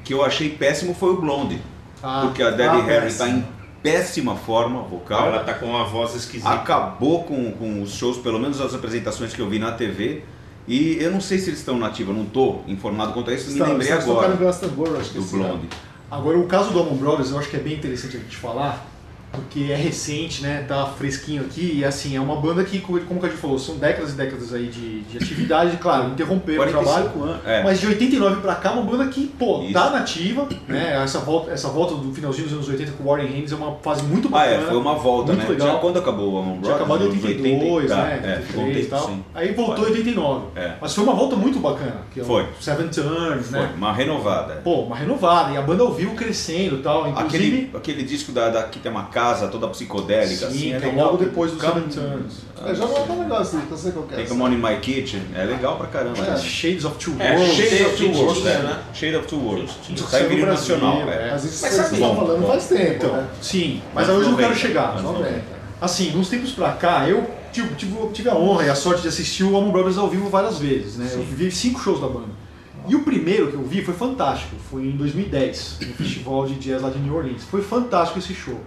Que 0.03 0.13
eu 0.13 0.23
achei 0.23 0.49
péssimo 0.51 0.93
foi 0.93 1.13
o 1.13 1.17
Blonde, 1.19 1.59
Ah, 2.03 2.21
porque 2.25 2.43
a 2.43 2.51
Debbie 2.51 2.81
ah, 2.81 2.83
Harry 2.83 3.07
está 3.07 3.27
em 3.27 3.43
péssima 3.81 4.35
forma 4.35 4.83
vocal. 4.83 5.25
Ela 5.29 5.43
tá 5.43 5.55
com 5.55 5.65
uma 5.65 5.83
voz 5.83 6.13
esquisita. 6.13 6.47
Acabou 6.47 7.23
com, 7.23 7.51
com 7.53 7.81
os 7.81 7.91
shows, 7.95 8.17
pelo 8.19 8.39
menos 8.39 8.61
as 8.61 8.75
apresentações 8.75 9.33
que 9.33 9.41
eu 9.41 9.49
vi 9.49 9.57
na 9.57 9.71
TV. 9.71 10.23
E 10.67 10.97
eu 11.01 11.09
não 11.11 11.19
sei 11.19 11.39
se 11.39 11.49
eles 11.49 11.57
estão 11.57 11.75
na 11.79 11.87
ativa, 11.87 12.13
não 12.13 12.25
tô 12.25 12.59
informado 12.67 13.13
quanto 13.13 13.31
a 13.31 13.33
isso, 13.33 13.47
me 13.47 13.53
Estão- 13.53 13.67
lembrei 13.69 13.87
tocaram 13.87 14.11
agora 14.11 14.35
Glastonbury, 14.35 14.95
acho 14.99 15.09
que 15.09 15.17
do 15.19 15.35
ano. 15.37 15.43
Blonde. 15.47 15.69
Agora, 16.11 16.37
o 16.37 16.45
caso 16.45 16.69
do 16.71 16.77
Almond 16.77 16.99
Brothers 16.99 17.31
eu 17.31 17.39
acho 17.39 17.49
que 17.49 17.55
é 17.55 17.59
bem 17.59 17.73
interessante 17.73 18.17
a 18.17 18.19
gente 18.19 18.37
falar, 18.37 18.85
porque 19.31 19.71
é 19.71 19.75
recente, 19.75 20.41
né? 20.41 20.65
Tá 20.67 20.85
fresquinho 20.85 21.41
aqui, 21.41 21.77
e 21.77 21.85
assim, 21.85 22.15
é 22.15 22.21
uma 22.21 22.35
banda 22.35 22.63
que, 22.63 22.79
como 22.79 22.99
a 23.23 23.27
gente 23.27 23.37
falou, 23.39 23.57
são 23.57 23.77
décadas 23.77 24.13
e 24.13 24.15
décadas 24.15 24.53
aí 24.53 24.67
de, 24.67 25.01
de 25.01 25.17
atividade, 25.17 25.77
claro, 25.77 26.09
interromperam 26.09 26.63
o 26.63 26.67
trabalho. 26.67 27.09
45 27.09 27.23
anos. 27.23 27.45
É. 27.45 27.63
Mas 27.63 27.79
de 27.79 27.87
89 27.87 28.41
pra 28.41 28.55
cá, 28.55 28.71
uma 28.71 28.83
banda 28.83 29.07
que, 29.07 29.27
pô, 29.27 29.63
Isso. 29.63 29.73
tá 29.73 29.89
nativa, 29.89 30.47
né? 30.67 31.01
Essa 31.03 31.19
volta, 31.19 31.51
essa 31.51 31.69
volta 31.69 31.95
do 31.95 32.13
finalzinho 32.13 32.47
dos 32.47 32.53
anos 32.57 32.69
80 32.69 32.91
com 32.93 33.03
o 33.03 33.07
Warren 33.07 33.27
Haynes 33.27 33.51
é 33.51 33.55
uma 33.55 33.75
fase 33.75 34.03
muito 34.03 34.27
Ah, 34.29 34.31
bacana. 34.31 34.55
é, 34.55 34.67
foi 34.67 34.77
uma 34.77 34.95
volta, 34.95 35.33
muito 35.33 35.43
né? 35.43 35.49
legal. 35.49 35.67
Já 35.67 35.75
quando 35.75 35.99
acabou 35.99 36.33
o 36.33 36.39
Amon 36.39 36.61
Tinha 36.61 36.75
acabado 36.75 37.05
em 37.05 37.07
Nos 37.07 37.23
82, 37.23 37.91
80, 37.91 37.95
né? 37.95 38.21
É, 38.23 38.41
ficou 38.41 38.63
um 38.63 38.67
83 38.67 38.85
e 38.85 38.89
tempo 38.89 38.89
tal. 38.89 39.07
sim. 39.07 39.23
Aí 39.33 39.53
voltou 39.53 39.87
em 39.87 39.91
89. 39.91 40.45
É. 40.55 40.73
Mas 40.81 40.93
foi 40.95 41.03
uma 41.03 41.13
volta 41.13 41.35
muito 41.35 41.59
bacana. 41.59 42.01
Que 42.13 42.19
é 42.19 42.23
o 42.23 42.25
Foi. 42.25 42.47
Seven 42.59 42.87
Turns, 42.89 43.47
Foi, 43.47 43.59
né? 43.59 43.73
uma 43.75 43.93
renovada. 43.93 44.55
Pô, 44.63 44.81
uma 44.81 44.95
renovada. 44.95 45.51
E 45.53 45.57
a 45.57 45.61
banda 45.61 45.89
vivo 45.91 46.15
crescendo 46.15 46.77
e 46.77 46.81
tal. 46.81 47.07
Inclusive. 47.07 47.37
Aquele, 47.37 47.71
aquele 47.75 48.03
disco 48.03 48.31
da, 48.31 48.49
da, 48.49 48.69
uma 48.89 49.05
casa 49.21 49.47
toda 49.47 49.67
psicodélica, 49.67 50.47
assim, 50.47 50.57
Sim, 50.57 50.73
é 50.73 50.79
que 50.79 50.85
é 50.85 50.89
legal. 50.89 51.05
logo 51.05 51.17
depois 51.17 51.51
do 51.51 51.57
Come- 51.57 51.81
Turns. 51.81 52.41
É, 52.65 52.75
já 52.75 52.85
não 52.85 52.97
é 52.97 53.01
tão 53.01 53.19
legal 53.19 53.37
assim, 53.41 53.61
não 53.69 53.77
sei 53.77 53.91
qual 53.91 54.05
que 54.05 54.13
é. 54.13 54.17
Tem 54.17 54.25
Come 54.27 54.41
On 54.43 54.47
In 54.51 54.57
My 54.57 54.77
Kitchen, 54.81 55.21
é 55.35 55.43
legal 55.45 55.77
pra 55.77 55.87
caramba. 55.87 56.17
É. 56.23 56.37
Shades 56.37 56.85
of 56.85 56.97
Two 56.97 57.15
É, 57.19 57.31
Worlds. 57.35 57.55
Shades 57.55 57.81
of 57.87 57.97
Two 57.97 58.11
Worlds, 58.17 58.45
é, 58.45 58.59
né? 58.59 58.79
Shade 58.93 59.15
of 59.15 59.27
Two 59.27 59.39
Worlds. 59.39 59.73
No 59.89 59.95
vídeo 59.95 60.45
Brasil, 60.45 60.77
nacional, 60.77 61.09
é. 61.09 61.27
é. 61.27 61.29
Mas 61.31 61.43
isso 61.45 61.55
vocês 61.67 61.91
estão 61.91 62.15
falando 62.15 62.47
faz 62.47 62.67
tempo, 62.67 62.93
Então, 63.05 63.13
né? 63.13 63.27
sim, 63.41 63.81
mas 63.93 64.09
hoje 64.09 64.25
eu 64.25 64.29
não 64.31 64.37
quero 64.37 64.49
90, 64.49 64.55
chegar. 64.67 64.89
anos 64.91 65.03
90. 65.03 65.41
Assim, 65.79 66.15
uns 66.15 66.29
tempos 66.29 66.51
pra 66.51 66.71
cá, 66.73 67.09
eu 67.09 67.27
tive, 67.51 67.73
tive, 67.75 67.95
tive 68.13 68.29
a 68.29 68.35
honra 68.35 68.65
e 68.65 68.69
a 68.69 68.75
sorte 68.75 69.01
de 69.01 69.07
assistir 69.07 69.43
o 69.43 69.55
Allman 69.55 69.71
Brothers 69.71 69.97
ao 69.97 70.07
vivo 70.09 70.29
várias 70.29 70.59
vezes, 70.59 70.97
né? 70.97 71.09
Eu 71.13 71.23
vi 71.23 71.49
cinco 71.51 71.79
shows 71.79 71.99
da 71.99 72.07
banda. 72.07 72.41
E 72.87 72.95
o 72.95 73.03
primeiro 73.03 73.47
que 73.47 73.53
eu 73.55 73.63
vi 73.63 73.83
foi 73.83 73.93
fantástico, 73.93 74.55
foi 74.69 74.83
em 74.83 74.91
2010, 74.97 75.77
no 75.87 75.93
festival 75.93 76.45
de 76.47 76.55
jazz 76.55 76.81
lá 76.81 76.89
de 76.89 76.97
New 76.99 77.15
Orleans. 77.15 77.43
Foi 77.49 77.61
fantástico 77.63 78.17
esse 78.19 78.33
show. 78.33 78.59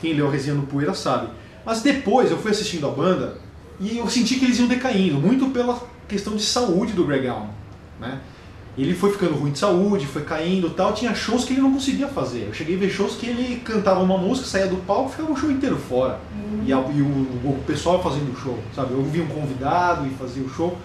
Quem 0.00 0.12
leu 0.14 0.28
a 0.28 0.30
resenha 0.30 0.54
no 0.56 0.66
Poeira 0.66 0.94
sabe. 0.94 1.28
Mas 1.64 1.80
depois 1.82 2.30
eu 2.30 2.38
fui 2.38 2.50
assistindo 2.50 2.86
a 2.86 2.90
banda 2.90 3.38
e 3.80 3.98
eu 3.98 4.08
senti 4.08 4.36
que 4.36 4.44
eles 4.44 4.58
iam 4.58 4.68
decaindo, 4.68 5.18
muito 5.18 5.46
pela 5.50 5.80
questão 6.06 6.36
de 6.36 6.42
saúde 6.42 6.92
do 6.92 7.04
Greg 7.04 7.26
Allman, 7.26 7.48
né? 8.00 8.18
Ele 8.76 8.92
foi 8.92 9.12
ficando 9.12 9.34
ruim 9.36 9.52
de 9.52 9.58
saúde, 9.60 10.04
foi 10.04 10.22
caindo 10.22 10.66
e 10.66 10.70
tal. 10.70 10.92
Tinha 10.92 11.14
shows 11.14 11.44
que 11.44 11.52
ele 11.52 11.60
não 11.62 11.72
conseguia 11.72 12.08
fazer. 12.08 12.46
Eu 12.48 12.52
cheguei 12.52 12.74
a 12.74 12.78
ver 12.80 12.90
shows 12.90 13.14
que 13.14 13.26
ele 13.26 13.60
cantava 13.64 14.02
uma 14.02 14.18
música, 14.18 14.48
saía 14.48 14.66
do 14.66 14.78
palco 14.78 15.10
e 15.10 15.12
ficava 15.12 15.32
o 15.32 15.36
show 15.36 15.48
inteiro 15.48 15.76
fora. 15.76 16.18
E, 16.66 16.72
a- 16.72 16.78
e 16.92 17.00
o, 17.00 17.04
o 17.06 17.62
pessoal 17.64 18.02
fazendo 18.02 18.32
o 18.32 18.36
show, 18.36 18.58
sabe? 18.74 18.92
Eu 18.92 19.02
vi 19.04 19.20
um 19.20 19.28
convidado 19.28 20.04
e 20.08 20.10
fazia 20.10 20.42
o 20.42 20.48
show. 20.48 20.76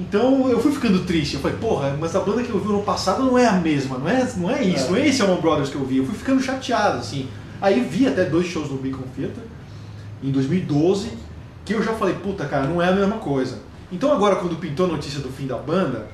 Então 0.00 0.48
eu 0.48 0.58
fui 0.60 0.72
ficando 0.72 1.00
triste. 1.04 1.34
Eu 1.34 1.40
falei, 1.40 1.58
porra, 1.58 1.96
mas 2.00 2.16
a 2.16 2.20
banda 2.20 2.42
que 2.42 2.50
eu 2.50 2.58
vi 2.58 2.68
no 2.68 2.82
passado 2.82 3.22
não 3.24 3.36
é 3.36 3.46
a 3.46 3.52
mesma, 3.52 3.98
não 3.98 4.08
é, 4.08 4.26
não 4.36 4.50
é 4.50 4.62
isso, 4.64 4.86
É. 4.86 4.90
não 4.90 4.96
é 4.96 5.06
esse 5.08 5.20
Allman 5.20 5.40
Brothers 5.40 5.68
que 5.68 5.76
eu 5.76 5.84
vi. 5.84 5.98
Eu 5.98 6.06
fui 6.06 6.14
ficando 6.14 6.40
chateado, 6.42 6.98
assim. 6.98 7.28
Aí 7.60 7.80
vi 7.80 8.06
até 8.06 8.24
dois 8.24 8.46
shows 8.46 8.68
do 8.68 8.76
Beacon 8.76 9.02
Theater 9.16 9.42
em 10.22 10.30
2012, 10.30 11.10
que 11.64 11.74
eu 11.74 11.82
já 11.82 11.92
falei, 11.94 12.14
puta 12.14 12.44
cara, 12.46 12.66
não 12.66 12.80
é 12.82 12.88
a 12.88 12.92
mesma 12.92 13.16
coisa. 13.18 13.58
Então 13.90 14.12
agora 14.12 14.36
quando 14.36 14.56
pintou 14.56 14.86
a 14.86 14.88
notícia 14.88 15.20
do 15.20 15.28
fim 15.30 15.46
da 15.46 15.56
banda, 15.56 16.06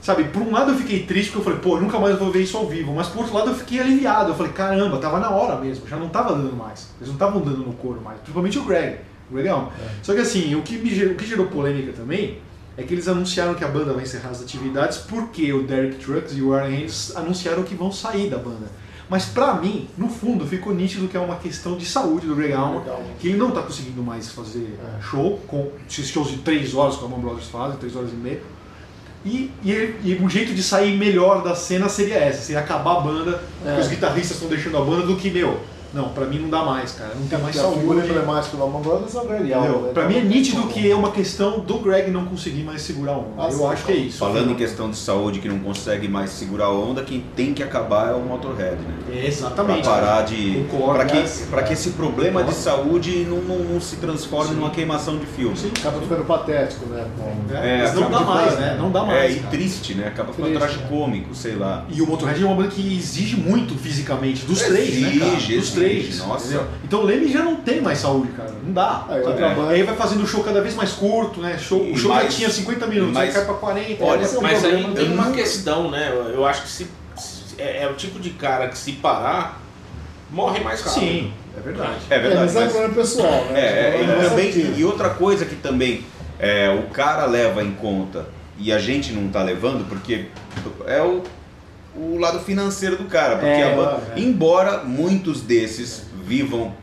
sabe, 0.00 0.24
por 0.24 0.42
um 0.42 0.52
lado 0.52 0.72
eu 0.72 0.76
fiquei 0.76 1.04
triste 1.04 1.32
porque 1.32 1.40
eu 1.40 1.44
falei, 1.44 1.58
pô, 1.60 1.76
eu 1.76 1.82
nunca 1.82 1.98
mais 1.98 2.18
vou 2.18 2.30
ver 2.30 2.42
isso 2.42 2.56
ao 2.56 2.66
vivo, 2.66 2.92
mas 2.94 3.08
por 3.08 3.20
outro 3.20 3.34
lado 3.34 3.50
eu 3.50 3.54
fiquei 3.54 3.80
aliviado, 3.80 4.30
eu 4.30 4.34
falei, 4.34 4.52
caramba, 4.52 4.98
tava 4.98 5.18
na 5.18 5.30
hora 5.30 5.60
mesmo, 5.60 5.86
já 5.88 5.96
não 5.96 6.08
tava 6.08 6.34
dando 6.34 6.54
mais, 6.56 6.90
eles 6.98 7.08
não 7.08 7.14
estavam 7.14 7.40
dando 7.40 7.58
no 7.58 7.72
couro 7.72 8.00
mais, 8.00 8.18
principalmente 8.18 8.58
o 8.58 8.64
Greg, 8.64 8.98
o 9.30 9.34
Greg 9.34 9.48
Allman. 9.48 9.70
Só 10.02 10.12
que 10.14 10.20
assim, 10.20 10.54
o 10.54 10.62
que, 10.62 10.76
me, 10.78 10.94
ger- 10.94 11.10
o 11.12 11.14
que 11.14 11.26
gerou 11.26 11.46
polêmica 11.46 11.92
também 11.92 12.38
é 12.76 12.82
que 12.82 12.92
eles 12.92 13.08
anunciaram 13.08 13.54
que 13.54 13.64
a 13.64 13.68
banda 13.68 13.92
vai 13.94 14.02
encerrar 14.02 14.28
as 14.28 14.42
atividades 14.42 14.98
porque 14.98 15.50
o 15.52 15.62
Derek 15.62 15.96
Trucks 15.96 16.36
e 16.36 16.42
o 16.42 16.50
Warren 16.50 16.76
Haynes 16.76 17.16
anunciaram 17.16 17.62
que 17.62 17.74
vão 17.74 17.90
sair 17.90 18.28
da 18.28 18.36
banda. 18.36 18.70
Mas 19.08 19.24
pra 19.26 19.54
mim, 19.54 19.88
no 19.96 20.08
fundo, 20.08 20.44
ficou 20.46 20.74
nítido 20.74 21.06
que 21.06 21.16
é 21.16 21.20
uma 21.20 21.36
questão 21.36 21.76
de 21.76 21.86
saúde 21.86 22.26
do 22.26 22.34
Greg 22.34 22.52
Allman, 22.54 22.82
que 23.20 23.28
ele 23.28 23.36
não 23.36 23.52
tá 23.52 23.62
conseguindo 23.62 24.02
mais 24.02 24.30
fazer 24.30 24.76
É. 24.98 25.00
show, 25.02 25.38
com 25.46 25.70
esses 25.88 26.08
shows 26.08 26.28
de 26.30 26.38
3 26.38 26.74
horas 26.74 26.96
que 26.96 27.02
a 27.02 27.04
Allman 27.04 27.20
Brothers 27.20 27.46
fazem, 27.48 27.78
3 27.78 27.94
horas 27.94 28.10
e 28.12 28.16
meia. 28.16 28.42
E, 29.24 29.50
e, 29.62 29.70
ele- 29.72 29.96
e 30.04 30.14
um 30.22 30.28
jeito 30.28 30.52
de 30.54 30.62
sair 30.62 30.96
melhor 30.96 31.42
da 31.42 31.54
cena 31.54 31.88
seria 31.88 32.16
essa, 32.16 32.42
seria 32.42 32.60
acabar 32.60 32.98
a 32.98 33.00
banda, 33.00 33.40
É. 33.64 33.78
os 33.80 33.88
guitarristas 33.88 34.36
estão 34.36 34.48
deixando 34.48 34.76
a 34.76 34.80
banda, 34.80 35.06
do 35.06 35.16
que, 35.16 35.30
meu, 35.30 35.60
não, 35.96 36.10
pra 36.10 36.26
mim 36.26 36.38
não 36.38 36.50
dá 36.50 36.62
mais, 36.62 36.92
cara, 36.92 37.12
não 37.18 37.26
tem 37.26 37.38
mais 37.38 37.56
Porque 37.56 37.66
a 37.74 37.78
figura 37.80 37.98
saúde. 38.00 38.12
emblemática 38.18 38.56
do 38.56 38.62
Allman 38.62 38.82
Brothers 38.82 39.14
é 39.14 39.18
o 39.20 39.24
Greg 39.26 39.44
né? 39.44 39.90
Pra 39.94 40.06
mim 40.06 40.14
é 40.14 40.18
Então, 40.18 40.28
nítido 40.30 40.60
como- 40.62 40.72
que 40.72 40.90
é 40.90 40.94
uma 40.94 41.10
questão 41.10 41.60
do 41.60 41.78
Greg 41.78 42.10
não 42.10 42.26
conseguir 42.26 42.62
mais 42.62 42.82
segurar 42.82 43.12
a 43.12 43.18
onda. 43.18 43.28
Ah, 43.38 43.46
Eu 43.50 43.58
sim, 43.58 43.66
acho 43.66 43.84
que 43.84 43.92
é 43.92 43.96
isso. 43.96 44.18
Falando 44.18 44.50
em 44.50 44.54
questão 44.54 44.90
de 44.90 44.96
saúde 44.96 45.40
que 45.40 45.48
não 45.48 45.58
consegue 45.58 46.06
mais 46.08 46.30
segurar 46.30 46.66
a 46.66 46.72
onda, 46.72 47.02
quem 47.02 47.24
tem 47.34 47.54
que 47.54 47.62
acabar 47.62 48.10
é 48.10 48.14
o 48.14 48.20
Motorhead, 48.20 48.76
né? 48.76 48.94
É, 49.08 49.12
Pra 49.20 49.26
exatamente. 49.26 49.84
parar 49.88 50.22
de. 50.22 50.64
Concordo. 50.70 50.94
Pra 50.96 51.04
que, 51.06 51.16
Yes. 51.16 51.46
pra 51.50 51.62
que 51.62 51.72
esse 51.72 51.90
problema 51.90 52.44
de 52.44 52.52
saúde 52.54 53.24
não, 53.28 53.38
não, 53.38 53.58
não 53.60 53.80
se 53.80 53.96
transforme 53.96 54.50
Sim. 54.50 54.56
numa 54.56 54.70
queimação 54.70 55.16
de 55.18 55.26
filme. 55.26 55.56
Sim. 55.56 55.70
Acaba 55.78 56.00
ficando 56.00 56.24
patético, 56.24 56.86
né? 56.86 57.06
É, 57.50 57.76
É, 57.78 57.82
mas 57.82 57.94
não 57.94 58.10
dá 58.10 58.20
mais, 58.20 58.42
coisa, 58.48 58.60
né? 58.60 58.76
Não 58.78 58.90
dá 58.90 59.02
mais. 59.04 59.18
É, 59.18 59.30
e 59.30 59.36
cara. 59.36 59.50
triste, 59.50 59.94
né? 59.94 60.08
Acaba 60.08 60.32
ficando 60.32 60.58
tragicômico, 60.58 61.34
sei 61.34 61.54
lá. 61.54 61.84
E 61.88 62.02
o 62.02 62.06
Motorhead 62.06 62.42
é 62.42 62.46
uma 62.46 62.54
banda 62.54 62.68
que 62.68 62.96
exige 62.96 63.36
muito 63.36 63.74
fisicamente, 63.76 64.44
dos 64.44 64.60
três, 64.60 65.00
né, 65.00 65.18
cara? 65.18 65.32
Exige, 65.36 65.56
Dos 65.56 65.68
exige, 65.68 65.72
três. 65.88 66.18
nossa. 66.18 66.46
entendeu? 66.46 66.66
Então 66.84 67.00
o 67.00 67.04
Leme 67.04 67.28
já 67.32 67.42
não 67.42 67.56
tem 67.56 67.80
mais 67.80 67.98
saúde, 67.98 68.32
cara. 68.32 68.52
Não 68.64 68.72
dá. 68.72 69.04
Aí 69.08 69.22
banda- 69.22 69.68
Aí 69.68 69.82
vai 69.82 69.96
fazendo 69.96 70.22
o 70.22 70.26
show 70.26 70.42
cada 70.44 70.60
vez 70.60 70.74
mais 70.74 70.92
curto, 70.92 71.40
né? 71.40 71.56
Show, 71.58 71.80
o 71.82 71.96
show 71.96 72.10
mais- 72.12 72.30
já 72.32 72.38
tinha 72.38 72.50
50 72.50 72.86
minutos, 72.86 73.14
mais- 73.14 73.28
aí 73.30 73.34
cai 73.34 73.44
pra 73.44 73.54
40. 73.54 74.04
Olha, 74.04 74.22
esse 74.22 74.34
é 74.34 74.38
um 74.38 74.42
Mas 74.42 74.64
aí 74.64 74.84
tem 74.94 75.12
uma 75.12 75.30
questão, 75.32 75.90
né? 75.90 76.12
Eu- 76.34 76.44
acho 76.46 76.62
que 76.62 76.68
se, 76.68 76.86
se- 77.16 77.54
é, 77.60 77.82
é 77.84 77.88
o 77.88 77.94
tipo 77.94 78.18
de 78.20 78.30
cara 78.30 78.68
que 78.68 78.76
se 78.78 78.92
parar, 78.92 79.60
morre 80.30 80.60
mais 80.60 80.80
rápido. 80.82 81.00
Sim, 81.00 81.32
é 81.56 81.60
verdade. 81.60 81.96
É 82.10 82.14
É, 82.14 82.18
verdade. 82.18 82.40
mas 82.44 82.56
é 82.56 82.58
um 82.58 82.62
mas- 82.62 82.72
problema 82.72 82.94
pessoal, 82.94 83.44
né? 83.46 83.60
É, 83.60 83.64
é, 83.64 84.00
e, 84.00 84.24
é 84.24 84.28
também, 84.28 84.74
e 84.78 84.84
outra 84.84 85.10
coisa 85.10 85.44
que 85.44 85.54
também 85.56 86.04
é, 86.38 86.68
o 86.70 86.90
cara 86.92 87.24
leva 87.26 87.62
em 87.62 87.72
conta 87.72 88.26
e 88.58 88.72
a 88.72 88.78
gente 88.78 89.12
não 89.12 89.28
tá 89.28 89.42
levando, 89.42 89.88
porque 89.88 90.26
é 90.86 91.00
o, 91.02 91.22
o 91.96 92.18
lado 92.18 92.40
financeiro 92.40 92.96
do 92.96 93.04
cara. 93.04 93.34
Porque 93.36 93.46
É, 93.46 93.72
a 93.72 93.76
banda- 93.76 94.02
é. 94.16 94.20
embora 94.20 94.84
muitos 94.84 95.40
desses 95.40 96.04
vivam, 96.24 96.74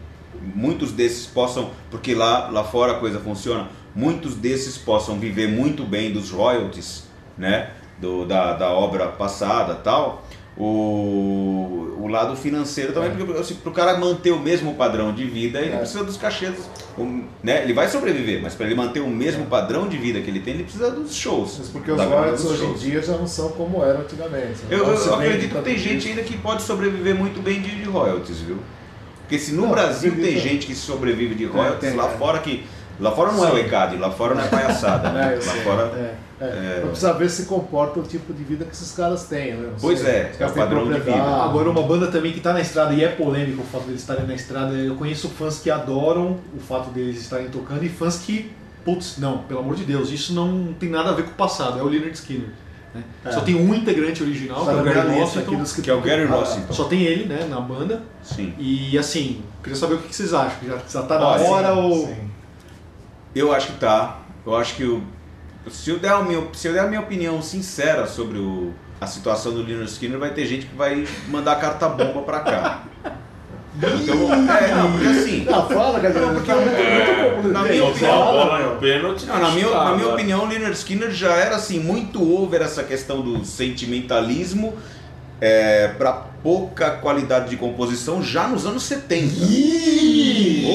muitos 0.56 0.92
desses 0.92 1.26
possam, 1.26 1.72
porque 1.92 2.14
lá, 2.16 2.50
lá 2.50 2.64
fora 2.64 2.94
a 2.94 3.00
coisa 3.00 3.20
funciona, 3.20 3.68
muitos 3.96 4.36
desses 4.36 4.78
possam 4.78 5.20
viver 5.20 5.48
muito 5.48 5.84
bem 5.84 6.12
dos 6.12 6.32
royalties, 6.32 7.04
né? 7.38 7.72
Do, 8.00 8.26
da, 8.26 8.54
da 8.54 8.70
obra 8.72 9.08
passada 9.08 9.76
tal. 9.76 10.23
O, 10.58 11.98
o 12.02 12.08
lado 12.08 12.36
financeiro 12.36 12.94
também, 12.94 13.12
porque 13.12 13.40
assim, 13.40 13.56
pro 13.56 13.72
cara 13.72 13.98
manter 13.98 14.32
o 14.32 14.40
mesmo 14.40 14.76
padrão 14.76 15.12
de 15.14 15.24
vida, 15.26 15.60
ele 15.60 15.74
É. 15.74 15.78
precisa 15.78 16.04
dos 16.04 16.16
cachês, 16.18 16.54
o- 16.98 17.24
né? 17.42 17.64
Ele 17.64 17.74
vai 17.74 17.88
sobreviver, 17.88 18.40
mas 18.42 18.54
para 18.54 18.66
ele 18.68 18.76
manter 18.76 19.00
o 19.00 19.08
mesmo 19.10 19.46
padrão 19.46 19.88
de 19.88 19.98
vida 19.98 20.22
que 20.22 20.30
ele 20.30 20.40
tem, 20.40 20.54
ele 20.56 20.64
precisa 20.64 20.92
dos 20.92 21.16
shows. 21.16 21.56
Mas 21.60 21.70
porque 21.70 21.92
os 21.92 22.00
royalties 22.02 22.46
hoje 22.46 22.66
em 22.66 22.74
dia 22.74 23.02
já 23.02 23.18
não 23.18 23.26
são 23.28 23.50
como 23.50 23.84
eram 23.84 24.02
antigamente. 24.02 24.60
né? 24.64 24.68
Eu, 24.70 24.80
eu 24.86 24.96
vende 24.98 25.14
acredito 25.14 25.48
que 25.50 25.54
tanto 25.56 25.64
tem 25.66 25.78
gente 25.78 26.08
ainda 26.10 26.22
que 26.22 26.38
pode 26.38 26.62
sobreviver 26.62 27.16
muito 27.16 27.42
bem 27.42 27.62
de, 27.62 27.76
de 27.76 27.84
royalties, 27.90 28.40
viu? 28.42 28.58
Porque 29.22 29.40
se 29.40 29.54
no 29.54 29.64
Não, 29.64 29.70
Brasil 29.72 30.14
tem 30.16 30.38
gente 30.40 30.68
que 30.68 30.76
sobrevive 30.76 31.34
de 31.34 31.46
royalties, 31.46 31.80
tem, 31.80 31.96
lá 31.98 32.12
é. 32.12 32.18
fora 32.18 32.40
que. 32.40 32.64
Lá 33.00 33.12
fora 33.12 33.32
não 33.32 33.44
é 33.48 33.52
o 33.52 33.58
ECAD, 33.58 33.98
lá 33.98 34.12
fora 34.12 34.36
não 34.36 34.44
é 34.44 34.48
palhaçada. 34.48 35.10
né? 35.14 35.34
É, 35.34 35.38
eu 35.38 35.46
lá 35.48 35.54
fora. 35.64 36.16
É, 36.46 36.78
é. 36.78 36.86
Precisa 36.86 37.14
ver 37.14 37.30
se 37.30 37.46
comporta 37.46 38.00
o 38.00 38.04
tipo 38.04 38.34
de 38.34 38.44
vida 38.44 38.66
que 38.66 38.72
esses 38.72 38.92
caras 38.92 39.26
têm, 39.28 39.54
né? 39.54 39.68
Não 39.72 39.80
Pois 39.80 40.00
sei. 40.00 40.10
é, 40.10 40.36
é 40.40 40.46
o 40.48 40.52
padrão 40.52 40.92
de 40.92 41.00
vida. 41.00 41.24
Agora, 41.24 41.70
uma 41.70 41.84
banda 41.84 42.08
também 42.08 42.32
que 42.32 42.40
está 42.40 42.54
na 42.54 42.62
estrada 42.62 42.94
e 42.94 43.04
é 43.04 43.10
polêmico 43.10 43.62
o 43.62 43.66
fato 43.66 43.86
deles 43.86 44.02
estarem 44.02 44.26
na 44.28 44.34
estrada. 44.36 44.74
Eu 44.74 44.96
conheço 44.96 45.30
fãs 45.30 45.60
que 45.60 45.70
adoram 45.72 46.38
o 46.56 46.60
fato 46.60 46.90
deles 46.90 47.22
estarem 47.22 47.50
tocando 47.50 47.84
e 47.84 47.90
fãs 47.90 48.18
que, 48.18 48.52
putz, 48.84 49.18
não, 49.18 49.40
pelo 49.40 49.60
amor 49.62 49.76
de 49.76 49.84
Deus, 49.86 50.10
isso 50.12 50.34
não 50.34 50.74
tem 50.80 50.90
nada 50.90 51.10
a 51.12 51.14
ver 51.14 51.24
com 51.24 51.32
o 51.32 51.36
passado. 51.36 51.80
É 51.80 51.82
o 51.84 51.88
Leonard 51.88 52.14
Skinner. 52.18 52.50
né? 52.94 53.04
É. 53.26 53.32
Só 53.32 53.42
tem 53.42 53.56
um 53.56 53.74
integrante 53.74 54.22
original, 54.22 54.64
que 54.66 54.70
é 54.72 54.74
o 54.76 54.84
Gary 54.84 55.20
Rossington. 55.20 55.82
Que 55.82 55.90
é 55.90 55.94
o 55.94 56.02
Gary 56.02 56.24
Ah, 56.24 56.28
Rossington. 56.36 56.74
Só 56.74 56.84
tem 56.86 57.04
ele, 57.04 57.26
né, 57.26 57.46
na 57.50 57.60
banda. 57.62 58.04
Sim. 58.22 58.54
E 58.60 58.98
assim, 58.98 59.42
queria 59.64 59.76
saber 59.78 59.96
o 59.96 59.98
que 60.00 60.14
vocês 60.16 60.34
acham. 60.34 60.58
Já, 60.68 60.78
já 60.90 61.04
tá 61.04 61.18
na 61.18 61.28
Olha, 61.30 61.44
hora 61.44 61.74
ou. 61.74 62.08
Sim. 62.08 62.30
Eu 63.36 63.52
acho 63.52 63.68
que 63.74 63.80
tá. 63.80 64.20
Eu 64.46 64.56
acho 64.56 64.76
que 64.76 64.84
o, 64.84 65.02
se, 65.70 65.90
eu 65.90 66.00
der 66.00 66.12
a 66.12 66.22
minha, 66.24 66.44
se 66.54 66.68
eu 66.68 66.74
der 66.74 66.82
a 66.82 66.88
minha 66.88 67.02
opinião 67.02 67.42
sincera 67.42 68.06
sobre 68.08 68.38
o, 68.40 68.74
a 69.00 69.08
situação 69.08 69.52
do 69.54 69.64
Leonard 69.64 69.90
Skinner, 69.92 70.20
vai 70.20 70.32
ter 70.32 70.46
gente 70.46 70.66
que 70.66 70.76
vai 70.76 71.08
mandar 71.30 71.56
carta 71.56 71.88
bomba 71.90 72.22
pra 72.22 72.40
cá. 72.42 72.84
Então, 73.76 74.32
é, 74.56 74.76
não, 74.76 74.92
porque 74.92 75.08
assim. 75.08 75.46
Não, 75.46 75.68
fala, 75.68 76.00
galera. 76.00 76.28
Não, 76.28 76.34
porque 76.36 76.46
tá 76.52 76.58
eu- 76.58 76.62
muito, 76.62 76.76
é, 76.80 77.32
muito 77.34 77.48
na 77.50 77.60
complicado. 77.62 77.72
minha 77.72 77.86
opinião- 77.86 78.24
bola 78.24 78.60
no 78.60 78.76
pênalti. 78.80 79.26
Não, 79.26 79.40
na, 79.40 79.50
minha, 79.50 79.70
na 79.72 79.96
minha 79.96 80.08
opinião, 80.10 80.44
o 80.44 80.48
Leonard 80.48 80.78
Skinner 80.78 81.10
já 81.10 81.34
era 81.34 81.56
assim 81.56 81.80
muito 81.80 82.22
over 82.40 82.62
essa 82.62 82.84
questão 82.84 83.22
do 83.22 83.44
sentimentalismo 83.44 84.76
é, 85.44 85.90
para 85.98 86.14
pouca 86.42 86.92
qualidade 86.92 87.50
de 87.50 87.58
composição 87.58 88.24
já 88.24 88.48
nos 88.48 88.66
anos 88.66 88.84
70. 88.84 89.44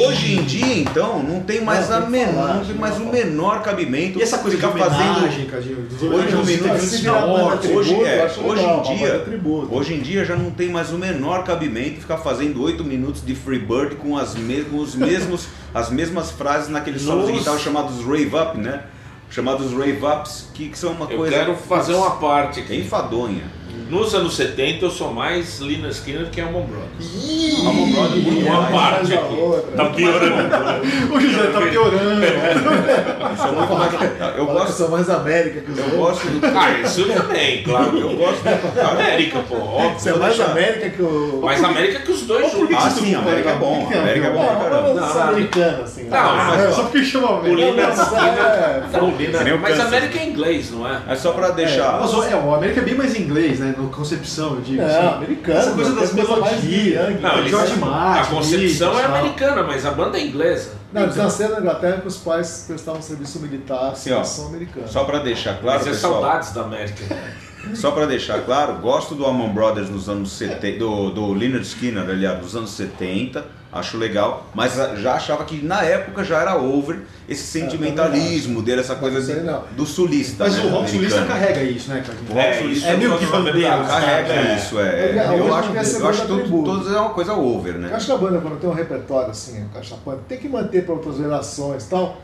Hoje 0.07 0.35
em 0.35 0.45
dia, 0.45 0.75
então, 0.77 1.23
não 1.23 1.41
tem 1.41 1.63
mais, 1.63 1.89
Não, 1.89 1.97
a 1.97 2.01
menor, 2.01 2.35
falar, 2.35 2.55
não 2.57 2.65
tem 2.67 2.75
mais 2.75 2.99
o 2.99 3.07
menor 3.07 3.63
cabimento. 3.63 4.19
E 4.19 4.23
essa 4.23 4.37
coisa 4.37 4.59
de 4.59 4.63
ficar 4.63 4.77
fazendo 4.77 5.17
homenagem, 5.17 5.47
Cadinho, 5.47 5.77
dos 5.77 6.03
Hoje 6.03 6.37
minuto 6.37 7.27
morte. 7.27 7.61
tributo, 7.61 7.79
hoje 7.79 7.95
eu 7.95 8.07
é, 8.07 8.25
hoje 8.27 8.61
legal, 8.61 8.85
em 8.85 8.89
uma 8.91 8.95
dia, 8.95 9.25
hoje 9.71 9.95
em 9.95 10.01
dia 10.01 10.25
já 10.27 10.37
não 10.37 10.51
tem 10.51 10.69
mais 10.69 10.93
o 10.93 10.99
menor 10.99 11.45
cabimento 11.45 12.03
ficar 12.03 12.19
fazendo 12.19 12.63
oito 12.63 12.85
minutos 12.85 13.25
de 13.25 13.35
Freebird 13.35 13.97
com 13.97 14.19
as 14.19 14.35
mesmos, 14.35 14.91
os 14.91 14.95
mesmos, 14.95 15.49
as 15.73 15.89
mesmas 15.89 16.31
frases 16.31 16.69
naqueles 16.69 17.01
solos 17.01 17.27
de 17.27 17.39
guitarra 17.39 17.59
chamados 17.59 18.05
rave 18.05 18.37
up, 18.37 18.59
né? 18.59 18.83
Chamados 19.31 19.73
rave 19.73 20.05
ups, 20.05 20.51
que, 20.53 20.69
que 20.69 20.79
são 20.79 20.93
uma 20.93 21.11
Eu 21.11 21.17
coisa 21.17 21.35
quero 21.35 21.57
fazer 21.57 21.95
uma 21.95 22.13
parte 22.13 22.61
aqui. 22.61 22.77
enfadonha. 22.77 23.58
Nos 23.91 24.15
anos 24.15 24.37
70 24.37 24.85
eu 24.85 24.91
sou 24.91 25.13
mais 25.15 25.61
Lina 25.61 25.89
Skinner 25.89 26.27
que 26.31 26.41
Amon 26.43 26.67
Brothers. 26.67 27.59
Amon 27.61 27.91
Brothers 27.91 28.23
muito 28.25 28.47
Uma 28.47 28.63
parte 28.65 29.15
aqui. 29.15 29.35
outra. 29.41 29.73
Tá 29.77 29.85
piorando. 29.87 30.49
O 31.15 31.21
José 31.21 31.47
tá 31.47 31.61
piorando. 31.63 32.25
É 32.25 33.51
muito 33.51 33.75
mais- 33.75 33.93
Eu 34.37 34.47
Fala 34.47 34.59
que 34.59 34.67
gosto, 34.67 34.73
são 34.73 34.89
mais 34.91 35.09
América 35.09 35.61
que 35.61 35.71
os 35.71 35.79
eu 35.79 35.85
outros. 35.99 36.23
gosto 36.23 36.29
do 36.29 36.47
Ah, 36.59 36.71
isso 36.85 37.05
também, 37.07 37.63
claro. 37.63 37.99
Eu 37.99 38.17
gosto 38.17 38.43
da 38.45 38.89
América, 38.91 39.39
pô. 39.49 39.57
Óbvio. 39.57 39.99
Você 39.99 40.11
é 40.11 40.15
mais 40.17 40.41
América 40.41 40.91
que 40.91 41.03
o. 41.03 41.41
Mais 41.43 41.65
América 41.65 41.99
que 42.01 42.11
os 42.13 42.23
dois 42.23 42.53
juntos. 42.53 42.77
Ah, 42.79 42.91
sim, 42.91 43.15
América 43.15 43.51
é 43.51 43.55
bom. 43.57 43.89
América 43.93 44.27
é 44.27 44.31
bom 44.31 44.95
Não, 44.95 45.23
americano, 45.23 45.83
assim. 45.83 46.03
né? 46.05 46.11
Não, 46.21 46.37
mas 46.37 46.61
É, 46.65 46.73
Só 46.73 46.83
porque 46.83 47.03
chama. 47.05 47.41
Lina 47.49 47.91
Skinner. 47.91 49.53
é- 49.55 49.57
Mas. 49.57 49.81
América 49.81 50.19
é 50.19 50.25
inglês, 50.27 50.71
não 50.71 50.87
é? 50.89 51.01
É 51.09 51.15
só 51.15 51.33
pra 51.33 51.51
deixar. 51.51 52.01
O- 52.03 52.23
é, 52.25 52.37
o 52.37 52.55
América 52.55 52.81
é 52.81 52.85
bem 52.85 52.95
mais 52.95 53.19
inglês, 53.19 53.58
né? 53.59 53.75
No 53.77 53.89
concepção, 53.91 54.55
eu 54.57 54.61
digo. 54.61 54.83
Não, 54.83 54.89
assim. 54.89 55.17
americano. 55.17 55.59
Essa 55.59 55.71
coisa 55.73 55.95
das 55.95 56.13
melodias. 56.13 56.65
young, 56.65 57.21
Não, 57.21 57.39
eles- 57.39 57.51
George 57.51 57.77
Martin, 57.77 58.21
a 58.21 58.35
concepção 58.37 58.91
Beatles, 58.93 59.13
é 59.15 59.19
americana, 59.19 59.63
mas 59.63 59.87
a 59.87 59.91
banda 59.91 60.19
é 60.19 60.27
inglesa. 60.27 60.73
Não, 60.93 61.03
eles 61.03 61.17
nasceram 61.17 61.55
na 61.55 61.61
Inglaterra 61.61 62.01
que 62.01 62.09
os 62.09 62.17
pais 62.17 62.65
prestavam 62.67 63.03
serviço 63.03 63.39
militar, 63.41 63.91
Assim, 63.93 64.11
ó, 64.13 64.25
são 64.25 64.47
americanos. 64.49 64.91
Só 64.91 65.05
pra 65.05 65.19
deixar 65.19 65.61
claro, 65.61 65.79
Mas 65.79 65.87
é 65.87 65.91
pessoal. 65.91 66.13
saudades 66.23 66.53
da 66.53 66.63
América. 66.63 67.05
Só 67.75 67.91
pra 67.91 68.07
deixar 68.07 68.41
claro, 68.45 68.75
gosto 68.77 69.15
do 69.15 69.25
Allman 69.27 69.51
Brothers 69.53 69.91
nos 69.91 70.09
anos 70.09 70.33
70, 70.33 70.79
do, 70.79 71.11
do 71.11 71.33
Leonard 71.35 71.67
Skinner, 71.67 72.09
aliás, 72.09 72.39
dos 72.41 72.57
anos 72.57 72.71
70, 72.71 73.45
acho 73.73 73.97
legal, 73.99 74.47
mas 74.55 74.79
a- 74.81 74.97
já 74.97 75.15
achava 75.15 75.45
que 75.45 75.63
na 75.65 75.83
época 75.83 76.25
já 76.25 76.41
era 76.41 76.57
over 76.57 77.01
esse 77.29 77.43
sentimentalismo 77.43 78.63
dele, 78.63 78.81
essa 78.81 78.95
coisa 78.95 79.43
não. 79.43 79.65
do 79.77 79.85
sulista. 79.87 80.45
Mas 80.45 80.57
né, 80.57 80.65
o 80.65 80.69
rock 80.69 80.91
sulista 80.91 81.25
carrega 81.25 81.63
isso, 81.63 81.91
né? 81.91 82.03
O 82.29 82.33
rock 82.33 82.39
É, 82.47 82.53
sulista 82.59 82.79
isso 82.79 82.87
É 82.89 82.97
meio 82.97 83.19
que 83.19 83.27
bandeira. 83.27 83.85
carrega 83.85 84.33
É. 84.33 84.57
isso, 84.57 84.79
é. 84.79 84.83
Hoje- 85.31 85.39
eu 85.39 85.45
hoje 85.45 85.55
acho, 85.59 85.73
quer 85.73 85.85
ser 85.85 86.01
eu 86.01 86.09
acho 86.09 86.27
tudo, 86.27 86.65
todos 86.65 86.93
é 86.93 86.99
uma 86.99 87.11
coisa 87.11 87.35
over, 87.35 87.75
Eu 87.75 87.81
né? 87.81 87.91
acho 87.93 88.07
que 88.07 88.13
a 88.13 88.17
banda, 88.17 88.41
quando 88.41 88.59
tem 88.61 88.71
um 88.71 88.75
repertório 88.75 89.31
assim, 89.31 89.67
cachapante, 89.73 90.21
tem 90.29 90.39
que 90.39 90.49
manter 90.49 90.85
para 90.85 90.95
outras 90.95 91.17
gerações 91.19 91.85
e 91.85 91.91
tal, 91.91 92.17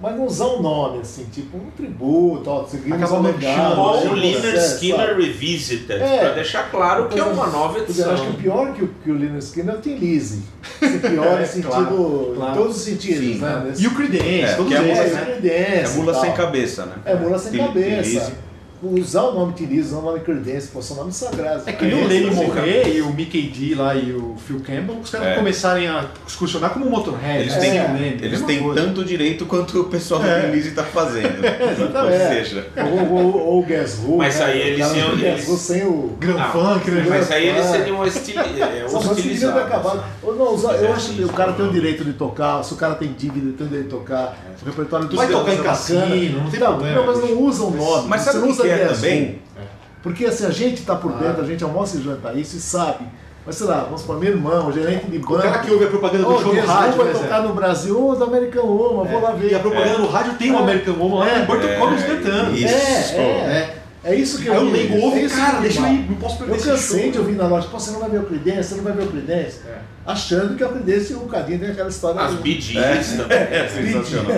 mas 0.00 0.16
não 0.16 0.26
usar 0.26 0.46
um 0.46 0.62
nome, 0.62 1.00
assim, 1.00 1.24
tipo 1.32 1.56
um 1.56 1.70
tributo, 1.76 2.48
ó, 2.48 2.64
seguimos 2.64 3.02
Acaba 3.02 3.20
o 3.20 3.22
legado, 3.22 3.80
Ou 3.80 3.94
assim, 3.98 4.08
o 4.08 4.12
Leonard 4.14 4.50
você, 4.60 4.74
Skinner? 4.74 5.16
Revisited, 5.16 6.02
É. 6.02 6.18
pra 6.18 6.28
deixar 6.30 6.70
claro 6.70 7.08
que 7.08 7.18
é 7.18 7.24
uma 7.24 7.46
nova 7.48 7.78
Eu 7.78 7.84
acho 7.84 7.92
que 7.94 8.00
edição. 8.00 8.30
o 8.30 8.34
pior 8.34 8.72
que 8.74 8.84
o, 8.84 8.88
que 9.04 9.10
o 9.10 9.14
Leonard 9.14 9.44
Skinner 9.44 9.74
é 9.74 9.78
o 9.78 9.80
Tim 9.80 9.94
Lizzy. 9.96 10.42
Esse 10.82 10.98
pior 11.08 11.40
É, 11.40 11.42
em 11.42 11.46
sentido, 11.46 11.68
claro, 11.70 12.32
claro. 12.36 12.52
em 12.52 12.56
todos 12.56 12.76
os 12.76 12.82
sentidos, 12.82 13.18
Sim. 13.18 13.38
né? 13.38 13.72
E 13.78 13.86
o 13.86 13.94
Creedence, 13.94 14.28
É, 14.42 14.54
todos 14.54 14.68
que 14.72 14.78
é 14.78 14.82
eles, 14.82 14.98
música- 14.98 15.20
é, 15.20 15.40
né? 15.40 15.82
É 15.82 15.88
mula 15.96 16.12
e 16.12 16.20
sem 16.20 16.32
cabeça, 16.32 16.86
né? 16.86 16.92
É 17.04 17.14
mula 17.14 17.38
sem 17.38 17.58
cabeça. 17.58 18.32
Usar 18.80 19.22
o 19.22 19.34
nome 19.34 19.54
Tiriz, 19.54 19.86
usar 19.86 19.98
o 19.98 20.02
nome 20.02 20.20
Creedence, 20.20 20.68
pô, 20.68 20.80
são 20.80 20.96
nomes 20.98 21.16
sagrados. 21.16 21.66
É 21.66 21.72
que 21.72 21.84
nem 21.84 21.94
o 21.94 22.06
Creedence, 22.06 22.36
Lenny 22.36 22.46
morrer 22.46 22.94
e 22.96 23.02
o 23.02 23.12
Mickey 23.12 23.42
D 23.48 23.74
lá 23.74 23.94
e 23.96 24.12
o 24.12 24.36
Phil 24.46 24.60
Campbell, 24.60 24.98
os 25.02 25.10
caras 25.10 25.26
É. 25.28 25.34
começarem 25.34 25.88
a 25.88 26.04
excursionar 26.26 26.70
como 26.70 26.88
Motorhead. 26.88 27.40
Eles 27.40 27.54
né? 27.54 27.60
têm, 27.60 27.78
É. 27.78 27.88
Lenny, 27.88 28.18
eles 28.24 28.42
têm 28.42 28.62
coisa. 28.62 28.80
tanto 28.80 29.04
direito 29.04 29.46
quanto 29.46 29.80
o 29.80 29.84
pessoal 29.84 30.20
do 30.20 30.28
É. 30.28 30.42
Release 30.42 30.68
está 30.68 30.84
fazendo. 30.84 31.38
Ou 32.04 32.08
É. 32.08 32.28
seja, 32.44 32.66
Ou, 32.76 33.16
ou, 33.18 33.36
ou 33.48 33.58
o 33.60 33.62
Guess 33.66 33.98
Who. 34.04 34.18
Mas 34.18 34.38
né? 34.38 34.44
aí 34.44 34.60
eles 34.60 34.88
do 34.88 35.16
Guess 35.16 35.48
Who 35.48 35.56
sem 35.56 35.84
o. 35.84 36.16
Grand 36.20 36.38
Ah, 36.38 36.50
Funk, 36.52 36.90
né? 36.90 37.04
Mas 37.08 37.30
aí 37.32 37.48
eles 37.48 37.64
seriam 37.66 38.06
estili 38.06 38.62
é, 38.62 38.86
devia 39.16 39.52
ter 39.52 39.58
acabado. 39.58 40.04
Ou 40.22 40.36
não, 40.36 40.54
usar- 40.54 40.74
eu 40.76 40.92
acho 40.92 41.14
que 41.14 41.24
o 41.24 41.28
cara 41.32 41.52
tem 41.52 41.66
o 41.66 41.72
direito 41.72 42.04
de 42.04 42.12
tocar, 42.12 42.62
se 42.62 42.72
o 42.74 42.76
cara 42.76 42.94
tem 42.94 43.12
dívida, 43.12 43.46
ele 43.46 43.52
tem 43.56 43.66
o 43.66 43.70
direito 43.70 43.88
de 43.88 43.96
tocar. 43.96 44.36
O 44.62 44.66
repertório 44.66 45.08
Vai 45.16 45.28
tocar 45.28 45.52
em 45.54 45.58
é 45.58 45.62
cassino, 45.62 46.42
não 46.42 46.50
tem 46.50 46.60
problema, 46.60 46.96
Não, 46.96 47.06
mas 47.06 47.18
não 47.18 47.42
usa 47.42 47.62
o 47.64 47.70
nome. 47.70 48.08
Mas 48.08 48.22
sabe 48.22 48.38
não 48.38 48.48
o 48.48 48.50
usa 48.50 48.62
que 48.62 48.67
que 48.76 48.82
é 48.82 48.86
também? 48.88 49.42
Porque 50.02 50.24
assim, 50.24 50.46
a 50.46 50.50
gente 50.50 50.82
tá 50.82 50.94
por 50.94 51.12
dentro, 51.12 51.42
a 51.42 51.46
gente 51.46 51.62
almoça 51.64 51.96
e 51.98 52.02
janta 52.02 52.32
isso 52.34 52.56
e 52.56 52.60
sabe. 52.60 53.04
Mas 53.44 53.56
sei 53.56 53.66
lá, 53.66 53.80
vamos 53.84 54.02
para 54.02 54.16
meu 54.16 54.30
irmão, 54.30 54.70
gerente 54.70 55.06
de 55.06 55.18
banco. 55.18 55.34
O 55.36 55.38
cara 55.42 55.58
que 55.60 55.70
ouve 55.70 55.84
a 55.86 55.88
propaganda 55.88 56.24
do 56.24 56.34
Ô, 56.34 56.40
show 56.42 56.54
no 56.54 56.60
rádio, 56.66 56.96
vai 56.98 57.06
né, 57.06 57.12
tocar 57.14 57.42
no 57.42 57.54
Brasil, 57.54 58.06
ô, 58.08 58.14
do 58.14 58.24
American 58.24 58.64
Woman, 58.64 59.04
vou 59.10 59.20
lá 59.22 59.30
ver. 59.32 59.52
E 59.52 59.54
a 59.54 59.58
propaganda 59.58 59.98
no 59.98 60.06
rádio 60.08 60.34
tem 60.34 60.52
o 60.52 60.56
É. 60.56 60.58
American 60.58 60.94
Woman 60.94 61.18
lá 61.20 61.28
É. 61.28 61.38
no 61.38 61.46
Porto 61.46 61.66
É. 61.66 61.76
Collins 61.78 62.04
cantando. 62.04 62.54
Isso. 62.54 62.66
É, 62.66 63.20
é. 63.20 63.24
É. 63.24 63.78
É 64.04 64.14
isso 64.14 64.40
que 64.40 64.48
Aí 64.48 64.56
o 64.58 64.70
leigo 64.70 64.96
é 64.96 65.00
ouve, 65.00 65.24
isso 65.24 65.36
cara, 65.36 65.60
deixa 65.60 65.80
eu 65.80 65.86
ir, 65.88 66.06
não 66.08 66.16
posso 66.16 66.38
perder 66.38 66.54
Eu 66.54 66.62
cansei 66.62 67.10
de 67.10 67.18
ouvir 67.18 67.32
na 67.32 67.46
loja, 67.48 67.66
pô, 67.68 67.78
você 67.80 67.90
não 67.90 68.00
vai 68.00 68.08
ver 68.08 68.20
o 68.20 68.24
Creedence, 68.24 68.68
você 68.68 68.74
não 68.76 68.84
vai 68.84 68.92
ver 68.92 69.02
o 69.02 69.06
Creedence. 69.08 69.60
Achando 70.10 70.56
que 70.56 70.64
o 70.64 70.68
Creedence, 70.70 71.14
um 71.14 71.28
cadinho 71.28 71.58
tem 71.58 71.70
aquela 71.70 71.88
história. 71.90 72.20
As 72.20 72.34
Bee 72.36 72.58
Gees 72.60 73.12
também. 73.18 73.36
É 73.38 73.68
sensacional. 73.68 74.32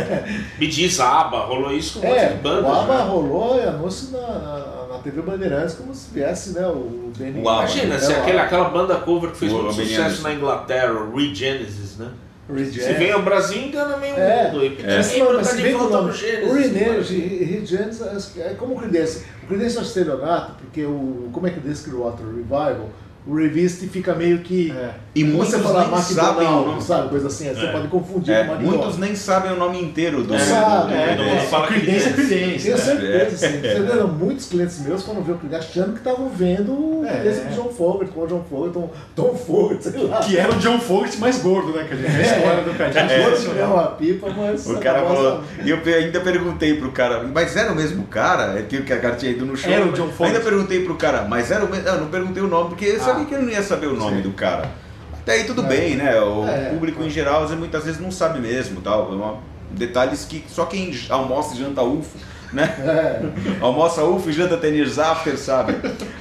ABBA, 1.01 1.39
rolou 1.47 1.73
isso 1.73 2.01
com 2.01 2.07
um 2.07 2.11
monte 2.11 2.19
É, 2.21 2.29
de 2.29 2.35
bandas. 2.35 2.65
o 2.65 2.75
ABBA 2.75 2.95
né? 2.99 3.05
rolou 3.05 3.69
anúncio 3.69 4.11
na, 4.11 4.19
na, 4.21 4.87
na 4.91 4.99
TV 4.99 5.23
Bandeirantes 5.23 5.75
como 5.77 5.95
se 5.95 6.11
viesse, 6.13 6.51
né, 6.51 6.67
o 6.67 7.13
Benny. 7.17 7.41
O 7.43 7.49
ABBA. 7.49 7.63
Imagina, 7.73 7.95
É, 7.95 7.99
se 7.99 8.13
o 8.13 8.17
aquele, 8.21 8.39
aquela 8.39 8.69
banda 8.69 8.97
cover 8.97 9.31
que 9.31 9.37
fez 9.39 9.53
O 9.53 9.63
muito 9.63 9.77
Benny 9.77 9.89
sucesso 9.91 10.23
na 10.23 10.33
Inglaterra, 10.35 10.93
o 10.93 11.17
Regenesis, 11.17 11.97
né? 11.99 12.09
Regen- 12.53 12.83
Se 12.83 12.93
vem 12.95 13.13
ao 13.13 13.23
Brasil, 13.23 13.63
engana 13.63 13.97
meio 13.97 14.17
É, 14.17 14.51
mundo. 14.51 14.65
E 14.65 14.71
Mas, 14.71 15.07
ninguém 15.07 15.23
mas 15.23 15.29
manda 15.37 15.45
se 15.45 15.57
de 15.63 15.69
o 15.75 15.79
volta 15.79 15.97
nome. 15.99 16.09
pro 16.09 16.19
Gênesis. 16.19 16.51
O 16.51 16.55
René, 16.55 16.89
imagina. 16.95 17.45
Regenesis 17.47 18.37
é 18.39 18.55
como 18.59 18.75
o 18.75 18.79
Creedence. 18.81 19.25
O 19.45 19.47
Creedence 19.47 19.77
é 19.77 19.81
um 19.81 19.83
estelionato, 19.85 20.53
porque 20.61 20.85
o, 20.85 21.29
como 21.33 21.47
é 21.47 21.51
que 21.51 21.59
o 21.59 21.61
Creedence 21.61 21.85
criou 21.89 22.07
o 22.09 22.11
Revival? 22.11 22.89
O 23.27 23.35
revista 23.37 23.87
fica 23.87 24.15
meio 24.15 24.39
que. 24.39 24.71
É. 24.71 24.91
E 25.15 25.25
muitos 25.25 25.51
você 25.51 25.59
falar 25.59 25.89
nem 25.91 26.01
sabem 26.03 26.47
o 26.47 26.51
nome. 26.51 26.81
sabe? 26.83 27.09
Coisa 27.09 27.27
assim, 27.27 27.49
você 27.53 27.67
É. 27.67 27.73
pode 27.73 27.89
confundir 27.89 28.33
É, 28.35 28.45
com 28.45 28.55
muitos 28.55 28.97
nem 28.99 29.15
sabem 29.15 29.53
o 29.53 29.57
nome 29.57 29.83
inteiro 29.83 30.23
do. 30.23 30.29
Não 30.33 30.37
do- 30.39 30.43
sabe, 30.45 30.89
do- 30.93 30.95
é, 30.95 31.17
do- 31.17 31.23
mundo 31.25 31.41
fala 31.43 31.67
Credência 31.67 32.09
é 32.09 32.13
Creedence. 32.13 32.29
credência. 32.35 32.75
Tenho 32.77 32.79
certeza, 33.01 33.67
É. 33.67 33.87
Você 33.97 34.07
muitos 34.07 34.47
clientes 34.47 34.79
meus, 34.81 35.03
quando 35.03 35.23
viu 35.25 35.35
o 35.35 35.39
cliente, 35.39 35.57
achando 35.57 35.93
que 35.93 35.99
estavam 35.99 36.29
vendo 36.31 37.05
É. 37.07 37.27
esse 37.29 37.41
do 37.41 37.55
John 37.57 37.69
Fogerty, 37.71 38.13
com 38.15 38.21
o 38.23 38.27
John 38.27 38.45
Fogerty, 38.49 38.73
Tom, 38.75 38.91
Tom 39.17 39.35
Fogerty, 39.37 39.83
sei 39.91 40.03
lá. 40.05 40.19
Que 40.21 40.37
era 40.39 40.53
o 40.53 40.57
John 40.57 40.79
Fogerty 40.79 41.19
mais 41.19 41.39
gordo, 41.43 41.73
né? 41.77 41.85
Que 41.89 41.95
a 41.95 41.97
gente 41.97 42.17
a 42.17 42.21
história 42.23 42.63
do 42.63 42.75
cara. 42.75 42.91
É, 42.91 43.21
É, 43.21 43.61
é 43.61 43.67
uma 43.67 43.87
pipa, 43.89 44.29
mas. 44.37 44.67
O 44.67 44.79
cara 44.79 45.01
acabou 45.01 45.17
falou, 45.17 45.43
e 45.65 45.71
eu 45.71 45.79
ainda 45.97 46.21
perguntei 46.21 46.75
pro 46.75 46.93
cara, 46.93 47.23
mas 47.25 47.57
era 47.57 47.73
o 47.73 47.75
mesmo 47.77 48.05
cara? 48.05 48.59
É 48.59 48.63
que 48.63 48.77
o 48.77 48.85
cara 48.85 49.17
tinha 49.17 49.33
ido 49.33 49.45
no 49.45 49.57
show. 49.57 49.71
Era 49.73 49.85
o 49.85 49.93
John 49.93 50.09
Fogerty. 50.09 50.25
Ainda 50.25 50.41
perguntei 50.41 50.85
pro 50.85 50.95
cara, 50.95 51.23
mas 51.29 51.51
era 51.51 51.65
o 51.65 51.69
mesmo. 51.71 51.87
Eu 51.89 52.01
não 52.01 52.07
perguntei 52.09 52.43
o 52.43 52.47
nome, 52.47 52.69
porque 52.71 52.85
eu 52.85 53.10
sabia 53.11 53.25
que 53.27 53.35
ele 53.35 53.43
não 53.45 53.53
ia 53.53 53.63
saber 53.63 53.87
o 53.87 53.97
nome 53.97 54.17
Sim. 54.17 54.23
do 54.23 54.33
cara. 54.33 54.71
Até 55.13 55.33
aí 55.33 55.45
tudo 55.45 55.63
É. 55.63 55.67
bem, 55.67 55.97
né? 55.97 56.19
O 56.21 56.47
É. 56.49 56.71
público 56.71 57.03
em 57.03 57.11
geral 57.11 57.47
muitas 57.51 57.85
vezes 57.85 58.01
não 58.01 58.11
sabe 58.11 58.41
mesmo, 58.41 58.81
tal. 58.81 59.13
É 59.13 59.51
detalhes 59.77 60.25
que 60.25 60.45
só 60.49 60.65
quem 60.65 60.93
almoça 61.09 61.55
e 61.55 61.59
janta 61.59 61.83
UFO, 61.83 62.19
né? 62.53 62.65
É. 62.81 63.21
Almoça 63.63 64.03
UFO 64.03 64.29
e 64.29 64.33
janta 64.33 64.57
Tenir 64.57 64.85
Zafter, 64.89 65.39
sabe? 65.39 65.77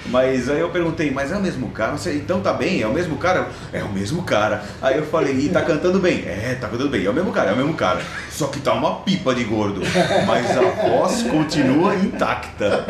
Mas 0.05 0.47
aí 0.47 0.59
eu 0.59 0.69
perguntei, 0.69 1.09
mas 1.09 1.31
é 1.31 1.35
o 1.35 1.41
mesmo 1.41 1.69
cara? 1.71 1.93
Você, 1.97 2.13
então 2.13 2.39
tá 2.41 2.53
bem, 2.53 2.81
é 2.83 2.85
o 2.87 2.93
mesmo 2.93 3.17
cara? 3.17 3.47
É 3.73 3.83
o 3.83 3.89
mesmo 3.89 4.21
cara. 4.21 4.61
Aí 4.79 4.97
eu 4.97 5.05
falei, 5.07 5.33
e 5.33 5.49
tá 5.49 5.63
cantando 5.63 5.97
bem? 5.99 6.23
É, 6.27 6.55
tá 6.61 6.67
cantando 6.67 6.89
bem, 6.89 7.03
é 7.05 7.09
o 7.09 7.13
mesmo 7.13 7.31
cara, 7.31 7.49
é 7.49 7.53
o 7.53 7.57
mesmo 7.57 7.73
cara. 7.73 8.01
Só 8.29 8.45
que 8.45 8.59
tá 8.59 8.73
uma 8.73 8.97
pipa 8.97 9.33
de 9.33 9.43
gordo. 9.43 9.81
Mas 10.27 10.55
a 10.55 10.61
voz 10.87 11.23
continua 11.23 11.95
intacta. 11.95 12.85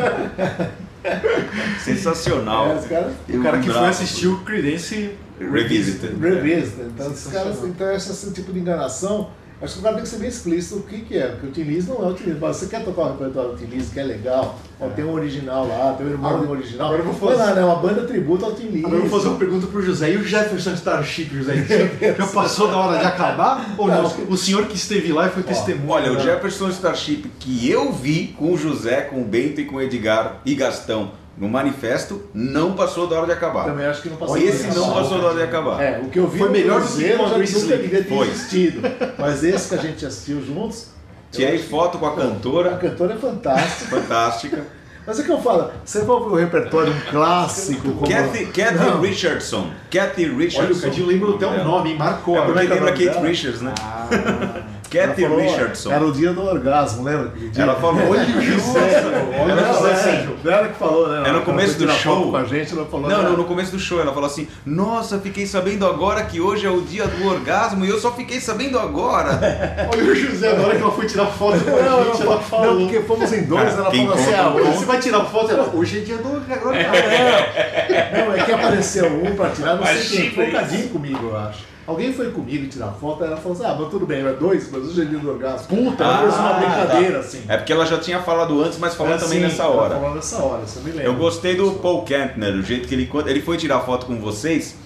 Sensacional. 1.82 2.72
É, 2.72 2.74
os 2.76 2.86
caras 2.86 3.12
O 3.28 3.42
cara 3.42 3.58
que 3.60 3.70
foi 3.70 3.88
assistir 3.88 4.28
o 4.28 4.38
Credence 4.38 5.14
Revisited. 5.38 6.14
Revista. 6.20 6.82
Então, 6.82 7.06
esses 7.06 7.20
Sensacional. 7.20 7.54
caras, 7.54 7.64
então 7.64 7.92
esse 7.92 8.32
tipo 8.32 8.52
de 8.52 8.58
enganação, 8.58 9.30
acho 9.62 9.74
que 9.74 9.80
o 9.80 9.82
cara 9.82 9.94
tem 9.96 10.04
que 10.04 10.08
ser 10.10 10.16
bem 10.18 10.28
explícito 10.28 10.76
o 10.76 10.82
que, 10.82 11.00
que 11.00 11.16
é, 11.18 11.26
porque 11.28 11.46
o 11.46 11.50
Tim 11.50 11.62
Lizzy 11.62 11.88
não 11.88 11.96
é 12.04 12.12
o. 12.12 12.16
Mas 12.40 12.56
você 12.56 12.66
quer 12.66 12.84
tocar 12.84 13.02
o 13.02 13.12
repertório 13.12 13.50
do 13.52 13.56
Tim 13.58 13.66
Lizzy, 13.66 13.90
que 13.92 14.00
é 14.00 14.04
legal, 14.04 14.58
ó, 14.80 14.88
tem 14.88 15.04
um 15.04 15.12
original 15.12 15.66
lá, 15.68 15.92
tem 15.94 16.06
um 16.06 16.10
irmão 16.10 16.30
Agora- 16.30 16.48
um 16.48 16.50
original. 16.52 16.86
agora 16.88 17.02
eu 17.02 17.12
vou 17.12 17.28
fazer- 17.30 17.42
lá, 17.42 17.54
né? 17.54 17.64
Uma 17.64 17.76
banda 17.76 18.02
tributo 18.06 18.44
ao 18.44 18.52
Tim 18.54 18.66
Lizzy. 18.68 18.86
Agora 18.86 19.02
eu 19.02 19.06
vou 19.08 19.18
fazer 19.18 19.28
uma 19.28 19.38
pergunta 19.38 19.66
pro 19.66 19.82
José. 19.82 20.10
E 20.12 20.16
o 20.16 20.24
Jefferson 20.24 20.72
Starship, 20.74 21.28
José? 21.34 21.54
Já 22.18 22.26
passou 22.26 22.68
da 22.68 22.76
hora 22.78 22.98
de 22.98 23.04
acabar? 23.06 23.74
Ou 23.76 23.86
Não, 23.88 24.02
não? 24.04 24.10
que- 24.10 24.22
O 24.32 24.36
senhor 24.36 24.66
que 24.66 24.76
esteve 24.76 25.12
lá 25.12 25.26
e 25.26 25.30
foi 25.30 25.42
testemunha. 25.42 25.92
Olha, 25.92 26.10
o 26.12 26.14
né? 26.14 26.20
Jefferson 26.20 26.68
Starship 26.70 27.30
que 27.38 27.68
eu 27.70 27.92
vi 27.92 28.34
com 28.38 28.52
o 28.52 28.56
José, 28.56 29.02
com 29.02 29.20
o 29.20 29.24
Bento 29.24 29.60
e 29.60 29.64
com 29.64 29.76
o 29.76 29.80
Edgar 29.82 30.40
e 30.44 30.54
Gastão 30.54 31.12
no 31.40 31.48
manifesto, 31.48 32.22
não 32.34 32.74
passou 32.74 33.06
da 33.06 33.16
hora 33.16 33.26
de 33.26 33.32
acabar. 33.32 33.64
Também 33.64 33.86
acho 33.86 34.02
que 34.02 34.10
não 34.10 34.18
passou. 34.18 34.36
Esse 34.36 34.66
não 34.76 34.90
hora. 34.90 35.00
passou 35.02 35.18
da 35.20 35.26
hora 35.28 35.36
de 35.38 35.42
acabar. 35.42 35.82
É, 35.82 35.98
o 35.98 36.10
que 36.10 36.18
eu 36.18 36.28
vi 36.28 36.38
Foi 36.38 36.50
melhor 36.50 36.82
do 36.82 36.86
que 36.86 37.16
nunca 37.16 37.42
Slick. 37.42 37.78
devia 37.78 38.04
ter 38.04 38.08
Foi. 38.14 38.28
existido. 38.28 38.82
Mas 39.18 39.42
esse 39.42 39.70
que 39.70 39.74
a 39.74 39.78
gente 39.78 40.04
assistiu 40.04 40.44
juntos, 40.44 40.88
Tirei 41.32 41.58
foto 41.58 41.96
com 41.96 42.06
a 42.06 42.10
a 42.10 42.16
cantora, 42.16 42.76
cantora 42.76 43.14
é 43.14 43.16
fantástica. 43.16 43.96
fantástica. 43.96 44.66
Mas 45.06 45.18
é 45.18 45.22
que 45.22 45.30
eu 45.30 45.40
falo, 45.40 45.70
você 45.82 46.00
vai 46.00 46.16
ouvir 46.16 46.32
o 46.32 46.36
repertório, 46.36 46.92
um 46.92 47.00
clássico 47.10 47.90
como... 47.92 48.06
Kathy, 48.10 48.46
Kathy. 48.46 49.00
Richardson. 49.00 49.70
Kathy 49.90 50.24
Richardson. 50.26 50.62
Olha, 50.62 50.74
o 50.74 50.80
Cadinho 50.82 51.06
lembra 51.06 51.30
até 51.30 51.46
o 51.46 51.64
nome, 51.64 51.90
hein? 51.92 51.96
Marcou. 51.96 52.36
É 52.36 52.42
porque 52.42 52.52
que 52.52 52.66
é 52.66 52.70
o 52.70 52.74
lembra 52.74 52.90
nome 52.92 53.04
Kate 53.04 53.16
dela? 53.16 53.28
Richards, 53.28 53.60
né? 53.62 53.72
Ela 53.80 54.79
Kathy 54.90 55.22
falou, 55.22 55.38
Richardson. 55.40 55.92
Era 55.92 56.04
o 56.04 56.12
dia 56.12 56.32
do 56.32 56.42
orgasmo, 56.42 57.04
lembra? 57.04 57.32
Ela 57.56 57.74
falou, 57.76 58.10
olha 58.10 58.22
o 58.22 58.40
José. 58.40 59.02
Olha, 59.40 59.52
Ela 59.52 59.62
falou 59.74 59.90
assim, 59.90 60.28
Ela 60.44 60.68
que 60.68 60.78
falou, 60.78 61.08
né? 61.08 61.28
É 61.28 61.32
no 61.32 61.42
começo 61.42 61.78
do 61.78 61.90
show. 61.92 62.30
Com 62.30 62.36
a 62.36 62.44
gente, 62.44 62.72
ela 62.72 62.84
falou, 62.86 63.08
Não, 63.08 63.22
né? 63.22 63.28
não, 63.30 63.36
no 63.36 63.44
começo 63.44 63.70
do 63.72 63.78
show 63.78 64.00
ela 64.00 64.12
falou 64.12 64.26
assim: 64.26 64.48
Nossa, 64.66 65.18
fiquei 65.18 65.46
sabendo 65.46 65.86
agora 65.86 66.24
que 66.24 66.40
hoje 66.40 66.66
é 66.66 66.70
o 66.70 66.80
dia 66.80 67.06
do 67.06 67.26
orgasmo 67.26 67.84
e 67.84 67.88
eu 67.88 67.98
só 67.98 68.12
fiquei 68.12 68.40
sabendo 68.40 68.78
agora. 68.78 69.38
Olha 69.92 70.04
o 70.04 70.14
José, 70.14 70.52
na 70.54 70.62
hora 70.66 70.76
que 70.76 70.82
ela 70.82 70.90
foi 70.92 71.06
tirar 71.06 71.26
foto 71.26 71.64
com 71.64 71.70
a 71.76 71.82
Não, 71.82 72.04
gente, 72.04 72.18
não, 72.24 72.32
ela 72.32 72.40
falou. 72.40 72.74
não, 72.74 72.80
porque 72.86 73.00
fomos 73.00 73.32
em 73.32 73.44
dois, 73.44 73.62
Cara, 73.62 73.76
ela 73.82 73.90
falou 73.90 74.12
assim, 74.14 74.34
ah, 74.34 74.48
hoje 74.54 74.70
Você 74.78 74.84
vai 74.84 74.98
tirar 75.00 75.24
foto? 75.24 75.50
Ela, 75.52 75.70
hoje 75.72 75.98
é 75.98 76.00
dia 76.02 76.16
do 76.18 76.28
agora. 76.52 76.78
Não, 78.26 78.34
é 78.34 78.42
que 78.44 78.52
apareceu 78.52 79.06
um 79.06 79.34
pra 79.36 79.50
tirar, 79.50 79.76
não 79.76 79.86
sei 79.86 80.02
quem, 80.02 80.30
foi. 80.30 80.50
Cadinho 80.50 80.88
comigo, 80.88 81.28
eu 81.28 81.36
acho. 81.36 81.69
Alguém 81.90 82.12
foi 82.12 82.30
comigo 82.30 82.68
tirar 82.68 82.92
foto, 82.92 83.24
ela 83.24 83.36
falou 83.36 83.52
assim, 83.52 83.66
ah, 83.66 83.76
mas 83.78 83.88
tudo 83.90 84.06
bem, 84.06 84.24
é 84.24 84.32
dois, 84.32 84.70
mas 84.70 84.96
é 84.96 85.04
dia 85.04 85.18
do 85.18 85.28
orgasmo. 85.28 85.66
Puta, 85.66 86.04
ela 86.04 86.18
fez 86.18 86.34
uma 86.34 86.50
Ah, 86.50 86.52
brincadeira, 86.54 87.18
assim. 87.18 87.42
É 87.48 87.56
porque 87.56 87.72
ela 87.72 87.84
já 87.84 87.98
tinha 87.98 88.22
falado 88.22 88.62
antes, 88.62 88.78
mas 88.78 88.94
falou 88.94 89.12
É, 89.12 89.16
também 89.18 89.38
sim, 89.38 89.44
nessa 89.44 89.66
hora. 89.66 89.96
Falou 89.96 90.14
nessa 90.14 90.36
hora, 90.40 90.64
você 90.64 90.78
me 90.78 90.90
lembra. 90.90 91.04
Eu 91.04 91.14
gostei 91.14 91.56
do 91.56 91.72
Paul 91.72 92.02
Kantner, 92.04 92.54
o 92.54 92.62
jeito 92.62 92.86
que 92.86 92.94
ele 92.94 93.10
ele 93.26 93.42
foi 93.42 93.56
tirar 93.56 93.80
foto 93.80 94.06
com 94.06 94.20
vocês, 94.20 94.76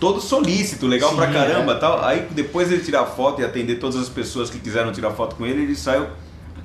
todo 0.00 0.20
solícito, 0.20 0.86
legal 0.86 1.10
Sim, 1.10 1.16
pra 1.16 1.28
caramba, 1.28 1.72
é. 1.72 1.78
tal. 1.78 2.04
Aí 2.04 2.26
depois 2.32 2.72
ele 2.72 2.82
tirar 2.82 3.06
foto 3.06 3.40
e 3.40 3.44
atender 3.44 3.76
todas 3.76 3.96
as 3.96 4.08
pessoas 4.08 4.50
que 4.50 4.58
quiseram 4.58 4.92
tirar 4.92 5.12
foto 5.12 5.36
com 5.36 5.46
ele, 5.46 5.62
ele 5.62 5.76
saiu 5.76 6.06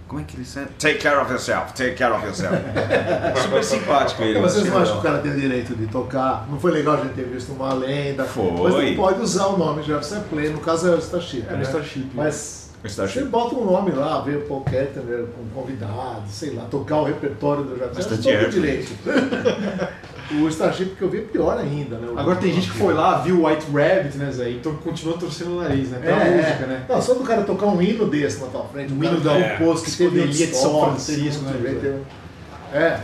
como 0.07 0.21
é 0.21 0.23
que 0.23 0.37
ele 0.37 0.45
saiu? 0.45 0.67
Take 0.77 0.99
care 0.99 1.17
of 1.17 1.31
yourself, 1.31 1.73
take 1.73 1.95
care 1.95 2.13
of 2.13 2.23
yourself. 2.23 2.55
Super 3.41 3.63
simpático 3.63 4.21
ele. 4.23 4.39
Vocês 4.39 4.61
achei 4.61 4.71
não 4.71 4.81
acham 4.81 4.93
que 4.93 4.99
o 4.99 5.03
cara 5.03 5.19
tem 5.19 5.31
o 5.31 5.39
direito 5.39 5.75
de 5.75 5.87
tocar? 5.87 6.47
Não 6.49 6.59
foi 6.59 6.71
legal 6.71 6.95
a 6.95 6.97
gente 6.97 7.13
ter 7.13 7.25
visto 7.25 7.51
uma 7.51 7.73
lenda. 7.73 8.23
Foi. 8.25 8.51
Mas 8.51 8.73
não 8.73 8.95
pode 8.95 9.21
usar 9.21 9.47
o 9.47 9.57
nome 9.57 9.81
Jefferson 9.81 10.21
Play, 10.29 10.49
no 10.49 10.59
caso 10.59 10.87
é 10.87 10.95
o 10.95 10.99
Starship. 10.99 11.45
É 11.49 11.53
o 11.53 11.57
né? 11.57 11.63
Starship. 11.63 12.11
Mas 12.13 12.69
Starship. 12.83 13.19
você 13.19 13.25
bota 13.25 13.55
um 13.55 13.65
nome 13.65 13.91
lá, 13.91 14.21
vê 14.21 14.35
o 14.35 14.41
Paul 14.41 14.61
Kettner 14.61 15.25
com 15.35 15.59
convidado, 15.59 16.23
sei 16.29 16.53
lá, 16.53 16.65
tocar 16.65 16.97
o 16.97 17.03
repertório 17.05 17.63
do 17.63 17.77
Jefferson. 17.77 18.09
Todo 18.09 18.27
Airplane. 18.27 18.51
direito. 18.51 18.93
o 20.31 20.47
Starship 20.49 20.95
que 20.97 21.01
eu 21.01 21.09
vi 21.09 21.19
é 21.19 21.21
pior 21.21 21.57
ainda, 21.57 21.97
né? 21.97 22.07
O- 22.13 22.17
Agora 22.19 22.37
tem 22.37 22.51
gente 22.53 22.69
que 22.71 22.77
foi 22.77 22.93
lá, 22.93 23.19
viu 23.19 23.41
o 23.41 23.47
White 23.47 23.65
Rabbit, 23.71 24.17
né, 24.17 24.31
Zé? 24.31 24.49
Então 24.51 24.73
continua 24.77 25.17
torcendo 25.17 25.57
o 25.57 25.61
nariz, 25.61 25.89
né? 25.89 25.99
É, 26.01 26.05
Pela 26.05 26.23
é. 26.23 26.37
música, 26.37 26.65
né? 26.67 26.85
Não, 26.89 27.01
só 27.01 27.13
do 27.13 27.23
cara 27.23 27.43
tocar 27.43 27.67
um 27.67 27.81
hino 27.81 28.07
desse 28.07 28.41
na 28.41 28.47
tua 28.47 28.63
frente, 28.65 28.91
um 28.93 28.97
Um 28.99 29.03
hino 29.03 29.19
da 29.19 29.33
um 29.33 29.57
posto 29.57 29.85
que 29.85 29.91
teve 29.97 30.19
Escodelia 30.19 30.47
de 30.47 30.55
São 30.55 30.79
Francisco, 30.81 31.43
né? 31.43 31.99
É, 32.73 32.99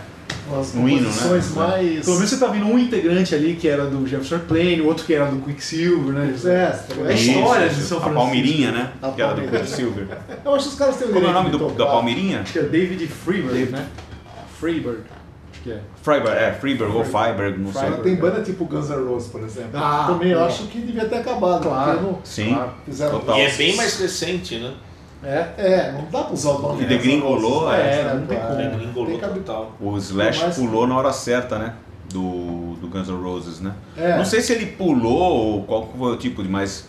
umas 0.49 0.73
Um 0.75 0.89
hino, 0.89 1.01
né? 1.01 1.15
composições 1.15 1.55
mais... 1.55 2.03
Pelo 2.05 2.15
menos 2.17 2.29
você 2.29 2.37
tá 2.39 2.47
vendo 2.47 2.65
um 2.65 2.79
integrante 2.79 3.35
ali 3.35 3.55
que 3.55 3.67
era 3.67 3.85
do 3.85 4.05
Jefferson 4.07 4.39
Plane, 4.47 4.81
o 4.81 4.87
outro 4.87 5.05
que 5.05 5.13
era 5.13 5.25
do 5.27 5.37
Quicksilver, 5.41 6.13
né? 6.13 6.33
É, 6.45 7.11
É 7.11 7.13
história 7.13 7.69
de 7.69 7.75
São 7.75 7.99
A 7.99 8.01
Francisco. 8.01 8.13
Palmeirinha, 8.13 8.71
né? 8.71 8.91
A 9.01 9.11
Que 9.11 9.21
era 9.21 9.33
do 9.33 9.41
Palmeirinha. 9.41 9.61
Quicksilver. 9.63 10.07
Eu 10.43 10.55
acho 10.55 10.65
que 10.65 10.71
os 10.71 10.79
caras 10.79 10.95
têm 10.97 11.07
o 11.07 11.11
Como 11.13 11.25
é 11.27 11.29
o 11.29 11.33
nome 11.33 11.49
do, 11.51 11.69
da 11.69 11.85
Palmeirinha? 11.85 12.41
Acho 12.41 12.53
que 12.53 12.59
é 12.59 12.63
David 12.63 13.07
Freeberg, 13.07 13.71
né? 13.71 13.85
Freeberg, 14.59 14.99
acho 15.61 15.63
que 15.63 15.71
é. 15.71 15.79
Freiberg, 16.01 16.37
é, 16.37 16.51
Freiberg 16.53 16.95
ou 16.95 17.03
Freiberg, 17.05 17.59
não 17.59 17.71
sei. 17.71 17.83
Ela 17.87 17.97
tem 17.97 18.15
banda 18.15 18.41
tipo 18.41 18.65
Guns 18.65 18.89
N' 18.89 19.05
Roses, 19.07 19.29
por 19.29 19.41
exemplo. 19.43 19.71
Ah, 19.75 20.05
Também 20.07 20.31
eu 20.31 20.39
é. 20.39 20.43
acho 20.45 20.63
que 20.67 20.79
devia 20.79 21.05
ter 21.05 21.17
acabado. 21.17 21.63
Claro. 21.63 21.91
porque 21.99 22.05
não- 22.11 22.19
Sim, 22.23 22.53
claro, 22.55 22.71
fizeram 22.85 23.19
total. 23.19 23.37
E 23.37 23.41
é 23.41 23.51
bem 23.55 23.75
mais 23.75 23.99
recente, 23.99 24.57
né? 24.57 24.73
É. 25.23 25.47
É, 25.57 25.91
não 25.91 26.05
dá 26.09 26.23
pra 26.23 26.33
usar 26.33 26.49
o 26.51 26.59
nome 26.61 26.83
N' 26.83 26.87
degringolou, 26.87 27.65
Roses. 27.65 27.79
é, 27.79 28.13
não 28.15 28.25
tem 28.25 28.39
como. 28.39 28.55
Degringolou 28.55 29.19
total. 29.19 29.71
O 29.79 29.97
Slash 29.97 30.41
mais- 30.41 30.55
pulou 30.55 30.87
na 30.87 30.97
hora 30.97 31.13
certa, 31.13 31.59
né? 31.59 31.73
Do, 32.11 32.75
do 32.81 32.87
Guns 32.89 33.07
N' 33.07 33.21
Roses, 33.21 33.59
né? 33.61 33.73
É. 33.95 34.17
Não 34.17 34.25
sei 34.25 34.41
se 34.41 34.51
ele 34.51 34.65
pulou 34.65 35.13
ou 35.21 35.63
qual 35.63 35.87
foi 35.97 36.11
o 36.13 36.17
tipo 36.17 36.41
de, 36.43 36.49
mas 36.49 36.87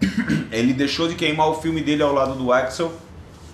ele 0.50 0.72
deixou 0.72 1.08
de 1.08 1.14
queimar 1.14 1.48
o 1.48 1.54
filme 1.54 1.80
dele 1.80 2.02
ao 2.02 2.12
lado 2.12 2.34
do 2.34 2.52
Axel, 2.52 2.92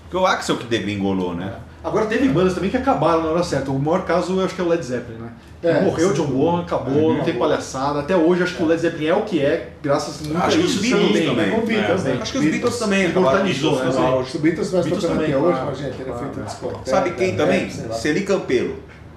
porque 0.02 0.16
o 0.16 0.26
Axel 0.26 0.56
que 0.56 0.64
degringolou, 0.66 1.34
né? 1.34 1.52
Agora 1.86 2.06
teve 2.06 2.28
bandas 2.28 2.54
também 2.54 2.68
que 2.68 2.76
acabaram 2.76 3.22
na 3.22 3.28
hora 3.30 3.42
certa. 3.44 3.70
O 3.70 3.78
maior 3.78 4.04
caso 4.04 4.38
eu 4.38 4.44
acho 4.44 4.54
que 4.56 4.60
é 4.60 4.64
o 4.64 4.68
Led 4.68 4.84
Zeppelin, 4.84 5.18
né? 5.20 5.28
É, 5.62 5.80
Morreu. 5.82 6.12
John 6.12 6.26
Bonham, 6.26 6.60
acabou, 6.62 7.12
É, 7.12 7.16
não 7.18 7.24
tem 7.24 7.34
palhaçada. 7.38 8.00
Até 8.00 8.16
hoje 8.16 8.42
acho 8.42 8.54
que 8.56 8.62
o 8.62 8.66
Led 8.66 8.80
Zeppelin 8.80 9.06
é 9.06 9.14
o 9.14 9.22
que 9.22 9.40
é, 9.40 9.70
graças 9.82 10.20
muito 10.26 10.36
Acho 10.36 10.56
a 10.56 10.60
que 10.60 10.66
os 10.66 10.72
isso 10.74 10.82
Beatles 10.82 11.08
também. 11.08 11.26
também. 11.26 11.50
Com 11.52 11.66
Beatles, 11.66 12.04
É, 12.04 12.08
né? 12.08 12.18
Acho 12.20 12.32
que 12.32 12.38
os 12.38 12.44
Beatles 12.44 12.78
também. 12.78 13.10
Imortalizou, 13.10 13.72
né? 13.76 13.82
Beatles, 13.84 13.94
Zé? 13.94 14.30
Se 14.30 14.36
o 14.36 14.40
Beatles 14.40 14.70
vai 14.72 14.82
Beatles 14.82 15.02
tocando 15.02 15.18
também, 15.18 15.34
até 15.34 15.42
hoje, 15.44 15.52
claro. 15.52 15.66
imagina, 15.66 15.90
teria 15.90 16.04
Claro. 16.12 16.18
feito 16.32 16.44
discoteca. 16.46 16.80
Sabe 16.84 17.10
quem 17.12 17.32
né, 17.32 17.36
também? 17.38 17.70
Celi 17.70 18.20
Campelo. 18.22 18.76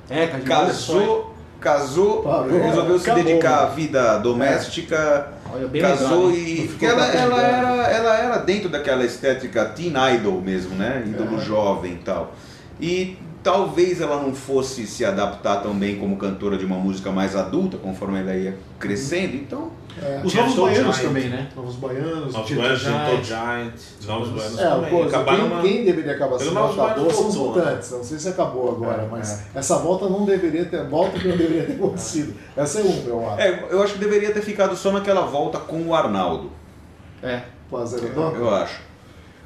É? 0.09 0.27
Casou, 0.45 1.35
casou, 1.59 2.23
resolveu 2.49 2.97
se 2.99 3.09
acabou, 3.09 3.23
dedicar 3.23 3.59
à 3.63 3.65
né? 3.69 3.73
vida 3.75 4.17
doméstica, 4.19 5.27
Olha, 5.53 5.67
bem 5.67 5.81
casou 5.81 6.29
hein? 6.31 6.35
e. 6.63 6.67
Porque 6.67 6.85
ela, 6.85 7.05
ela, 7.07 7.41
era, 7.41 7.67
ela 7.91 8.17
era 8.17 8.37
dentro 8.37 8.69
daquela 8.69 9.03
estética 9.03 9.65
teen 9.65 9.93
idol 10.15 10.41
mesmo, 10.41 10.75
né? 10.75 11.03
Ídolo 11.05 11.37
É. 11.37 11.41
jovem 11.41 11.93
e 11.93 11.97
tal. 11.97 12.33
E 12.79 13.17
talvez 13.43 13.99
ela 14.01 14.21
não 14.21 14.33
fosse 14.33 14.85
se 14.87 15.03
adaptar 15.05 15.57
tão 15.61 15.73
bem 15.73 15.97
como 15.97 16.17
cantora 16.17 16.57
de 16.57 16.65
uma 16.65 16.77
música 16.77 17.11
mais 17.11 17.35
adulta, 17.35 17.77
conforme 17.77 18.19
ela 18.19 18.35
ia 18.35 18.57
crescendo, 18.77 19.35
então. 19.35 19.71
É. 20.01 20.21
Os 20.23 20.31
Tinha 20.31 20.43
Novos 20.43 20.55
Soul 20.55 20.67
Baianos 20.69 20.95
Giant. 20.95 21.07
também, 21.07 21.29
né? 21.29 21.49
Novos 21.53 21.75
Baianos, 21.75 22.33
Novos 22.33 22.51
Baianos, 22.51 22.79
Gentle 22.79 23.23
Giant. 23.23 23.23
Giant, 23.25 23.73
Novos 24.07 24.29
Baianos 24.29 24.59
É, 24.59 24.69
também. 24.69 24.89
pô, 24.89 25.03
Acabaram 25.03 25.37
quem, 25.39 25.51
uma... 25.51 25.61
quem 25.61 25.83
deveria 25.83 26.11
acabar 26.13 26.39
se 26.39 26.47
acabou 26.47 27.11
são 27.11 27.27
os 27.27 27.35
mutantes. 27.35 27.91
Não 27.91 28.03
sei 28.03 28.19
se 28.19 28.29
acabou 28.29 28.69
agora, 28.71 29.01
É, 29.03 29.07
mas 29.11 29.43
essa 29.53 29.77
volta 29.77 30.07
não 30.07 30.23
deveria 30.25 30.63
ter. 30.65 30.85
Volta 30.85 31.19
que 31.19 31.27
não 31.27 31.35
deveria 31.35 31.63
ter 31.65 31.73
acontecido. 31.73 32.33
Essa 32.55 32.79
é 32.79 32.83
uma, 32.83 33.09
eu 33.09 33.29
acho. 33.29 33.41
É, 33.41 33.67
eu 33.71 33.83
acho 33.83 33.93
que 33.93 33.99
deveria 33.99 34.31
ter 34.31 34.41
ficado 34.41 34.73
só 34.77 34.89
naquela 34.91 35.21
volta 35.21 35.57
com 35.59 35.81
o 35.87 35.93
Arnaldo. 35.93 36.49
É. 37.21 37.41
Com 37.69 37.77
a 37.77 37.85
Zero? 37.85 38.07
Eu 38.07 38.55
acho. 38.55 38.79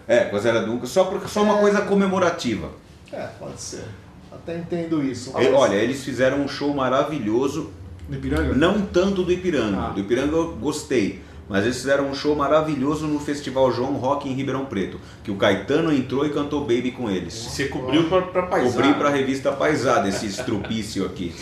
É, 0.08 0.26
com 0.26 0.36
a 0.36 0.40
Zera 0.40 0.62
Dunca, 0.62 0.86
só, 0.86 1.06
porque, 1.06 1.28
só 1.28 1.42
uma 1.42 1.58
coisa 1.58 1.82
comemorativa. 1.82 2.70
É, 3.14 3.28
pode 3.40 3.62
ser. 3.62 3.84
Até 4.32 4.58
entendo 4.58 5.04
isso. 5.04 5.32
Mas- 5.34 5.54
Olha, 5.54 5.76
eles 5.76 6.04
fizeram 6.04 6.40
um 6.42 6.48
show 6.48 6.74
maravilhoso 6.74 7.70
No 8.10 8.16
Ipiranga? 8.18 8.54
Não 8.56 8.82
tanto 8.82 9.24
do 9.24 9.32
Ipiranga. 9.32 9.78
Ah. 9.78 9.90
Do 9.90 10.00
Ipiranga 10.02 10.36
eu 10.36 10.54
gostei. 10.56 11.22
Mas 11.48 11.66
eles 11.66 11.76
fizeram 11.78 12.10
um 12.10 12.16
show 12.16 12.36
maravilhoso 12.36 13.06
no 13.06 13.20
Festival 13.20 13.70
João 13.72 13.94
Rock 13.96 14.28
em 14.30 14.34
Ribeirão 14.34 14.66
Preto. 14.66 14.98
Que 15.24 15.30
o 15.30 15.36
Caetano 15.36 15.94
entrou 15.94 16.26
e 16.26 16.30
cantou 16.30 16.62
Baby 16.62 16.92
com 16.92 17.10
eles. 17.12 17.34
Você 17.36 17.66
cobriu 17.68 18.06
pra, 18.10 18.22
pra 18.24 18.44
paisar. 18.44 18.72
Cobri 18.82 18.94
pra 18.96 19.10
revista 19.10 19.52
Paisada 19.52 20.08
esse 20.08 20.26
estrupício 20.26 21.06
aqui. 21.06 21.36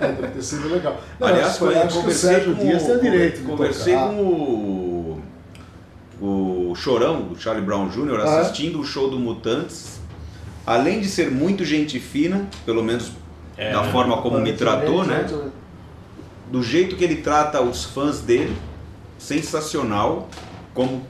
É, 0.00 0.12
deve 0.12 0.28
ter 0.28 0.42
sido 0.42 0.68
legal. 0.68 0.98
Não, 1.20 1.28
Aliás, 1.28 1.58
foi, 1.58 1.76
acho 1.76 1.88
que 1.88 1.92
o 1.92 2.00
conversei 2.00 2.30
Sérgio 2.30 2.56
com, 2.56 2.64
Dias 2.64 2.82
tem 2.84 2.96
o 2.96 3.00
direito 3.00 3.40
de 3.40 3.44
conversei 3.46 3.94
tocar. 3.94 4.08
com 4.08 4.22
o, 6.20 6.70
o 6.70 6.74
Chorão, 6.74 7.22
do 7.22 7.38
Charlie 7.38 7.64
Brown 7.64 7.88
Jr., 7.88 8.20
Ah, 8.20 8.28
é? 8.28 8.40
assistindo 8.40 8.80
o 8.80 8.84
show 8.84 9.10
do 9.10 9.18
Mutantes. 9.18 9.93
Além 10.66 11.00
de 11.00 11.08
ser 11.08 11.30
muito 11.30 11.64
gente 11.64 11.98
fina, 12.00 12.48
pelo 12.64 12.82
menos 12.82 13.12
É, 13.56 13.72
da 13.72 13.84
forma 13.84 14.16
como 14.22 14.38
me 14.40 14.52
tratou, 14.54 15.04
né? 15.04 15.26
Do 16.50 16.62
jeito 16.62 16.96
que 16.96 17.04
ele 17.04 17.16
trata 17.16 17.60
os 17.60 17.84
fãs 17.84 18.20
dele, 18.20 18.56
sensacional, 19.18 20.28
como, 20.72 21.02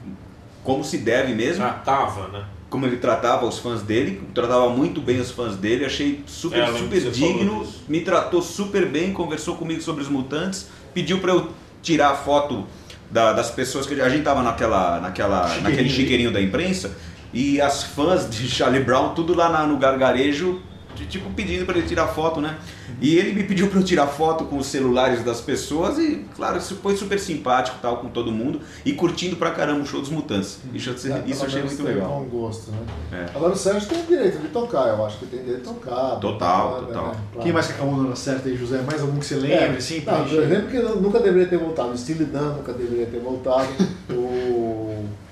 como 0.63 0.83
se 0.83 0.97
deve 0.97 1.33
mesmo. 1.33 1.63
Tratava, 1.63 2.27
né? 2.29 2.45
como 2.69 2.85
ele 2.85 2.97
tratava 2.97 3.45
os 3.45 3.57
fãs 3.59 3.81
dele, 3.81 4.21
tratava 4.33 4.67
muito 4.69 4.99
bem 4.99 5.19
os 5.21 5.31
fãs 5.31 5.55
dele, 5.55 5.85
achei 5.85 6.23
super, 6.27 6.59
É, 6.59 6.73
super 6.73 6.99
digno, 7.09 7.65
me 7.87 8.01
tratou 8.01 8.41
super 8.41 8.85
bem, 8.89 9.13
conversou 9.13 9.55
comigo 9.55 9.81
sobre 9.81 10.01
os 10.03 10.09
mutantes, 10.09 10.67
pediu 10.93 11.19
para 11.19 11.31
eu 11.31 11.51
tirar 11.81 12.09
a 12.09 12.15
foto 12.15 12.65
da- 13.09 13.31
das 13.31 13.49
pessoas 13.49 13.85
que 13.85 13.93
a 14.01 14.09
gente 14.09 14.23
tava 14.23 14.43
naquela, 14.43 14.99
naquela, 14.99 15.43
Chiqueirinho. 15.47 15.63
naquele 15.69 15.89
chiqueirinho 15.89 16.33
da 16.33 16.41
imprensa 16.41 16.97
e 17.35 17.61
as 17.61 17.83
fãs 17.83 18.27
de 18.29 18.47
Charlie 18.49 18.83
Brown 18.83 19.13
tudo 19.13 19.35
lá 19.35 19.49
na- 19.49 19.67
no 19.67 19.77
gargarejo 19.77 20.59
de- 20.95 21.05
tipo 21.05 21.29
pedindo 21.31 21.65
para 21.65 21.77
ele 21.77 21.85
tirar 21.85 22.07
foto, 22.07 22.39
né? 22.39 22.55
E 23.01 23.17
ele 23.17 23.33
me 23.33 23.43
pediu 23.43 23.67
para 23.67 23.79
eu 23.79 23.83
tirar 23.83 24.07
foto 24.07 24.45
com 24.45 24.57
os 24.57 24.67
celulares 24.67 25.21
das 25.25 25.41
pessoas 25.41 25.97
e, 25.99 26.23
claro, 26.33 26.57
isso 26.57 26.77
foi 26.81 26.95
super 26.95 27.19
simpático, 27.19 27.77
tal, 27.81 27.97
com 27.97 28.07
todo 28.07 28.31
mundo 28.31 28.61
e 28.85 28.93
curtindo 28.93 29.35
pra 29.35 29.51
caramba 29.51 29.81
o 29.81 29.85
show 29.85 29.99
dos 29.99 30.09
Mutantes. 30.09 30.59
Isso, 30.73 30.89
eu- 30.91 30.93
É, 31.13 31.23
isso 31.27 31.43
eu 31.43 31.47
achei 31.47 31.61
muito 31.63 31.83
legal. 31.83 32.07
Bom 32.07 32.39
gosto, 32.39 32.71
né? 32.71 32.77
É. 33.11 33.25
Agora 33.35 33.51
o 33.51 33.55
Sérgio 33.57 33.89
tem 33.89 33.99
o 34.01 34.05
direito 34.05 34.37
de 34.39 34.47
tocar, 34.47 34.87
eu 34.87 35.05
acho 35.05 35.17
que 35.17 35.25
tem 35.25 35.39
direito 35.41 35.63
de 35.63 35.73
tocar. 35.73 36.15
Total, 36.21 36.69
botar, 36.69 36.85
total. 36.85 37.03
Claro. 37.03 37.17
Quem 37.41 37.51
mais 37.51 37.67
que 37.67 37.73
acabou 37.73 37.95
dando 38.01 38.15
certo 38.15 38.47
aí, 38.47 38.55
José? 38.55 38.81
Mais 38.89 39.01
algum 39.01 39.19
que 39.19 39.25
você 39.25 39.35
lembre, 39.35 39.53
É, 39.57 39.69
assim? 39.75 40.01
não, 40.05 40.25
gente- 40.25 40.37
exemplo, 40.43 40.67
que 40.69 40.79
nunca 40.79 41.19
deveria 41.19 41.47
ter 41.49 41.57
voltado. 41.57 41.89
O 41.91 41.97
Steely 41.97 42.23
Dan 42.23 42.53
nunca 42.53 42.71
deveria 42.71 43.07
ter 43.07 43.19
voltado. 43.19 43.67
o. 44.11 44.61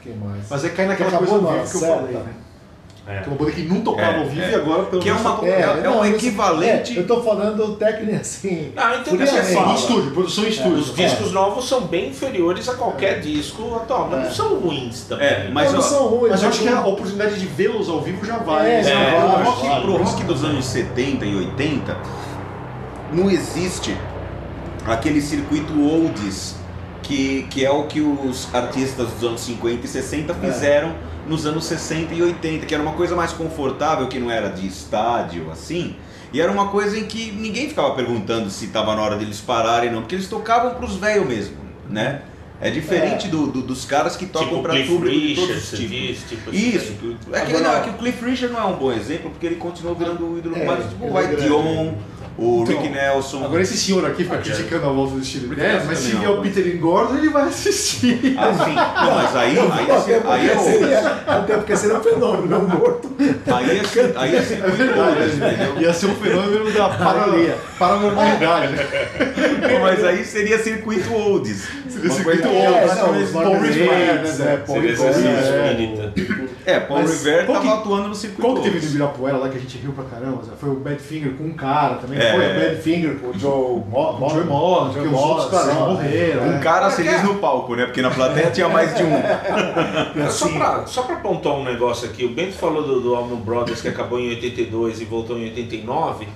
Quem 0.04 0.14
mais? 0.16 0.44
Mas 0.50 0.66
é 0.66 0.70
cair 0.70 0.88
naquela 0.88 1.10
Acabou 1.10 1.28
coisa 1.28 1.46
ao 1.46 1.54
vivo 1.66 1.72
que 1.72 1.78
eu 1.86 1.96
falei, 1.96 2.14
né? 2.16 2.24
É. 3.06 3.20
Que 3.20 3.26
é 3.26 3.28
uma 3.34 3.38
banda 3.38 3.52
que 3.52 3.62
não 3.64 3.82
tocava 3.82 4.14
É, 4.14 4.20
ao 4.22 4.26
vivo 4.30 4.42
é. 4.42 4.52
e 4.52 4.56
agora 4.56 4.84
pelo 4.84 5.02
Que 5.02 5.10
é 5.10 5.14
menos 5.14 5.28
uma- 5.28 5.46
é- 5.46 5.62
é 5.62 5.90
um 5.90 5.94
não, 5.96 6.06
isso- 6.06 6.16
equivalente- 6.16 6.98
é, 6.98 7.02
eu 7.02 7.06
tô 7.08 7.22
falando 7.22 7.76
técnico 7.76 8.16
assim. 8.16 8.72
Ah, 8.78 8.94
eu 8.94 9.00
entendo 9.02 9.16
o 9.16 9.18
que 9.18 9.26
você 9.28 9.32
friamente. 9.44 9.56
fala. 9.56 9.76
Estúdio, 9.76 10.12
produção 10.12 10.44
em 10.46 10.48
estúdio. 10.48 10.78
Os 10.78 10.96
discos 10.96 11.32
novos 11.34 11.68
são 11.68 11.82
bem 11.82 12.10
inferiores 12.12 12.70
a 12.70 12.76
qualquer 12.76 13.20
disco 13.20 13.76
atual, 13.76 14.08
mas 14.10 14.20
É. 14.22 14.24
não 14.24 14.32
são 14.32 14.56
ruins 14.56 15.02
também. 15.02 15.28
É, 15.28 15.50
mas 15.52 15.74
não, 15.74 15.80
ó, 15.80 15.82
são 15.82 16.08
ruins. 16.08 16.32
Mas 16.32 16.44
eu 16.44 16.50
acho 16.50 16.62
que 16.62 16.68
a 16.70 16.72
não- 16.76 16.88
oportunidade 16.90 17.38
de 17.38 17.46
vê-los 17.46 17.90
ao 17.90 18.00
vivo 18.00 18.26
já 18.26 18.38
vale. 18.38 18.70
É, 18.70 18.84
já 18.84 18.90
É, 18.98 19.20
pro, 19.20 19.44
rock, 19.52 19.68
vale. 19.68 19.82
pro 19.82 19.98
rock 19.98 20.24
dos 20.24 20.44
anos 20.46 20.66
70 20.66 21.26
e 21.26 21.36
80 21.36 21.98
não 23.12 23.30
existe 23.30 23.98
aquele 24.88 25.20
circuito 25.22 25.74
oldies 25.82 26.56
que, 27.04 27.44
que 27.52 27.64
é 27.64 27.70
o 27.70 27.84
que 27.84 28.02
os 28.02 28.48
artistas 28.54 29.10
dos 29.10 29.24
anos 29.24 29.42
50 29.42 29.86
e 29.86 29.88
60 29.88 30.34
fizeram 30.34 30.96
nos 31.28 31.46
anos 31.46 31.66
60 31.66 32.14
e 32.14 32.22
80, 32.24 32.66
que 32.66 32.74
era 32.74 32.82
uma 32.82 32.94
coisa 32.94 33.16
mais 33.16 33.32
confortável, 33.32 34.08
que 34.08 34.18
não 34.20 34.32
era 34.32 34.50
de 34.50 34.66
estádio 34.68 35.52
assim. 35.52 35.96
E 36.34 36.42
era 36.42 36.52
uma 36.52 36.70
coisa 36.70 36.98
em 36.98 37.06
que 37.06 37.32
ninguém 37.32 37.70
ficava 37.70 37.92
perguntando 37.94 38.50
se 38.50 38.66
estava 38.66 38.96
na 38.96 39.02
hora 39.04 39.16
deles 39.18 39.40
pararem 39.40 39.92
não, 39.92 40.02
porque 40.02 40.16
eles 40.16 40.28
tocavam 40.28 40.74
pros 40.76 40.96
velhos 40.96 41.28
mesmo, 41.28 41.58
né? 41.90 42.22
É 42.62 42.70
diferente 42.70 43.28
do- 43.28 43.48
do- 43.48 43.62
dos 43.62 43.84
caras 43.84 44.16
que 44.16 44.26
tocam 44.26 44.48
tipo 44.50 44.62
pra 44.62 44.72
Cliff 44.74 44.88
público 44.90 45.16
de 45.20 45.28
Richard, 45.28 45.48
todos 45.50 45.64
os 45.74 45.80
tipos. 45.80 45.92
diz, 45.92 46.24
tipo 46.30 46.50
Isso, 46.56 46.78
assim. 46.78 47.18
é 47.34 47.40
que, 47.42 47.52
Agora- 47.56 47.64
não, 47.64 47.78
é 47.78 47.82
que 47.84 47.90
o 47.90 47.94
Cliff 47.94 48.26
Richard 48.26 48.54
não 48.54 48.62
é 48.62 48.66
um 48.66 48.78
bom 48.78 48.92
exemplo 48.94 49.30
porque 49.32 49.46
ele 49.46 49.56
continuou 49.58 49.96
virando 49.96 50.26
o 50.26 50.38
ídolo 50.38 50.56
É, 50.56 50.66
mais 50.66 50.86
tipo 50.90 51.06
o 51.06 51.18
é 51.20 51.22
White. 51.28 51.42
Dion, 51.42 51.94
o 52.38 52.64
Então, 52.64 52.82
Rick 52.82 52.90
Nelson. 52.94 53.44
Agora 53.46 53.62
esse 53.62 53.78
senhor 53.78 54.06
aqui 54.06 54.24
fica 54.24 54.38
criticando 54.38 54.86
a 54.88 54.90
volta 54.90 55.14
do 55.16 55.22
estilo 55.22 55.48
Porque 55.48 55.62
é, 55.62 55.84
mas 55.86 55.98
se 56.00 56.12
é 56.12 56.16
vier 56.16 56.30
uma 56.30 56.40
o 56.40 56.42
Peter 56.42 56.68
Engordo, 56.68 57.18
ele 57.18 57.30
vai 57.30 57.44
assistir. 57.48 58.36
Ah, 58.38 58.54
sim. 58.66 58.74
Não, 58.74 59.16
mas 59.16 59.36
aí, 59.36 59.58
aí, 59.60 59.92
Até 59.92 60.14
é 60.14 60.20
porque 60.20 60.28
aí, 60.30 60.50
é 60.50 60.58
seria, 60.58 61.00
até 61.28 61.58
porque 61.58 61.78
seria 61.78 61.98
um 61.98 62.04
fenômeno, 62.04 62.48
não 62.48 62.68
morto. 62.68 63.12
aí, 63.54 63.80
é 63.80 63.84
ser- 63.84 64.14
aí 64.18 64.36
é 64.36 64.42
ser 64.42 64.54
É 64.64 64.68
verdade, 64.70 65.36
entendeu? 65.36 65.82
ia 65.82 65.94
ser 65.94 66.08
um 66.08 66.16
fenômeno 66.16 66.72
da 66.72 66.90
paranormalidade. 67.80 68.74
né? 68.74 68.88
Não, 69.72 69.80
mas 69.82 70.04
aí 70.04 70.26
seria 70.26 70.58
circuito 70.60 71.14
oldies. 71.14 71.68
Uma 71.96 72.14
circuito 72.14 72.48
oldies. 72.48 72.92
É, 72.92 72.96
não, 72.96 73.32
Paul 73.44 73.60
né, 73.62 74.54
é, 74.54 74.58
Paul 74.58 74.76
Seria 74.82 74.92
esse 74.94 75.04
é. 76.66 76.72
espírita. 76.72 76.72
É, 76.72 76.80
Paul 76.80 77.00
Mas 77.02 77.12
Rivera 77.12 77.46
qual 77.46 77.58
tava 77.62 77.72
que- 77.74 77.80
atuando 77.80 78.08
no 78.10 78.16
circuito 78.16 78.42
Qual 78.42 78.56
que 78.56 78.62
teve 78.62 78.76
oldies. 78.76 78.90
Ibirapuera 78.92 79.38
lá 79.38 79.50
que 79.50 79.58
a 79.58 79.60
gente 79.60 79.78
riu 79.78 79.92
pra 79.94 80.04
caramba? 80.06 80.42
Foi 80.60 80.70
o 80.70 80.76
Badfinger 80.76 81.34
com 81.34 81.44
um 81.44 81.54
cara 81.54 81.96
também, 81.96 82.20
É. 82.20 82.32
foi? 82.34 82.46
O 82.46 82.60
Badfinger 82.70 83.16
com 83.20 83.28
o 83.28 83.34
Joe 83.40 83.84
Mo- 83.90 84.14
Com 84.18 84.26
o 84.26 84.30
Joey 84.30 84.46
Moss, 84.46 84.94
porque 84.94 85.08
os 85.08 85.22
outros 85.22 85.52
caras 85.52 85.76
morreram. 85.76 86.44
Um 86.44 86.50
né? 86.52 86.60
cara 86.64 86.90
feliz 86.90 87.24
no 87.24 87.36
palco, 87.36 87.76
né? 87.76 87.86
Porque 87.86 88.02
na 88.02 88.12
plateia 88.12 88.50
tinha 88.52 88.70
mais 88.70 88.96
de 88.96 89.04
um. 89.04 89.12
Só 90.30 90.48
pra, 90.50 90.86
só 90.86 91.04
pra 91.04 91.16
apontar 91.16 91.54
um 91.54 91.64
negócio 91.64 92.08
aqui, 92.10 92.26
o 92.26 92.30
Bento 92.30 92.54
falou 92.54 92.84
do, 92.84 93.00
do 93.02 93.16
Allman 93.16 93.40
Brothers 93.40 93.82
que 93.82 93.88
acabou 93.88 94.20
em 94.20 94.30
82 94.30 95.02
e 95.02 95.06
voltou 95.06 95.38
em 95.38 95.44
89. 95.46 96.28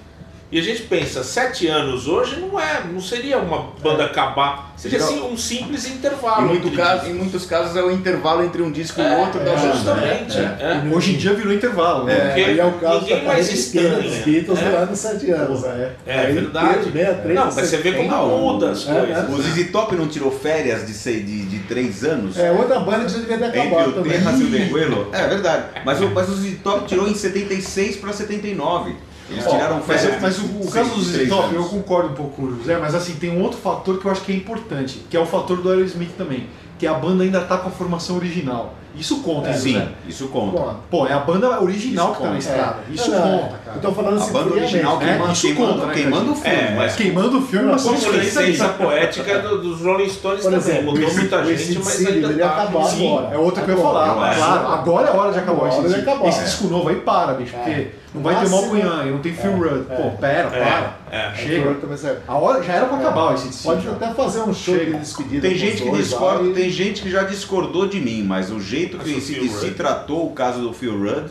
E 0.50 0.58
a 0.58 0.64
gente 0.64 0.84
pensa, 0.84 1.26
sete 1.26 1.68
anos 1.68 2.08
hoje 2.08 2.40
não 2.40 2.58
é, 2.58 2.82
não 2.90 3.02
seria 3.02 3.38
uma 3.38 3.64
banda 3.84 4.06
acabar, 4.06 4.74
seria 4.78 4.98
Geral- 4.98 5.14
assim 5.14 5.34
um 5.34 5.36
simples 5.36 5.86
Em, 5.86 5.96
intervalo. 5.96 6.48
muito 6.48 6.68
entre 6.68 6.78
caso, 6.78 7.06
em 7.10 7.14
muitos 7.16 7.46
casos 7.46 7.76
é 7.76 7.84
o 7.84 7.92
intervalo 7.92 8.42
entre 8.46 8.62
um 8.62 8.72
disco 8.72 9.02
e 9.02 9.04
o 9.04 9.08
É, 9.08 9.18
outro 9.18 9.42
da 9.42 9.52
é, 9.52 9.56
banda. 9.58 9.74
justamente. 9.74 10.38
né? 10.38 10.58
é. 10.90 10.96
Hoje 10.96 11.16
em 11.16 11.18
dia 11.18 11.34
virou 11.34 11.52
intervalo, 11.52 12.06
né? 12.06 12.14
é, 12.14 12.20
Porque 12.28 12.42
aí 12.46 12.60
é 12.62 12.66
o 12.66 12.72
caso 12.80 13.02
ninguém 13.02 13.20
da 13.20 13.24
mais 13.26 13.52
estranha. 13.52 13.90
Beatles, 13.90 14.18
Beatles 14.24 14.60
É. 14.60 14.70
durante 14.70 14.98
sete 14.98 15.32
anos. 15.32 15.64
É. 15.66 15.92
É 16.06 16.20
Aí, 16.20 16.34
verdade. 16.34 16.84
63, 16.94 17.36
Não, 17.36 17.44
mas 17.46 17.54
você 17.54 17.78
vê 17.78 17.92
como 17.92 18.10
70, 18.10 18.26
muda 18.26 18.72
as 18.72 18.88
É, 18.88 18.94
coisas. 18.94 19.18
é. 19.18 19.28
O 19.30 19.42
ZZ 19.42 19.72
Top 19.74 19.96
não 19.98 20.08
tirou 20.08 20.32
férias 20.32 20.88
de, 20.88 20.94
sei, 20.94 21.24
de, 21.24 21.42
de 21.46 21.60
três 21.68 22.06
anos? 22.06 22.38
É 22.40 22.50
outra 22.54 22.80
banda 22.80 23.04
que 23.04 23.12
já 23.12 23.18
devia 23.20 23.38
ter 23.38 23.46
Entre 23.48 23.60
acabado 23.60 23.90
o 23.90 23.92
também. 23.92 24.18
Deguelo? 24.50 25.10
É 25.12 25.28
verdade. 25.28 25.64
Mas 25.84 26.00
o, 26.02 26.08
mas 26.12 26.30
o 26.30 26.36
ZZ 26.36 26.56
Top 26.64 26.86
tirou 26.88 27.06
em 27.06 27.14
76 27.16 27.98
para 27.98 28.14
79. 28.14 28.96
Eles 29.30 29.46
Ó, 29.46 29.50
tiraram 29.50 29.82
Mas, 29.86 30.06
eu- 30.06 30.14
mas 30.22 30.38
o, 30.40 30.46
o 30.46 30.72
caso 30.72 30.90
seis- 30.90 31.06
do 31.08 31.14
três 31.14 31.30
Zé 31.30 31.36
Top, 31.36 31.54
eu 31.56 31.64
concordo 31.66 32.10
um 32.10 32.14
pouco 32.14 32.32
com 32.36 32.42
o 32.44 32.56
José, 32.58 32.78
mas 32.78 32.96
assim, 32.96 33.16
tem 33.16 33.30
um 33.30 33.42
outro 33.44 33.58
fator 33.60 34.00
que 34.00 34.06
eu 34.06 34.12
acho 34.12 34.22
que 34.22 34.32
é 34.32 34.36
importante, 34.36 35.04
que 35.10 35.18
é 35.18 35.20
o 35.20 35.26
fator 35.26 35.58
do 35.62 35.70
Aerosmith 35.70 36.12
também, 36.18 36.48
que 36.80 36.88
a 36.88 36.94
banda 36.94 37.24
ainda 37.24 37.42
tá 37.42 37.58
com 37.58 37.68
a 37.68 37.72
formação 37.72 38.16
original. 38.16 38.74
Isso 38.96 39.20
conta, 39.20 39.50
É, 39.50 39.54
Sim, 39.54 39.74
José? 39.74 39.88
isso 40.08 40.28
conta. 40.30 40.76
Pô, 40.90 41.06
é 41.06 41.14
a 41.14 41.20
banda 41.20 41.62
original 41.62 42.08
Isso 42.08 42.18
que 42.18 42.24
tá 42.24 42.30
na 42.32 42.38
estrada. 42.40 42.78
é. 42.90 42.94
Isso 42.96 43.12
Não, 43.12 43.22
conta, 43.22 43.58
cara. 43.64 43.78
Eu 43.78 43.82
tô 43.82 43.92
falando 43.92 44.14
A 44.20 44.24
assim, 44.24 44.34
banda 44.34 44.54
original 44.56 44.98
friamente, 44.98 45.04
é, 45.04 45.14
queimando, 45.14 45.34
isso 45.34 45.42
queimando, 45.48 45.74
conta, 45.74 45.86
né, 45.86 45.94
queimando 45.94 46.32
o 46.32 46.36
filme. 46.36 46.56
É, 46.58 46.76
mas 46.76 46.96
Queimando 46.96 47.38
o 47.38 47.42
filme, 47.44 47.66
mas 47.72 47.84
Com 47.84 47.92
licença 47.92 48.70
poética 48.74 49.40
do- 49.40 49.62
dos 49.62 49.82
Rolling 49.82 50.10
Stones 50.10 50.42
Por 50.42 50.52
também. 50.52 50.58
exemplo, 50.58 50.94
Mudou 50.94 51.14
muita 51.14 51.46
gente, 51.46 51.78
mas 51.78 52.06
ainda 52.08 52.28
ele 52.28 52.40
tá. 52.40 52.48
acabou 52.50 52.84
Sim. 52.86 53.08
agora. 53.18 53.36
É 53.36 53.38
outra 53.38 53.64
que 53.64 53.70
eu 53.72 53.76
ia 53.78 53.84
falar. 53.84 54.16
Claro, 54.36 54.68
agora 54.68 55.08
é 55.08 55.12
hora 55.12 55.32
de 55.32 55.40
acabar 55.40 55.66
Agora 55.68 55.86
esse, 55.88 55.96
acabar. 56.00 56.30
disco 56.30 56.68
novo 56.68 56.90
aí 56.90 56.96
para, 56.96 57.34
bicho, 57.34 57.56
É. 57.56 57.60
porque 57.60 57.88
não 58.18 58.24
vai 58.24 58.44
ter 58.44 58.50
Malcolm 58.50 58.80
Young, 58.80 59.12
não 59.12 59.20
tem 59.20 59.34
Phil 59.34 59.52
Rudd. 59.58 59.86
é. 59.90 59.96
Pô, 59.96 60.12
pera, 60.18 60.50
É, 60.56 60.64
para. 60.64 60.98
é. 61.12 61.36
Chega. 61.36 61.74
Também 61.76 61.98
serve. 61.98 62.20
A 62.28 62.36
hora 62.38 62.62
já 62.64 62.74
era 62.74 62.86
pra 62.86 62.98
acabar 62.98 63.34
esse. 63.36 63.64
Pode 63.64 63.88
até 63.88 64.14
fazer 64.14 64.40
um 64.42 64.54
show 64.54 64.76
Chega. 64.78 64.92
de 64.94 65.00
despedida. 65.00 65.48
Tem 65.48 65.58
gente 65.58 65.82
que 65.84 65.92
discorda, 65.92 66.48
e- 66.50 66.54
tem 66.54 66.70
gente 66.70 67.02
que 67.02 67.10
já 67.10 67.24
discordou 67.24 67.88
de 67.88 68.00
mim, 68.00 68.24
mas 68.24 68.52
o 68.52 68.60
jeito 68.60 68.98
que 68.98 69.14
o 69.14 69.18
ACDC 69.18 69.66
Rudd. 69.66 69.76
tratou 69.76 70.28
o 70.28 70.32
caso 70.34 70.60
do 70.62 70.74
Phil 70.74 70.98
Rudd 70.98 71.30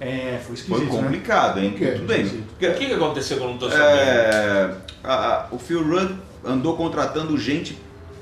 É, 0.00 0.38
foi 0.46 0.54
foi 0.54 0.54
esquisito, 0.54 0.94
né? 0.94 1.02
complicado, 1.02 1.58
hein? 1.60 1.70
Por 1.70 1.78
quê? 1.78 1.86
Tudo 1.92 2.06
bem. 2.06 2.24
O 2.24 2.42
que, 2.58 2.70
que 2.86 2.92
aconteceu 2.94 3.36
que 3.36 3.42
eu 3.42 3.48
não 3.48 3.58
tô 3.58 3.68
sabendo? 3.68 3.84
é, 4.00 4.70
a- 5.04 5.12
a- 5.14 5.46
o 5.50 5.58
Phil 5.58 5.82
Rudd 5.82 6.12
andou 6.44 6.76
contratando 6.76 7.36
gente 7.36 7.76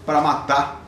para 0.07 0.21
matar. 0.21 0.86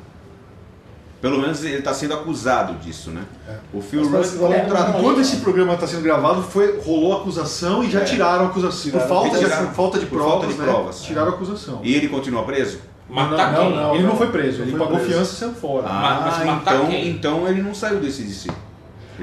Pelo 1.21 1.39
menos 1.41 1.65
ele 1.65 1.79
está 1.79 1.93
sendo 1.93 2.15
acusado 2.15 2.75
disso, 2.75 3.11
né? 3.11 3.23
É. 3.49 3.55
O 3.73 3.81
Phil 3.81 4.09
Mas 4.09 4.35
Rudd 4.37 4.55
contratou. 4.55 5.01
Enquanto 5.01 5.21
esse 5.21 5.37
programa 5.39 5.75
está 5.75 5.87
sendo 5.87 6.03
gravado, 6.03 6.43
foi, 6.43 6.79
rolou 6.81 7.13
a 7.13 7.17
acusação 7.21 7.83
e 7.83 7.91
já 7.91 8.01
É. 8.01 8.05
tiraram 8.05 8.45
a 8.45 8.49
acusação. 8.49 8.93
Por 8.93 9.01
Tiraram. 9.01 9.09
falta, 9.09 9.31
de, 9.39 9.45
Tiraram. 9.45 9.67
por 9.67 9.75
falta 9.75 9.99
de 9.99 10.07
Por 10.07 10.17
provas, 10.19 10.33
falta 10.41 10.47
de 10.53 10.59
né? 10.61 10.65
provas. 10.65 11.03
Tiraram 11.03 11.31
a 11.33 11.35
acusação. 11.35 11.81
E 11.83 11.95
ele 11.95 12.09
continua 12.09 12.45
preso? 12.45 12.79
Matar 13.11 13.53
Não, 13.53 13.61
quem? 13.69 13.77
não, 13.77 13.95
ele 13.95 14.03
não 14.03 14.11
não. 14.11 14.17
foi 14.17 14.29
preso, 14.29 14.63
ele 14.63 14.71
foi 14.71 14.81
pagou 14.81 14.97
preso. 14.99 15.11
fiança 15.13 15.33
e 15.33 15.37
saiu 15.39 15.55
fora. 15.55 15.87
Ah, 15.89 16.21
mas 16.37 16.47
matar 16.47 16.75
então, 16.77 16.87
quem? 16.87 17.09
então 17.11 17.49
ele 17.49 17.63
não 17.63 17.75
saiu 17.75 17.99
desse 18.01 18.23
DC. 18.23 18.49
Ele 18.49 18.57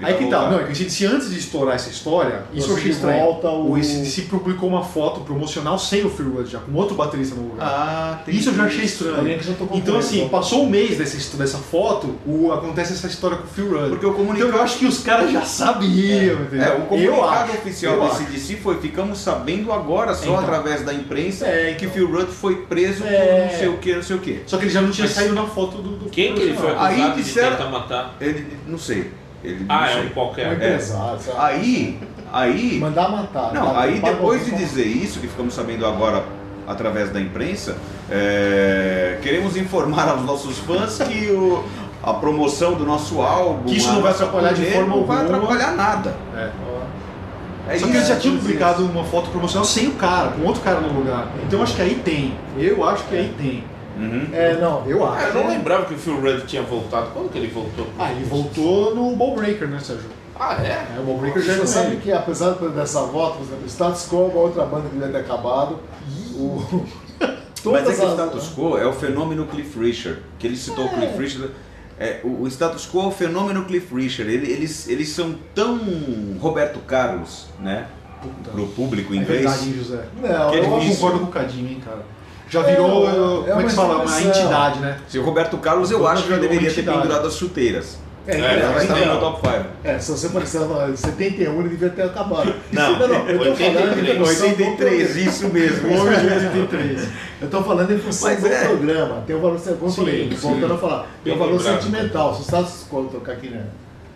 Aí 0.02 0.14
que 0.16 0.26
tá, 0.28 0.50
não, 0.50 0.60
é 0.60 0.64
que 0.64 0.90
se 0.90 1.06
antes 1.06 1.30
de 1.30 1.40
estourar 1.40 1.76
essa 1.76 1.90
história, 1.90 2.44
isso 2.54 2.72
eu 2.72 2.76
achei 2.78 2.92
estranho. 2.92 3.24
volta 3.24 3.50
o- 3.50 3.72
O 3.72 3.76
ACDC 3.76 4.24
publicou 4.24 4.68
uma 4.70 4.84
foto 4.84 5.22
promocional 5.22 5.78
sem 5.80 6.06
o 6.06 6.10
Phil 6.10 6.32
Rudd, 6.34 6.50
já 6.50 6.60
com 6.60 6.74
outro 6.74 6.96
baterista 6.96 7.36
no 7.36 7.50
lugar. 7.50 7.66
Ah, 7.68 8.20
tem 8.26 8.36
isso 8.36 8.50
eu 8.50 8.56
já 8.56 8.64
achei 8.66 8.86
isso. 8.86 9.06
estranho. 9.06 9.40
Que 9.40 9.78
Então 9.78 9.98
assim, 9.98 10.22
ele, 10.22 10.30
passou 10.30 10.64
um 10.64 10.70
mês 10.70 10.98
dessa, 10.98 11.38
dessa 11.38 11.58
foto, 11.58 12.16
o, 12.26 12.52
acontece 12.52 12.94
essa 12.94 13.08
história 13.08 13.38
com 13.38 13.44
o 13.46 13.48
Phil 13.48 13.70
Rudd. 13.72 13.90
Porque 13.90 14.06
o 14.06 14.14
comunicado- 14.14 14.48
Então 14.50 14.60
eu 14.60 14.64
acho 14.64 14.78
que 14.80 14.86
os 14.86 15.00
caras 15.00 15.32
já 15.32 15.42
sabiam, 15.44 16.42
entendeu? 16.42 16.66
É, 16.66 16.76
o 16.78 16.82
comunicado 16.82 17.52
acho, 17.52 17.54
oficial 17.54 17.94
eu 17.96 18.00
da 18.02 18.06
acho. 18.08 18.18
CDC 18.18 18.56
foi 18.58 18.80
ficamos 18.80 19.20
sabendo 19.20 19.72
agora 19.72 20.14
só 20.14 20.24
Então. 20.26 20.40
através 20.40 20.84
da 20.84 20.94
imprensa 20.94 21.46
É, 21.46 21.74
que 21.74 21.86
então. 21.86 21.96
Phil 21.96 22.12
Rudd 22.12 22.28
foi 22.32 22.56
preso 22.66 23.04
É. 23.04 23.08
por 23.48 23.52
não 23.54 23.60
sei 23.60 23.68
o 23.70 23.78
que, 23.78 23.96
não 23.96 24.04
sei 24.04 24.16
o 24.16 24.20
que. 24.20 24.42
Só 24.46 24.58
que 24.58 24.64
ele 24.66 24.72
já 24.72 24.82
não 24.82 24.92
tinha 24.92 25.06
Mas- 25.08 25.16
saído 25.16 25.34
na 25.34 25.46
foto 25.46 25.78
do, 25.78 25.90
do 25.98 26.10
Quem 26.10 26.34
que 26.34 26.42
ele 26.42 26.54
foi 26.58 26.70
Aí 26.76 26.96
acusado 27.02 27.16
disseram- 27.22 27.52
de 27.52 27.58
tentar 27.58 27.70
matar? 27.70 28.16
Ele, 28.22 28.48
não 28.68 28.78
sei. 28.78 29.12
Ele, 29.46 29.66
Ah, 29.70 29.90
é 29.92 30.02
um 30.02 30.10
qualquer. 30.10 30.80
sabe? 30.82 31.20
Aí, 31.38 32.00
aí, 32.34 32.80
Mandar 32.80 33.10
matar. 33.10 33.54
não, 33.54 33.78
aí 33.78 34.00
depois 34.00 34.46
de 34.46 34.52
dizer 34.56 34.86
isso, 34.86 35.20
que 35.20 35.28
ficamos 35.28 35.54
sabendo 35.54 35.86
agora 35.86 36.24
através 36.68 37.12
da 37.12 37.22
imprensa, 37.22 37.78
é, 38.10 39.20
queremos 39.22 39.56
informar 39.56 40.10
aos 40.10 40.24
nossos 40.24 40.58
fãs 40.58 40.98
que 40.98 41.30
o, 41.32 41.64
a 42.02 42.14
promoção 42.16 42.74
do 42.74 42.86
nosso 42.86 43.22
álbum, 43.22 43.66
Que 43.66 43.78
isso 43.78 43.92
não 43.94 44.02
vai 44.02 44.12
atrapalhar 44.12 44.54
de 44.54 44.66
forma 44.66 44.96
não 44.96 45.04
vai 45.06 45.20
alguma. 45.20 45.38
atrapalhar 45.38 45.76
nada. 45.76 46.16
É. 46.36 46.50
É 47.68 47.80
Só 47.80 47.88
que 47.88 47.94
eles 47.94 48.08
já 48.08 48.16
tinham 48.16 48.36
é, 48.36 48.40
publicado 48.40 48.86
uma 48.86 49.04
foto 49.04 49.30
promocional 49.32 49.66
sem 49.66 49.88
o 49.88 49.94
cara, 49.94 50.30
com 50.30 50.44
outro 50.46 50.62
cara 50.62 50.80
no 50.82 51.00
lugar. 51.00 51.30
Então 51.48 51.60
eu 51.60 51.64
acho 51.64 51.76
que 51.76 51.82
aí 51.82 51.96
tem. 51.96 52.34
Eu 52.58 52.88
acho 52.88 53.04
que 53.06 53.16
aí 53.16 53.34
tem. 53.38 53.64
Uhum. 53.98 54.28
É, 54.34 54.58
não. 54.60 54.86
Eu 54.88 55.04
Ah, 55.06 55.16
acho. 55.16 55.28
eu 55.28 55.34
não 55.44 55.50
lembrava 55.50 55.86
que 55.86 55.94
o 55.94 55.98
Phil 55.98 56.20
Rudd 56.20 56.46
tinha 56.46 56.62
voltado. 56.64 57.08
Quando 57.14 57.32
que 57.32 57.38
ele 57.38 57.48
voltou? 57.48 57.88
Ah, 57.98 58.12
ele 58.12 58.26
voltou 58.26 58.94
no 58.96 59.16
Ball 59.16 59.36
Breaker, 59.36 59.68
né, 59.68 59.80
Sérgio? 59.80 60.10
Ah, 60.38 60.58
é? 60.62 60.86
É, 60.96 61.00
o 61.00 61.04
Ball 61.04 61.18
Breaker 61.18 61.42
já 61.42 61.54
é 61.54 61.56
Você 61.58 61.68
sabe 61.68 61.88
ele. 61.94 62.02
que 62.02 62.12
apesar 62.12 62.52
dessa 62.52 63.02
volta, 63.04 63.38
por 63.38 63.44
exemplo, 63.48 63.66
Status 63.68 64.08
Quo, 64.10 64.26
uma 64.28 64.42
outra 64.42 64.66
banda 64.66 64.90
que 64.90 64.96
devia 64.96 65.08
ter 65.10 65.20
acabado. 65.20 65.80
O... 66.36 66.86
Mas 67.72 67.90
é 67.90 67.94
que 67.94 68.02
o 68.06 68.10
status 68.12 68.50
quo 68.56 68.78
é 68.78 68.86
o 68.86 68.94
fenômeno 68.94 69.48
Cliff 69.48 69.80
Richard, 69.80 70.22
que 70.38 70.46
ele 70.46 70.56
citou 70.56 70.86
o 70.86 70.90
Cliff 70.90 71.18
Richard. 71.18 71.52
É, 71.98 72.20
o, 72.24 72.44
o 72.44 72.48
status 72.48 72.86
quo 72.88 73.02
é 73.02 73.08
o 73.08 73.12
fenômeno 73.12 73.66
Cliff 73.66 73.88
Richard. 73.96 74.32
Ele- 74.32 74.52
eles, 74.52 74.88
eles 74.88 75.10
são 75.10 75.34
tão 75.56 75.80
Roberto 76.40 76.78
Carlos, 76.82 77.48
né? 77.60 77.88
Pro 78.52 78.68
público 78.68 79.14
É 79.14 79.18
inglês. 79.18 79.42
verdade, 79.42 79.68
hein, 79.70 79.76
José? 79.78 80.04
Não, 80.22 80.52
Que 80.52 80.58
Eu 80.58 80.64
é 80.64 80.68
eu 80.68 80.80
difícil. 80.80 80.96
concordo 80.96 81.20
com 81.20 81.26
o 81.26 81.32
Cadinho, 81.32 81.70
hein, 81.70 81.82
cara. 81.84 82.04
Já 82.50 82.62
É, 82.62 82.72
virou, 82.72 83.08
é 83.08 83.12
como 83.12 83.50
é 83.50 83.54
uma 83.54 83.64
que 83.64 83.70
se 83.70 83.76
fala? 83.76 83.96
Uma 84.04 84.22
entidade, 84.22 84.80
né? 84.80 84.98
Se 85.08 85.18
o 85.20 85.24
Roberto 85.24 85.58
Carlos, 85.58 85.90
eu 85.92 86.08
acho 86.08 86.24
que 86.24 86.30
já 86.30 86.38
deveria 86.38 86.72
ter 86.74 86.84
pendurado 86.86 87.28
as 87.28 87.36
chuteiras. 87.36 87.98
É, 88.28 88.32
É, 88.32 88.38
então, 88.38 88.72
Ela 88.72 88.82
estava 88.82 89.06
não. 89.06 89.14
no 89.16 89.20
top 89.20 89.48
5. 89.48 89.66
é, 89.84 90.00
se 90.00 90.12
você 90.12 90.30
parecer 90.30 90.62
em 90.92 90.96
71, 90.96 91.60
ele 91.60 91.70
devia 91.70 91.90
ter 91.90 92.02
acabado. 92.04 92.54
Não, 92.72 92.92
eu 92.94 93.38
tô 93.38 93.44
83, 93.44 93.76
falando 93.76 94.10
em 94.10 94.18
função 94.18 94.48
do 94.48 94.64
83, 94.64 95.08
programa. 95.08 95.30
isso 95.30 95.48
mesmo. 95.50 96.02
Homem 96.02 96.20
de 96.20 96.26
83. 96.28 97.08
Eu 97.42 97.50
tô 97.52 97.62
falando 97.64 97.92
em 97.92 97.98
função 98.00 98.30
Mas 98.30 98.42
do 98.42 98.48
é. 98.48 98.66
programa. 98.66 99.24
Tem 99.28 99.36
o 99.36 99.40
valor, 99.42 99.60
como 99.60 99.76
eu 99.86 99.90
Sim, 99.90 99.96
falei, 99.98 100.30
sim. 100.32 100.36
voltando 100.38 100.74
a 100.74 100.78
falar, 100.78 101.08
tem 101.24 101.34
o 101.34 101.38
Bem 101.38 101.48
valor 101.48 101.62
sentimental. 101.62 102.34
Se 102.34 102.42
o 102.42 102.44
status 102.46 102.86
quo 102.90 103.04
tocar 103.12 103.34
aqui, 103.34 103.50
né, 103.50 103.64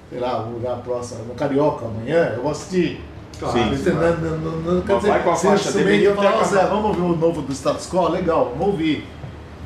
sei 0.09 0.19
lá, 0.19 0.43
um 0.43 0.53
lugar 0.53 0.77
próximo, 0.77 1.25
no 1.25 1.35
Carioca 1.35 1.85
amanhã, 1.85 2.33
eu 2.35 2.41
vou 2.41 2.51
assistir. 2.51 3.03
Claro, 3.39 3.57
Sim. 3.57 3.69
Você 3.75 3.89
não, 3.91 4.01
não, 4.17 4.37
não, 4.37 4.51
não, 4.75 4.81
quer 4.81 4.93
Mas 4.93 5.01
dizer, 5.03 5.11
vai 5.13 5.23
com 5.23 5.29
a 5.31 5.35
faixa, 5.35 5.71
deveria 5.71 6.13
falar, 6.15 6.31
ter 6.31 6.37
"Ó, 6.37 6.43
Zé, 6.43 6.55
acabado." 6.57 6.69
vamos 6.81 6.85
ouvir 6.97 7.01
o 7.01 7.15
novo 7.17 7.41
do 7.41 7.53
status 7.53 7.87
quo? 7.87 8.09
Legal, 8.09 8.53
vamos 8.57 8.67
ouvir. 8.73 9.07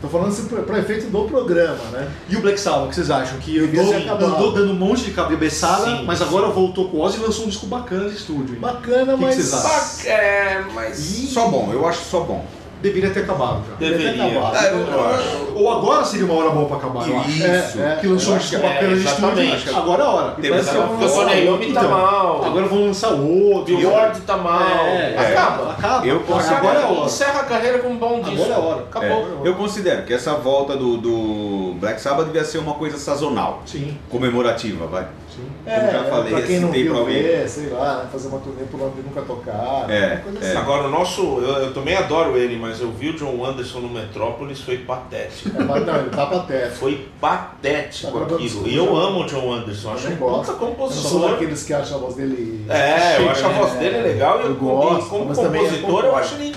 Tô 0.01 0.09
falando 0.09 0.27
assim 0.27 0.45
para 0.47 0.79
efeito 0.79 1.07
do 1.09 1.23
programa, 1.29 1.77
né? 1.93 2.09
E 2.27 2.35
o 2.35 2.41
Black 2.41 2.59
Sabbath, 2.59 2.85
o 2.85 2.89
que 2.89 2.95
vocês 2.95 3.09
acham? 3.09 3.37
Que 3.39 3.57
andou, 3.57 4.51
dando 4.51 4.71
um 4.71 4.75
monte 4.75 5.03
de 5.05 5.11
cabeçada, 5.11 5.85
Sim. 5.85 6.03
mas 6.05 6.21
agora 6.21 6.47
voltou 6.49 6.89
com 6.89 6.97
o 6.97 7.01
Ozzy 7.01 7.19
e 7.19 7.21
lançou 7.23 7.45
um 7.45 7.47
disco 7.47 7.65
bacana 7.67 8.09
de 8.09 8.15
estúdio. 8.17 8.53
hein? 8.55 8.59
Bacana, 8.59 9.13
O 9.15 9.17
que 9.17 9.23
que 9.23 9.25
mas. 9.25 9.35
vocês 9.35 9.53
acham? 9.53 9.69
Ba- 9.71 10.09
É, 10.11 10.65
mas. 10.75 10.97
Só 11.33 11.47
bom, 11.47 11.69
eu 11.71 11.87
acho 11.87 12.03
só 12.03 12.19
bom. 12.19 12.45
Deveria 12.83 13.09
ter 13.11 13.21
acabado 13.21 13.61
já. 13.69 13.75
Ter 13.77 13.97
Deveria. 13.97 14.25
acabado. 14.39 14.55
Ah, 14.57 14.65
eu- 14.65 14.87
eu 14.87 15.09
acho. 15.09 15.53
Ou 15.55 15.71
agora 15.71 16.03
seria 16.03 16.25
uma 16.25 16.33
hora 16.35 16.49
boa 16.49 16.67
pra 16.67 16.75
acabar, 16.77 17.07
eu 17.07 17.17
acho. 17.17 17.29
Isso. 17.29 17.45
É, 17.45 17.93
é. 17.93 17.97
Que 18.01 18.07
lançou 18.07 18.29
Eu 18.29 18.33
um 18.33 18.37
acho 18.37 18.49
disco 18.49 18.61
que- 18.61 18.67
bacana 18.67 18.91
é, 18.91 18.95
de 18.95 19.05
estúdio. 19.05 19.77
Agora 19.77 20.03
é 20.03 20.05
a 20.05 20.09
hora. 20.09 20.31
Teve 20.31 20.57
essa- 20.57 20.73
vão 20.73 20.87
Porque 20.89 21.03
o 21.05 21.07
lançar 21.07 21.23
Bonnie 21.23 21.47
outro, 21.47 21.63
Yomi 21.63 21.73
tá 21.73 21.79
então. 21.79 21.91
mal. 21.91 22.45
Agora 22.45 22.65
vão 22.65 22.85
lançar 22.85 23.09
outro. 23.11 23.77
Billboard 23.77 24.21
tá 24.21 24.37
mal. 24.37 24.61
É, 24.61 25.15
Acaba. 25.17 25.71
Acaba. 25.71 26.05
Eu 26.05 26.17
agora 26.27 26.79
é 26.79 26.83
a 26.83 26.87
hora. 26.87 27.05
Encerra 27.05 27.39
a 27.39 27.43
carreira 27.45 27.79
com 27.79 27.87
um 27.87 27.97
bom 27.97 28.21
disco. 28.21 28.43
Agora 28.43 28.51
é 28.51 28.55
a 28.55 28.59
hora. 28.59 28.81
Acabou. 28.81 29.39
É, 29.45 29.47
eu 29.47 29.55
considero 29.55 30.03
que 30.03 30.13
essa 30.13 30.33
volta 30.33 30.75
do, 30.75 30.97
do 30.97 31.75
Black 31.79 32.01
Sabbath 32.01 32.25
devia 32.25 32.43
ser 32.43 32.57
uma 32.57 32.73
coisa 32.73 32.97
sazonal, 32.97 33.61
Sim, 33.65 33.97
comemorativa, 34.09 34.87
vai. 34.87 35.07
Sim. 35.35 35.47
Como 35.63 35.91
já 35.91 36.03
falei, 36.03 36.33
pra 36.33 36.41
quem 36.41 36.59
não 36.59 36.67
citei 36.67 36.83
pra 36.83 36.93
viu 36.93 37.01
alguém. 37.01 37.23
ver, 37.23 37.49
sei 37.49 37.69
lá, 37.69 38.03
né, 38.03 38.09
fazer 38.11 38.27
uma 38.27 38.39
turnê 38.39 38.63
por 38.69 38.81
onde 38.81 39.01
nunca 39.01 39.21
tocaram. 39.21 39.89
É, 39.89 39.95
é. 39.95 40.23
assim. 40.41 40.57
Agora, 40.57 40.87
o 40.87 40.89
nosso. 40.89 41.21
Eu, 41.21 41.63
eu 41.63 41.73
também 41.73 41.95
adoro 41.95 42.37
ele, 42.37 42.57
mas 42.57 42.79
eu 42.79 42.91
vi 42.91 43.09
o 43.09 43.13
John 43.13 43.45
Anderson 43.45 43.79
no 43.79 43.89
Metrópolis, 43.89 44.61
foi 44.61 44.77
patético. 44.79 45.49
É, 45.59 45.63
mas 45.63 45.85
não, 45.85 45.95
ele 45.95 46.09
tá 46.09 46.25
patético. 46.25 46.75
Foi 46.75 47.07
patético 47.19 48.19
Tá 48.25 48.35
aquilo. 48.35 48.67
E 48.67 48.75
eu 48.75 48.95
amo 48.95 49.21
o 49.21 49.25
John 49.25 49.53
Anderson, 49.53 49.93
acho 49.93 50.07
Eu 50.07 50.11
um 50.11 50.13
não 50.13 50.19
gosto. 50.19 50.53
puta 50.53 50.63
Eu 50.63 50.69
não 50.69 50.75
sou 50.77 50.87
compositor. 50.87 51.29
daqueles 51.31 51.63
que 51.63 51.73
acham 51.73 51.97
a 51.97 52.01
voz 52.01 52.15
dele. 52.15 52.65
É, 52.69 53.17
eu 53.21 53.29
acho 53.29 53.45
a 53.45 53.49
né? 53.49 53.59
voz 53.59 53.73
dele 53.73 54.01
legal 54.01 54.39
e 54.39 54.43
Eu 54.43 54.47
eu, 54.49 54.55
gosto, 54.55 55.05
e 55.05 55.09
como 55.09 55.25
mas 55.25 55.37
também 55.37 55.61
é 55.61 55.63
compositor 55.65 56.05
eu 56.05 56.15
acho 56.15 56.35
ele 56.35 56.55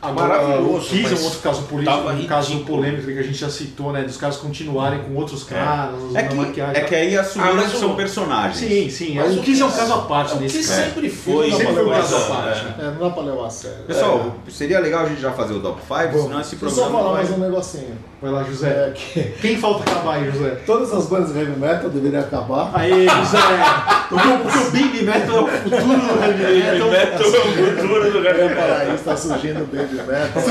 Agora, 0.00 0.28
Maravilhoso, 0.28 0.76
o 0.76 0.80
Kiss 0.80 1.06
é 1.06 1.10
mas 1.10 1.20
um 1.20 1.24
outro 1.24 1.38
caso 1.40 1.62
político, 1.62 1.96
um 2.08 2.26
caso 2.26 2.52
ridículo. 2.52 2.76
polêmico 2.78 3.02
que 3.06 3.18
a 3.18 3.22
gente 3.22 3.36
já 3.38 3.50
citou, 3.50 3.92
né? 3.92 4.02
Dos 4.02 4.16
caras 4.16 4.36
continuarem 4.36 5.00
com 5.00 5.14
outros 5.16 5.42
caras, 5.42 5.94
É 5.94 6.04
usando 6.04 6.28
que, 6.28 6.34
maquiagem. 6.36 6.76
é 6.76 6.84
que 6.84 6.94
aí 6.94 7.18
assumiram 7.18 7.58
Ah, 7.58 7.64
que 7.64 7.76
são 7.76 7.92
o- 7.92 7.96
personagens. 7.96 8.56
Sim, 8.56 8.88
sim. 8.88 9.14
Mas 9.16 9.34
o 9.36 9.40
o 9.40 9.42
Kiss 9.42 9.60
é 9.60 9.64
um 9.64 9.70
caso 9.72 9.92
à 9.94 9.98
parte 10.02 10.34
o 10.34 10.36
que 10.36 10.42
nesse 10.44 10.58
caso. 10.68 10.82
sempre 10.82 11.10
foi 11.10 11.50
Sempre 11.50 11.66
foi 11.74 11.84
um 11.86 11.90
caso 11.90 12.16
à 12.16 12.20
parte. 12.20 12.66
é. 12.78 12.82
É, 12.84 12.90
não 12.92 12.98
dá 12.98 13.10
pra 13.10 13.22
levar 13.24 13.46
a 13.46 13.50
sério. 13.50 13.78
Pessoal, 13.88 14.34
seria 14.48 14.78
legal 14.78 15.04
a 15.04 15.08
gente 15.08 15.20
já 15.20 15.32
fazer 15.32 15.54
o 15.54 15.60
top 15.60 15.80
5, 15.80 16.12
Bom, 16.16 16.22
senão 16.22 16.40
esse 16.40 16.54
eu 16.54 16.70
só 16.70 16.82
programa 16.82 16.98
falar 17.00 17.12
mais 17.14 17.30
um 17.32 17.38
negocinho. 17.38 17.98
Vai 18.20 18.32
lá, 18.32 18.42
José. 18.42 18.68
É 18.68 18.90
que 18.90 19.22
Quem 19.40 19.58
falta 19.60 19.88
acabar 19.88 20.16
aí, 20.16 20.30
José? 20.30 20.56
todas 20.66 20.92
as 20.92 21.06
bandas 21.06 21.32
de 21.32 21.38
heavy 21.38 21.58
metal 21.58 21.88
deveriam 21.88 22.20
acabar. 22.20 22.70
Aê, 22.74 23.06
José! 23.08 23.38
Porque 24.08 24.26
o, 24.26 24.66
o 24.66 24.70
Big 24.72 25.04
Metal 25.04 25.36
é 25.36 25.40
o 25.42 25.46
futuro 25.46 26.00
do 26.00 26.24
heavy 26.24 26.42
Heavy 26.42 26.78
metal. 26.78 26.90
metal 26.90 27.26
é 27.26 27.38
o 27.38 27.76
futuro 27.76 28.10
do 28.10 28.18
Eu 28.18 28.24
ia 28.24 28.30
heavy 28.40 28.54
falar 28.56 28.78
metal. 28.78 28.94
isso, 28.94 29.04
tá 29.04 29.16
surgindo 29.16 29.62
o 29.62 29.66
baby 29.66 29.94
metal. 29.94 30.42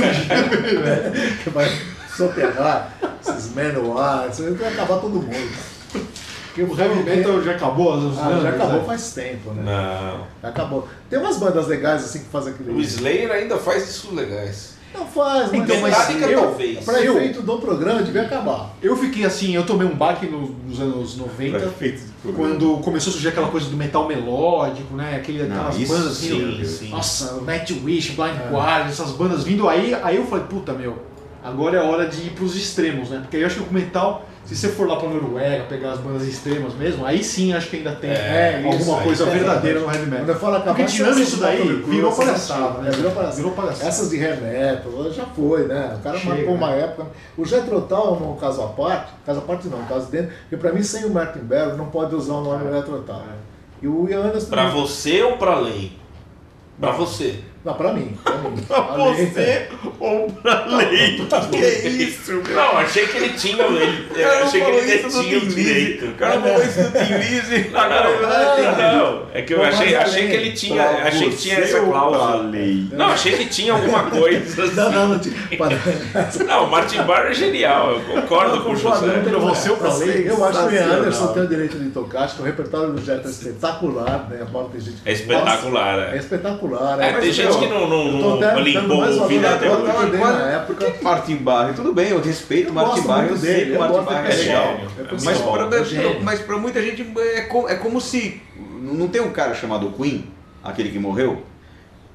que 1.43 1.49
vai 1.49 1.71
soterrar 2.15 2.93
esses 3.21 3.53
Manowar, 3.53 4.29
isso 4.31 4.43
aí 4.43 4.53
vai 4.53 4.71
acabar 4.71 4.97
todo 4.99 5.09
mundo. 5.15 5.49
Porque 5.91 6.61
O 6.63 6.79
heavy 6.79 7.03
metal 7.03 7.41
já 7.43 7.51
acabou? 7.51 7.93
As 7.95 8.17
Ah, 8.17 8.21
já 8.21 8.27
anos, 8.29 8.45
acabou 8.45 8.73
José? 8.75 8.85
faz 8.85 9.11
tempo, 9.13 9.51
né? 9.51 9.63
Não. 9.65 10.27
Já 10.41 10.47
acabou. 10.49 10.87
Tem 11.09 11.19
umas 11.19 11.37
bandas 11.37 11.67
legais 11.67 12.03
assim 12.05 12.19
que 12.19 12.29
fazem 12.29 12.53
aquele. 12.53 12.71
O 12.71 12.79
Slayer 12.79 13.29
ainda 13.31 13.57
faz 13.57 13.89
isso 13.89 14.15
legais. 14.15 14.76
Não 14.93 15.05
faz, 15.05 15.51
mas 15.51 15.61
Então, 15.61 15.81
mas 15.81 15.97
Metallica 15.97 16.25
eu- 16.27 16.41
talvez. 16.41 16.85
pra 16.85 16.99
eu- 17.01 17.17
efeito 17.17 17.41
do 17.41 17.57
programa 17.59 18.01
devia 18.01 18.23
acabar. 18.23 18.75
Eu 18.81 18.95
fiquei 18.97 19.25
assim, 19.25 19.53
eu 19.53 19.65
tomei 19.65 19.85
um 19.87 19.95
baque 19.95 20.25
no- 20.25 20.55
nos 20.67 20.79
anos 20.79 21.17
90, 21.17 21.71
quando 22.35 22.77
começou 22.77 23.09
a 23.11 23.13
surgir 23.13 23.27
aquela 23.29 23.49
coisa 23.49 23.69
do 23.69 23.75
metal 23.77 24.07
melódico, 24.07 24.95
né? 24.95 25.15
Aquele, 25.15 25.43
Não, 25.43 25.55
aquelas 25.55 25.77
isso 25.79 25.93
bandas 25.93 26.11
assim, 26.13 26.27
sim, 26.29 26.39
no- 26.59 26.65
sim. 26.65 26.89
nossa, 26.89 27.41
Nightwish, 27.41 28.11
Blind 28.13 28.35
Guardian, 28.51 28.89
essas 28.89 29.11
bandas 29.11 29.43
vindo 29.43 29.67
aí, 29.67 29.93
aí 29.93 30.15
eu 30.15 30.25
falei, 30.25 30.45
puta 30.45 30.73
meu, 30.73 30.97
agora 31.43 31.77
é 31.77 31.81
hora 31.83 32.07
de 32.07 32.21
ir 32.27 32.29
pros 32.31 32.55
extremos, 32.55 33.09
né? 33.09 33.19
Porque 33.21 33.35
aí 33.37 33.43
eu 33.43 33.47
acho 33.47 33.61
que 33.61 33.69
o 33.69 33.73
metal, 33.73 34.27
se 34.47 34.55
você 34.55 34.69
for 34.69 34.87
lá 34.87 34.95
pra 34.95 35.09
Noruega, 35.09 35.65
pegar 35.65 35.91
as 35.91 35.99
bandas 35.99 36.23
extremas 36.27 36.73
mesmo, 36.73 37.05
aí 37.05 37.23
sim 37.23 37.53
acho 37.53 37.69
que 37.69 37.77
ainda 37.77 37.91
tem 37.95 38.09
É, 38.11 38.55
alguma 38.63 38.75
isso 38.75 38.95
aí, 38.95 39.03
coisa 39.03 39.23
é, 39.25 39.29
verdadeira 39.29 39.79
no 39.81 39.85
heavy 39.87 39.97
Quando 39.99 40.09
metal. 40.11 40.27
eu 40.27 40.39
falo 40.39 40.55
acabar, 40.55 40.75
Porque 40.75 40.91
tirando 40.91 41.11
essas 41.11 41.27
isso 41.27 41.37
daí, 41.37 41.67
virou 41.83 42.11
essas 42.11 42.23
palhaçada, 42.25 42.65
assim, 42.65 42.81
né? 42.81 42.91
Virou 42.91 43.11
palhaçada. 43.11 43.35
Virou 43.35 43.51
palhaçada. 43.51 43.89
Essas 43.89 44.09
de 44.09 44.23
hair 44.23 44.41
metal, 44.41 45.11
já 45.11 45.25
foi, 45.25 45.67
né? 45.67 45.95
O 45.99 46.03
cara 46.03 46.17
Chega, 46.17 46.33
marcou 46.35 46.53
uma 46.55 46.69
né? 46.71 46.79
época. 46.81 47.05
O 47.37 47.45
Jethro 47.45 47.81
Tull, 47.81 48.19
no 48.19 48.35
caso 48.35 48.61
à 48.61 48.67
parte, 48.67 49.11
caso 49.25 49.39
à 49.39 49.41
parte 49.41 49.67
não, 49.67 49.81
caso 49.85 50.09
dentro, 50.09 50.31
porque 50.41 50.57
pra 50.57 50.71
mim 50.71 50.81
sem 50.81 51.05
o 51.05 51.09
Martin 51.11 51.39
Barrow 51.39 51.75
não 51.75 51.87
pode 51.87 52.15
usar 52.15 52.33
o 52.33 52.41
nome 52.43 52.71
Jethro 52.71 52.99
Tull. 53.01 53.21
E 53.81 53.87
o 53.87 54.09
Ian 54.09 54.21
Anderson... 54.21 54.49
Pra 54.49 54.69
você 54.69 55.21
ou 55.23 55.37
pra 55.37 55.59
lei? 55.59 55.91
Pra 56.79 56.91
você. 56.91 57.39
Não, 57.67 57.73
pra 57.73 57.91
mim. 57.91 58.17
Pra 58.23 58.33
mim. 58.37 58.55
Pra 58.67 58.77
A 58.77 58.95
lei- 58.95 59.25
você 59.27 59.67
ou 59.99 60.31
pra 60.41 60.65
lei? 60.67 61.17
Que 61.51 61.87
isso? 61.89 62.41
Não, 62.55 62.77
achei 62.77 63.05
que 63.07 63.17
ele 63.17 63.29
tinha. 63.33 63.61
Ele, 63.65 64.07
eu 64.15 64.31
achei 64.43 64.61
que 64.61 64.71
ele 64.71 65.09
tinha 65.09 65.37
o 65.37 65.45
direito. 65.47 66.05
O 66.05 66.13
cara 66.13 66.39
falou 66.39 66.63
isso 66.63 66.81
do 66.83 66.91
Tim 66.91 67.13
Lizzy. 67.13 67.71
Ah, 67.73 67.89
não, 67.89 68.21
não, 68.87 69.23
é 69.33 69.41
que 69.41 69.53
eu 69.53 69.61
achei, 69.63 69.95
achei 69.95 70.27
que 70.27 70.33
ele 70.33 70.51
tinha, 70.51 70.81
achei 70.83 71.29
que 71.29 71.35
tinha 71.37 71.57
essa 71.59 71.81
cláusula. 71.81 72.43
lei? 72.49 72.87
Não, 72.93 73.07
achei 73.07 73.33
que 73.37 73.45
tinha 73.47 73.73
alguma 73.73 74.03
coisa. 74.09 74.65
Não, 74.73 74.87
assim. 74.87 74.95
não, 74.95 75.07
não. 75.09 75.19
tinha- 75.19 75.35
para- 75.57 76.43
Não, 76.45 76.63
o 76.65 76.71
Martin 76.71 77.01
Barr 77.03 77.27
é 77.27 77.33
genial, 77.33 77.91
eu 77.91 77.99
concordo 78.01 78.61
com 78.61 78.71
o 78.71 78.75
José. 78.77 79.07
Pra 79.27 79.39
você 79.39 79.69
ou 79.71 79.77
pra 79.77 79.93
lei? 79.95 80.25
Eu 80.29 80.43
acho 80.45 80.67
que 80.69 80.75
o. 80.75 80.93
Anderson 80.93 81.27
tem 81.33 81.43
o 81.43 81.47
direito 81.47 81.77
de 81.77 81.89
tocar, 81.89 82.23
acho 82.23 82.35
que 82.35 82.41
o 82.43 82.45
repertório 82.45 82.93
do 82.93 83.03
Jethro 83.03 83.27
é 83.27 83.31
espetacular, 83.31 84.27
né? 84.29 84.45
Embora 84.47 84.67
tem 84.69 84.79
gente 84.79 85.01
que 85.01 85.09
É 85.09 85.11
espetacular, 85.11 85.95
gosta. 85.97 86.11
É 86.11 86.15
é. 86.15 86.19
espetacular. 86.19 87.01
É, 87.01 87.13
tem 87.13 87.31
gente 87.31 87.56
que 87.59 87.67
não, 87.67 87.87
não, 87.87 88.11
não 88.11 88.59
limpou 88.59 88.97
mais 88.97 89.17
o 89.17 89.23
à 89.23 89.53
até 89.53 89.67
Agora, 89.67 90.37
na 90.37 90.51
época. 90.51 90.91
Que 90.91 91.03
Martin 91.03 91.35
Barre? 91.37 91.73
Tudo 91.73 91.93
bem, 91.93 92.09
eu 92.09 92.21
respeito 92.21 92.67
Eu 92.67 92.71
o 92.71 92.75
Martin 92.75 93.01
Barre, 93.01 93.29
eu 93.29 93.37
sei 93.37 93.65
que 93.65 93.71
o 93.71 93.79
Martin 93.79 94.01
Barre 94.01 94.31
é 94.31 94.35
legal. 94.35 94.77
Mas 95.23 95.41
pra, 95.41 95.83
gênio. 95.83 96.17
mas 96.23 96.39
pra 96.41 96.57
muita 96.57 96.81
gente 96.81 97.05
é 97.35 97.41
como, 97.41 97.69
é 97.69 97.75
como 97.75 97.99
se. 98.01 98.41
Não 98.81 99.07
tem 99.07 99.21
um 99.21 99.31
cara 99.31 99.53
chamado 99.53 99.89
Queen, 99.91 100.25
aquele 100.63 100.89
que 100.89 100.99
morreu? 100.99 101.41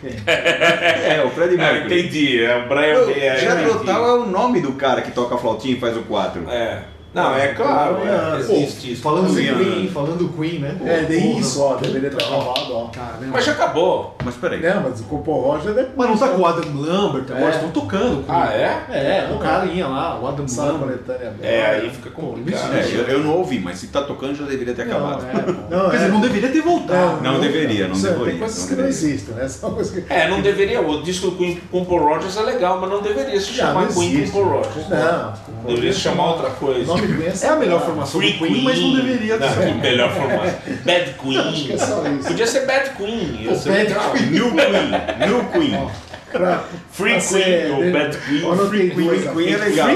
Quem? 0.00 0.10
É, 0.26 1.22
o 1.24 1.30
Freddie 1.30 1.54
É, 1.54 1.72
Mercury. 1.72 2.00
entendi, 2.00 2.44
é 2.44 2.56
o 2.56 2.68
Brian 2.68 3.06
May. 3.06 3.20
é, 3.20 3.36
Jethro. 3.36 3.80
Tull 3.84 3.90
é 4.06 4.12
o 4.14 4.26
nome 4.26 4.60
do 4.60 4.72
cara 4.72 5.00
que 5.02 5.12
toca 5.12 5.34
a 5.34 5.38
flautinha 5.38 5.76
e 5.76 5.80
faz 5.80 5.96
o 5.96 6.02
4. 6.02 6.44
É. 6.50 6.82
Não, 7.14 7.34
é 7.36 7.48
claro, 7.48 7.98
é, 7.98 8.38
existe 8.40 8.92
isso. 8.92 9.02
Falando 9.02 9.34
Queen, 9.34 9.84
né? 9.84 9.90
falando 9.92 10.18
do 10.18 10.28
Queen, 10.30 10.58
né? 10.60 10.76
É, 10.84 11.06
nem 11.08 11.28
Porra. 11.28 11.40
isso, 11.40 11.62
ó, 11.62 11.74
deveria 11.76 12.10
ter 12.10 12.22
acabado, 12.22 12.72
ó. 12.72 12.86
Caramba. 12.86 13.26
Mas 13.32 13.44
já 13.44 13.52
acabou. 13.52 14.16
Mas 14.24 14.34
peraí. 14.36 14.64
É, 14.64 14.74
mas 14.74 15.00
o 15.00 15.18
Paul 15.18 15.42
Roger 15.42 15.76
é 15.76 15.88
Mas 15.94 16.08
não 16.08 16.16
tá 16.16 16.28
com 16.28 16.40
o 16.40 16.46
Adam 16.46 16.64
Lambert 16.74 17.24
agora, 17.30 17.46
É. 17.46 17.50
estão 17.50 17.70
tocando. 17.70 18.20
o 18.20 18.22
Queen. 18.24 18.26
Ah, 18.28 18.52
é? 18.54 18.86
É, 18.90 19.26
o 19.28 19.34
Não, 19.34 19.38
carinha 19.38 19.86
lá, 19.88 20.18
o 20.18 20.26
Adam 20.26 20.46
Lambert. 20.56 21.00
É, 21.42 21.66
aí 21.66 21.90
fica 21.90 22.10
complicado. 22.10 22.72
É, 22.74 22.86
eu, 22.94 23.02
eu 23.04 23.18
não 23.24 23.36
ouvi, 23.36 23.58
mas 23.60 23.78
se 23.78 23.88
tá 23.88 24.02
tocando 24.02 24.34
já 24.34 24.44
deveria 24.44 24.74
ter 24.74 24.86
Não, 24.86 24.96
acabado. 24.96 25.26
é, 25.26 25.74
não, 25.76 25.90
Quer 25.90 25.96
é. 25.96 25.98
dizer, 25.98 26.12
não 26.12 26.20
deveria 26.20 26.48
ter 26.50 26.62
voltado. 26.62 27.22
Não 27.22 27.40
deveria, 27.40 27.88
não 27.88 27.96
é, 27.96 28.00
deveria, 28.00 28.24
Tem 28.24 28.38
coisas 28.38 28.60
não 28.60 28.68
que 28.68 28.82
não 28.82 28.88
existem, 28.88 29.34
né? 29.34 29.48
São 29.48 29.74
coisas 29.74 29.92
que. 29.92 30.12
É, 30.12 30.28
não 30.28 30.40
deveria. 30.40 30.80
O 30.80 31.02
disco 31.02 31.30
do 31.30 31.36
Queen 31.36 31.60
com 31.70 31.84
Paul 31.84 32.00
Rogers 32.04 32.36
é 32.36 32.42
legal, 32.42 32.80
mas 32.80 32.88
não 32.90 33.02
deveria 33.02 33.38
se 33.40 33.52
chamar 33.52 33.82
não 33.86 33.92
Queen 33.92 34.24
com 34.26 34.32
Paul 34.32 34.44
Rogers. 34.44 34.88
Não. 34.88 35.32
Deveria 35.66 35.92
se 35.92 36.00
chamar 36.00 36.30
outra 36.30 36.48
O 36.48 36.54
coisa. 36.54 37.01
Nome 37.06 37.22
Queen 37.22 37.32
É 37.42 37.48
a 37.48 37.56
melhor 37.56 37.84
formação 37.84 38.20
Free 38.20 38.32
do 38.32 38.38
Queen, 38.46 38.62
mas 38.64 38.78
não 38.80 38.94
deveria 38.94 39.36
Não, 39.38 39.48
ser. 39.48 39.66
que 39.68 39.74
melhor 39.74 40.12
formato. 40.12 40.54
Bad 40.84 41.14
Queen. 41.22 41.38
Acho 41.38 41.64
que 41.64 41.72
é 41.72 41.78
só 41.78 42.02
isso. 42.08 42.28
Podia 42.28 42.46
ser 42.46 42.66
Bad 42.66 42.90
Queen. 42.96 43.38
Ia 43.42 43.50
Pô, 43.50 43.56
ser 43.56 43.68
Bad 43.70 43.82
legal. 43.88 44.14
New 44.14 44.50
Queen, 44.52 45.28
New 45.28 45.44
Queen. 45.52 45.88
Pra, 46.32 46.64
Free 46.90 47.10
pra 47.12 47.20
Queen 47.20 47.20
ser- 47.20 47.70
ou 47.72 47.82
de- 47.84 47.90
Bad 47.90 48.16
Queen. 48.18 48.50
Anotei 48.52 48.90
Queen, 48.90 49.22
Queen 49.34 49.52
é 49.52 49.56
legal. 49.58 49.88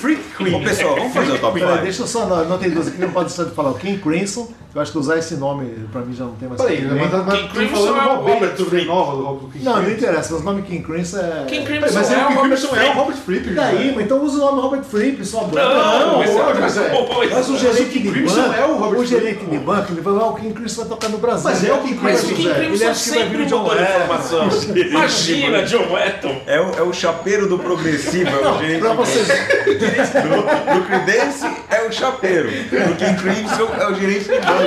Free 0.00 0.18
Queen. 0.36 0.54
Ô, 0.54 0.60
pessoal, 0.60 0.96
vamos 0.96 1.14
fazer 1.14 1.32
o 1.32 1.38
top 1.38 1.58
Peraí, 1.60 1.72
5. 1.74 1.84
deixa 1.84 2.02
eu 2.02 2.06
só 2.08 2.22
anotei 2.24 2.70
duas 2.70 2.88
aqui, 2.88 3.00
não 3.00 3.10
pode 3.12 3.28
deixar 3.28 3.44
de 3.44 3.54
falar. 3.54 3.70
O 3.70 3.74
King 3.74 3.98
Crimson, 3.98 4.48
eu 4.74 4.82
acho 4.82 4.92
que 4.92 4.98
usar 4.98 5.18
esse 5.18 5.36
nome 5.36 5.86
pra 5.92 6.00
mim 6.02 6.14
já 6.14 6.24
não 6.24 6.32
tem 6.34 6.48
mais 6.48 6.60
Peraí, 6.60 6.76
sentido. 6.78 6.96
mas, 6.96 7.10
mas, 7.12 7.26
mas 7.26 7.34
King 7.36 7.48
tô 7.48 7.54
Crimson 7.54 7.74
falando 7.94 7.98
é 7.98 8.12
o 8.12 8.22
Robert 8.34 8.56
Fripp. 8.56 8.84
nova 8.86 9.12
do 9.16 9.24
Robert 9.24 9.48
King 9.52 9.64
Não, 9.64 9.72
não 9.76 9.82
Crimson. 9.84 9.98
interessa, 9.98 10.32
mas 10.34 10.42
o 10.42 10.44
nome 10.44 10.62
King 10.62 10.82
Crimson 10.82 11.18
é. 11.18 11.44
King 11.46 11.64
Crimson 11.64 11.94
Mas 11.94 12.10
é, 12.10 12.14
é 12.14 12.16
o 12.16 12.26
King 12.26 12.34
Robert 12.34 12.58
Crimson 12.58 12.66
é 12.66 12.70
o 12.70 12.74
Fripp. 12.82 12.98
Robert 12.98 13.16
Fripp. 13.16 13.48
E 13.48 13.52
daí, 13.54 13.92
mas 13.94 14.04
então 14.04 14.22
usa 14.24 14.36
o 14.36 14.40
nome 14.40 14.60
Robert 14.62 14.82
Fripp, 14.84 15.24
sua 15.24 15.44
banda. 15.44 15.64
Não, 15.74 16.18
mas 16.18 16.30
é 16.30 16.32
outra 16.32 16.60
mas 16.60 16.76
é- 16.76 16.88
coisa. 17.14 17.34
Mas 17.34 17.48
o 17.48 17.58
gerente 17.58 17.84
de 17.84 17.90
King 18.00 18.10
Crimson 18.10 18.42
banco, 18.42 18.54
é 18.54 18.66
o 18.66 18.74
Robert 18.76 19.00
o 19.00 19.06
gerente 19.06 19.36
Fripp. 19.38 19.50
de 19.50 19.58
banco, 19.58 19.92
ele 19.92 20.02
falou, 20.02 20.20
ah, 20.20 20.28
o 20.30 20.34
King 20.34 20.54
Crimson 20.54 20.80
vai 20.82 20.88
tocar 20.90 21.08
no 21.08 21.18
Brasil. 21.18 21.44
Mas 21.50 21.64
é 21.64 21.72
o 21.72 21.78
King 21.78 21.98
Mas 22.02 22.22
o 22.22 22.26
Crimson, 22.26 22.42
King 22.42 22.54
Crimson 22.54 22.88
acha 22.88 23.04
que 23.04 23.10
vai 23.10 23.18
sempre 23.22 23.36
vir 23.38 23.42
o 23.44 23.46
John 23.46 23.58
mudou 23.62 23.76
de 23.76 23.82
informação. 23.82 24.48
Imagina, 24.76 25.62
John 25.62 25.92
Wetton. 25.92 26.40
É 26.46 26.60
o, 26.60 26.70
é 26.78 26.82
o 26.82 26.92
chapeiro 26.92 27.48
do 27.48 27.58
progressivo, 27.58 28.28
é 28.28 28.38
o 28.40 28.44
Não, 28.44 28.58
gerente 28.58 28.80
pra 28.80 28.92
vocês. 28.94 29.28
do, 29.28 30.84
Creedence 30.86 31.44
é 31.70 31.82
o 31.86 31.92
chapeiro. 31.92 32.48
Do 32.48 32.96
King 32.96 33.16
Crimson 33.22 33.68
é 33.80 33.86
o 33.88 33.94
gerente 33.94 34.24
de 34.24 34.40
banco. 34.40 34.63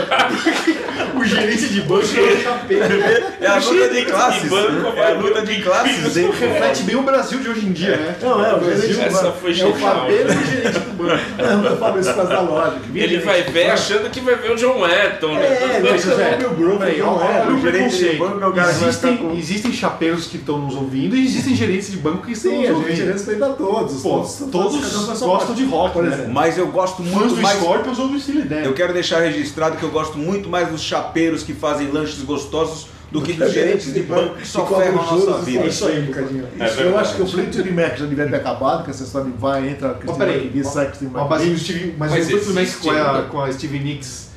O 1.15 1.23
gerente 1.25 1.67
de 1.69 1.81
banco 1.81 2.05
é 2.15 2.21
o 2.33 2.41
chapeiro. 2.41 2.85
É 3.41 3.47
a 3.47 3.57
luta 3.57 3.89
de 3.89 4.05
classes. 4.05 4.49
banco 4.49 4.97
É 4.97 5.11
a 5.11 5.13
luta 5.13 5.41
de 5.45 5.61
classes. 5.61 6.17
hein? 6.17 6.29
Reflete 6.39 6.83
bem 6.83 6.95
o 6.95 7.01
Brasil 7.03 7.39
de 7.39 7.49
hoje 7.49 7.65
em 7.65 7.71
dia, 7.71 7.97
né? 7.97 8.15
Não, 8.21 8.45
é, 8.45 8.55
o 8.55 8.63
gerente 8.63 8.93
de 8.93 9.01
Essa 9.01 9.23
banco. 9.23 9.37
foi 9.39 9.51
É 9.51 9.53
o 9.53 9.55
gerente 9.77 10.79
do 10.79 10.93
banco. 11.03 11.19
Não, 11.37 11.65
eu 11.65 11.77
falo 11.77 11.99
isso 11.99 12.09
por 12.09 12.15
causa 12.15 12.33
da 12.33 12.41
lógica. 12.41 12.81
Ele 12.93 13.19
vai 13.19 13.43
ver 13.43 13.69
achando 13.71 14.09
que 14.09 14.19
vai 14.19 14.35
ver 14.35 14.51
o 14.51 14.55
John 14.55 14.79
Wetton. 14.81 15.33
né? 15.33 15.45
É, 15.45 15.81
que 15.81 15.87
é 15.87 16.47
é. 16.99 17.03
olha 17.03 17.55
o 17.55 17.61
gerente 17.61 17.97
de 17.97 18.15
banco 18.17 18.43
é 18.43 18.47
o 18.47 18.53
cara 18.53 18.69
Existem, 18.69 19.37
existem 19.37 19.71
chapeiros 19.73 20.27
que 20.27 20.37
estão 20.37 20.59
nos 20.59 20.75
ouvindo 20.75 21.15
e 21.15 21.25
existem 21.25 21.55
gerentes 21.55 21.89
de 21.91 21.97
banco 21.97 22.25
que 22.25 22.33
estão 22.33 22.51
Sim, 22.51 22.57
nos 22.57 22.65
a 22.69 22.73
gente 22.73 22.91
ouvindo. 22.91 23.13
respeita 23.13 23.49
todos. 23.49 24.01
Pô, 24.01 24.27
todos 24.51 25.19
gostam 25.19 25.55
de 25.55 25.65
rock, 25.65 25.93
por 25.93 26.03
né? 26.03 26.13
exemplo. 26.13 26.33
Mas 26.33 26.57
eu 26.57 26.67
gosto 26.67 27.03
Fãs 27.03 27.13
muito 27.13 27.35
do 27.35 27.41
mais. 27.41 27.57
Scorpions 27.57 27.99
ou 27.99 28.07
do 28.07 28.19
Steely 28.19 28.41
Dan. 28.43 28.61
Eu 28.61 28.73
quero 28.73 28.93
deixar 28.93 29.19
registrado 29.21 29.77
que 29.77 29.83
eu 29.87 29.91
gosto 29.91 30.17
muito 30.17 30.49
mais 30.49 30.67
dos 30.69 30.81
chapeiros 30.81 31.43
que 31.43 31.53
fazem 31.53 31.89
lanches 31.91 32.21
gostosos 32.21 32.87
do 33.11 33.21
que 33.21 33.33
dos 33.33 33.53
gerentes 33.53 33.93
de 33.93 34.01
banco 34.03 34.35
que 34.35 34.45
só 34.47 34.65
ferram 34.65 34.99
a 34.99 35.11
nossa 35.11 35.37
vida. 35.39 35.63
É 35.63 35.67
isso 35.67 35.87
aí, 35.87 36.01
Bocadinho. 36.01 36.45
É 36.59 36.83
eu 36.83 36.97
acho 36.97 37.15
que 37.15 37.21
o 37.21 37.27
Fleetwood 37.27 37.71
Mac 37.71 37.97
já 37.97 38.05
devia 38.05 38.27
ter 38.27 38.35
acabado, 38.35 38.83
que 38.83 38.89
essa 38.91 39.03
história 39.03 39.31
de 39.31 39.37
vai, 39.37 39.69
entra, 39.69 39.93
Christine 39.93 40.25
McVie, 40.25 40.63
sai 40.65 40.87
Christine 40.87 41.11
McVie. 41.15 41.51
o 41.53 41.57
Steve, 41.57 41.95
mas, 41.97 42.11
o 42.11 42.15
Fleetwood 42.15 42.53
Mac 42.53 42.67
com 42.81 42.91
a, 42.91 43.21
com 43.23 43.41
a 43.41 43.51
Stevie 43.53 43.79
Nicks, 43.79 44.27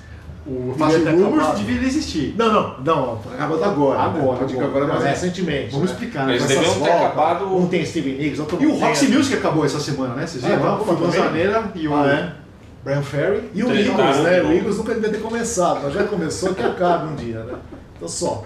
o 0.46 0.72
Devia 0.72 0.86
Fast 0.86 1.04
Rumors 1.04 1.58
deveria 1.58 1.88
existir. 1.88 2.34
Não, 2.38 2.52
não, 2.52 2.76
não, 2.84 3.20
acabando 3.34 3.64
agora. 3.64 4.00
Agora, 4.00 4.46
né? 4.46 4.52
Agora. 4.52 4.66
agora 4.66 4.86
mais 4.86 5.04
É. 5.04 5.08
recentemente. 5.10 5.72
Vamos 5.72 5.90
né? 5.90 5.92
explicar. 5.94 6.26
Mas 6.26 6.42
né? 6.42 6.48
Deviam 6.48 6.80
ter 6.80 6.90
acabado- 6.92 7.56
Um 7.56 7.66
tem 7.66 7.84
Steve 7.84 8.12
Nicks, 8.12 8.38
outro 8.38 8.56
E 8.62 8.66
o. 8.66 8.78
Roxy 8.78 9.08
Music 9.08 9.36
acabou 9.36 9.64
essa 9.64 9.78
semana, 9.80 10.14
né? 10.14 10.26
Vocês 10.26 10.42
Ah, 10.44 10.48
viram? 10.48 10.62
acabou 10.62 10.86
Foi 10.86 10.94
o 10.94 10.98
também? 10.98 11.20
Lanzaneira 11.20 11.72
e 11.74 11.88
o 11.88 11.94
Ah, 11.94 12.06
é? 12.08 12.39
Brian 12.82 13.02
Ferry. 13.02 13.50
E 13.54 13.62
o 13.62 13.70
Eagles, 13.70 14.18
né? 14.18 14.42
O. 14.42 14.52
Eagles 14.52 14.78
nunca 14.78 14.94
devia 14.94 15.10
ter 15.10 15.20
começado, 15.20 15.80
mas 15.82 15.92
já 15.92 16.04
começou 16.04 16.54
que 16.54 16.62
acabe 16.62 17.12
um 17.12 17.14
dia, 17.14 17.44
né? 17.44 17.54
Então 17.96 18.08
só. 18.08 18.44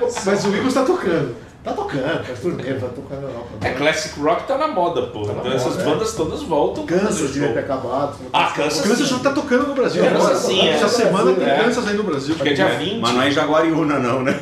Mas 0.00 0.44
o 0.44 0.54
Eagles 0.54 0.74
tá 0.74 0.84
tocando. 0.84 1.43
Tá 1.64 1.72
tocando, 1.72 2.24
faz 2.24 2.40
turnê, 2.40 2.74
vai 2.74 2.90
tocar 2.90 3.14
na 3.16 3.22
Europa. 3.22 3.48
É, 3.62 3.70
Classic 3.70 4.20
Rock 4.20 4.46
tá 4.46 4.58
na 4.58 4.68
moda, 4.68 5.06
pô. 5.06 5.22
Tá 5.22 5.32
na 5.32 5.40
então 5.40 5.52
essas 5.54 5.76
moda, 5.78 5.82
é. 5.82 5.86
bandas 5.94 6.12
todas 6.12 6.42
voltam. 6.42 6.84
pra 6.84 6.98
Kansas 6.98 7.16
devia 7.32 7.44
show. 7.46 7.52
ter 7.54 7.60
acabado. 7.60 8.16
Ah, 8.30 8.52
Kansas 8.54 8.80
Kansas 8.82 9.08
já 9.08 9.18
tá 9.20 9.30
tocando 9.30 9.68
no 9.68 9.74
Brasil. 9.74 10.04
Kansas 10.04 10.20
agora. 10.20 10.34
sim, 10.36 10.60
é. 10.60 10.72
Essa 10.74 10.88
semana 10.90 11.32
tem 11.32 11.48
É. 11.48 11.64
Kansas 11.64 11.88
aí 11.88 11.96
no 11.96 12.02
Brasil. 12.02 12.34
Acho 12.34 12.42
que 12.42 12.50
é 12.50 12.52
dia 12.52 12.68
20. 12.68 13.00
Mas 13.00 13.14
não 13.14 13.22
é 13.22 13.28
em 13.28 13.32
Jaguariúna, 13.32 13.98
não, 13.98 14.22
né? 14.22 14.38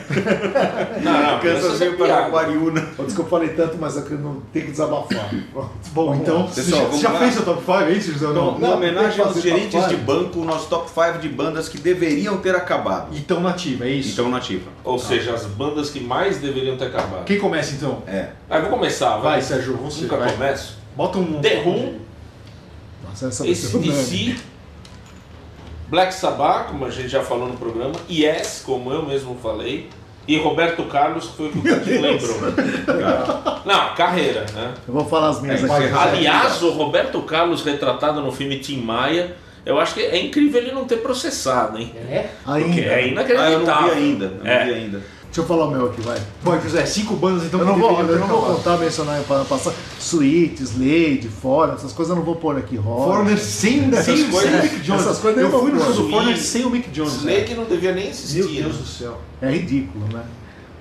Não, 1.01 1.13
não, 1.33 1.39
Kansas 1.39 1.79
veio 1.79 1.97
para 1.97 2.07
piada. 2.07 2.23
Jaguariúna. 2.23 2.81
Desculpa, 2.81 3.21
eu 3.23 3.27
falei 3.27 3.49
tanto, 3.51 3.77
mas 3.79 3.97
eu 3.97 4.19
não 4.19 4.43
tenho 4.53 4.65
que 4.65 4.71
desabafar. 4.73 5.31
Pronto. 5.53 5.71
Bom, 5.93 6.07
Vamos 6.07 6.21
então, 6.23 6.47
você 6.49 6.63
já, 6.99 7.09
lá. 7.13 7.19
fez 7.21 7.39
o 7.39 7.43
top 7.45 7.61
5, 7.65 7.73
é 7.85 7.93
isso, 7.93 8.13
José? 8.15 8.27
Não. 8.27 8.59
Não. 8.59 8.59
Que 8.59 8.65
homenagem 8.65 9.25
aos 9.25 9.41
gerentes 9.41 9.89
de 9.89 9.97
banco, 9.97 10.41
o 10.41 10.45
nosso 10.45 10.67
top 10.69 10.91
5 10.91 11.19
de 11.21 11.29
bandas 11.29 11.69
que 11.69 11.79
deveriam 11.79 12.39
ter 12.39 12.57
acabado. 12.57 13.15
E 13.17 13.21
tão 13.21 13.41
nativa, 13.41 13.85
é 13.85 13.91
isso? 13.91 14.11
Então 14.11 14.29
nativa. 14.29 14.69
Ou 14.83 14.99
seja, 14.99 15.33
as 15.35 15.45
bandas 15.45 15.89
que 15.89 16.01
mais 16.01 16.39
deveriam 16.39 16.77
ter 16.77 16.87
acabado. 16.87 17.12
Quem 17.25 17.39
começa 17.39 17.75
então? 17.75 18.03
É. 18.07 18.29
Ah, 18.51 18.57
eu 18.57 18.63
vou 18.63 18.71
começar, 18.71 19.11
vai. 19.17 19.33
Vai, 19.33 19.43
Sérgio, 19.43 19.77
você. 19.77 20.03
Nunca 20.03 20.17
vai. 20.17 20.33
começo. 20.33 20.79
Bota 20.97 21.19
um. 21.19 21.41
The 21.41 21.63
Who, 21.65 21.95
Nossa, 23.09 23.29
essa 23.29 23.45
vai 23.45 23.55
ser 23.55 23.77
unânime. 23.77 23.93
ACDC, 24.01 24.37
Black 25.89 26.15
Sabbath, 26.15 26.69
como 26.69 26.85
a 26.87 26.91
gente 26.91 27.09
já 27.09 27.23
falou 27.23 27.49
no 27.49 27.57
programa, 27.57 27.93
Yes, 28.11 28.63
como 28.65 28.91
eu 28.93 29.05
mesmo 29.05 29.37
falei, 29.43 29.89
e 30.27 30.39
Roberto 30.39 30.85
Carlos, 30.85 31.27
que 31.27 31.37
foi 31.37 31.49
o 31.49 31.53
que 31.53 31.59
o 31.59 31.63
Cadinho 31.63 32.01
lembrou. 32.03 32.37
Não, 33.65 33.95
carreira, 33.95 34.47
né? 34.55 34.73
Eu 34.87 34.95
vou 34.95 35.05
falar 35.05 35.29
as 35.31 35.41
minhas 35.43 35.63
É, 35.63 35.67
aqui. 35.67 35.95
Aliás, 35.95 36.63
o 36.63 36.71
Roberto 36.71 37.21
Carlos 37.23 37.63
retratado 37.63 38.21
no 38.21 38.33
filme 38.33 38.59
Tim 38.59 38.81
Maia, 38.81 39.37
eu 39.67 39.79
acho 39.79 39.95
que 39.95 40.01
é 40.01 40.19
incrível 40.19 40.61
ele 40.63 40.73
não 40.73 40.85
ter 40.85 40.97
processado, 40.99 41.79
hein? 41.79 41.93
É? 42.09 42.29
Ainda. 42.47 42.67
Porque 42.69 42.81
é 42.81 42.95
Ah, 42.95 43.01
eu 43.03 43.09
inacreditável. 43.09 43.61
não 43.67 43.85
vi 43.85 43.91
ainda. 43.91 44.25
Eu 44.25 44.47
É. 44.47 44.59
não 44.59 44.65
vi 44.67 44.73
ainda. 44.81 45.03
Deixa 45.33 45.41
eu 45.41 45.47
falar 45.47 45.65
o 45.65 45.71
meu 45.71 45.87
aqui, 45.87 46.03
vai. 46.03 46.21
Bom, 46.43 46.61
José, 46.61 46.85
cinco 46.85 47.17
bandas 47.17 47.45
então 47.47 47.59
Eu 47.61 47.65
que 47.65 47.73
não 47.73 47.79
vou, 47.79 47.99
eu 48.03 48.19
não 48.19 48.27
vou 48.27 48.43
contar, 48.55 48.77
mencionar 48.77 49.19
para 49.23 49.43
passar. 49.47 49.73
Suítes, 49.99 50.73
Lady, 50.79 51.27
Fora, 51.41 51.73
essas 51.73 51.91
coisas 51.91 52.11
eu 52.11 52.17
não 52.17 52.23
vou 52.23 52.37
pôr 52.37 52.59
aqui. 52.59 52.77
Rock. 52.77 53.11
Foreigner 53.11 53.39
sem, 53.39 53.91
sem, 54.03 54.31
coisas- 54.31 54.43
sem 54.43 54.61
o 54.61 54.63
Mick 54.63 54.81
Jones. 54.81 55.01
essas 55.01 55.19
coisas 55.21 55.43
eu 55.43 55.49
eu 55.51 55.59
fui 55.59 55.71
no 55.73 55.79
não 55.79 55.95
show 55.95 56.05
do 56.07 56.37
Sim. 56.37 56.37
sem 56.37 56.65
o 56.67 56.71
Mick 56.71 56.91
Jones. 56.91 57.23
né? 57.23 57.33
Slade 57.33 57.55
não 57.55 57.65
devia 57.65 57.93
nem 57.93 58.05
Meu 58.05 58.13
existir. 58.13 58.43
Deus 58.63 58.75
né? 58.75 58.79
do 58.83 58.87
céu. 58.87 59.19
É 59.41 59.51
ridículo, 59.51 60.05
né? 60.13 60.23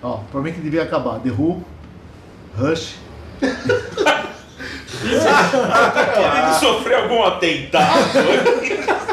Ó, 0.04 0.18
pra 0.30 0.42
mim 0.42 0.52
que 0.52 0.60
devia 0.60 0.84
acabar. 0.84 1.20
The 1.22 1.30
Who, 1.30 1.64
Rush. 2.58 2.96
Ele 5.02 6.54
sofreu 6.60 7.04
algum 7.04 7.24
atentado? 7.24 8.00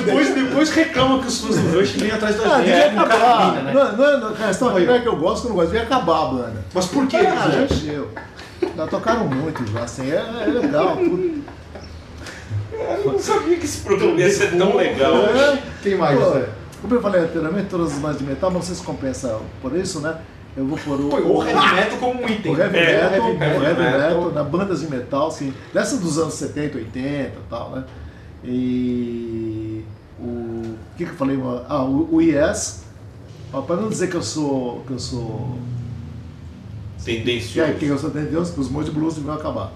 Depois, 0.00 0.34
depois 0.34 0.70
reclamam 0.70 1.20
que 1.20 1.26
os 1.28 1.38
fãs 1.40 1.56
do 1.56 1.78
Rush 1.78 1.90
vêm 1.92 2.10
atrás 2.10 2.36
da 2.36 2.56
Ah, 2.56 2.62
gente 2.62 2.94
com 2.94 3.00
acabar. 3.00 3.18
carabina, 3.20 3.62
né? 3.62 3.72
Não, 3.72 3.80
é- 3.82 3.92
não, 3.96 4.04
é- 4.04 4.16
não, 4.20 4.28
a 4.28 4.46
questão 4.48 4.68
aqui 4.68 4.78
Aí. 4.78 4.86
não 4.86 4.94
é 4.94 4.98
que 5.00 5.08
eu 5.08 5.16
gosto, 5.16 5.40
que 5.42 5.46
eu 5.46 5.48
não 5.50 5.56
gosto. 5.56 5.70
Devia 5.70 5.82
acabar 5.86 6.22
a 6.22 6.26
banda. 6.26 6.64
Mas 6.74 6.86
por 6.86 7.06
que, 7.06 7.16
Ah, 7.16 7.50
já 7.52 7.62
encheu. 7.74 8.08
Já 8.76 8.86
tocaram 8.86 9.26
muito 9.26 9.70
já, 9.72 9.80
assim, 9.80 10.10
é, 10.10 10.14
é 10.16 10.46
legal. 10.46 10.96
tudo. 11.02 11.42
Eu 13.04 13.12
não 13.12 13.18
sabia 13.18 13.56
que 13.56 13.64
esse 13.64 13.78
programa 13.82 14.18
ia 14.20 14.30
ser 14.30 14.56
tão 14.56 14.76
legal. 14.76 15.14
É, 15.26 15.58
Quem 15.82 15.96
mais, 15.96 16.18
pô, 16.18 16.40
como 16.82 16.94
eu 16.94 17.02
falei 17.02 17.20
anteriormente, 17.22 17.66
todas 17.68 17.92
as 17.92 17.98
bandas 17.98 18.18
de 18.18 18.24
metal, 18.24 18.50
mas 18.50 18.60
não 18.60 18.66
sei 18.66 18.74
se 18.74 18.82
compensa 18.82 19.38
por 19.60 19.76
isso, 19.76 20.00
né? 20.00 20.16
Eu 20.56 20.66
vou 20.66 20.76
pôr 20.78 21.00
o. 21.00 21.08
Põe 21.08 21.22
o 21.22 21.42
heavy 21.42 21.74
metal 21.74 21.98
como 21.98 22.22
um 22.22 22.28
item. 22.28 22.52
O 22.54 22.58
heavy 22.60 22.76
É, 22.76 23.02
metal, 23.02 23.12
heavy 23.26 23.38
metal, 23.38 23.58
o 23.60 23.62
heavy 23.64 23.82
metal. 23.82 24.00
metal, 24.00 24.32
na 24.32 24.42
bandas 24.44 24.80
de 24.80 24.90
metal, 24.90 25.28
assim, 25.28 25.54
dessas 25.72 25.98
dos 26.00 26.18
anos 26.18 26.34
70, 26.34 26.76
80 26.78 27.08
e 27.08 27.30
tal, 27.48 27.70
né? 27.70 27.84
E 28.44 29.84
o. 30.18 30.24
O 30.24 30.76
que, 30.96 31.04
que 31.06 31.10
eu 31.10 31.16
falei? 31.16 31.38
Ah, 31.68 31.82
o, 31.84 32.14
o 32.16 32.20
Yes. 32.20 32.82
Ó, 33.52 33.60
Para 33.62 33.76
não 33.76 33.88
dizer 33.88 34.08
que 34.08 34.16
eu 34.16 34.22
sou. 34.22 34.82
que 34.86 34.92
eu 34.92 34.98
sou 34.98 35.58
tendencioso. 37.04 37.72
quem 37.80 37.88
eu 37.88 37.98
sou 37.98 38.10
tendencioso? 38.10 38.54
Os 38.60 38.68
Moody 38.68 38.90
Blues 38.92 39.18
vão 39.18 39.34
acabar. 39.34 39.72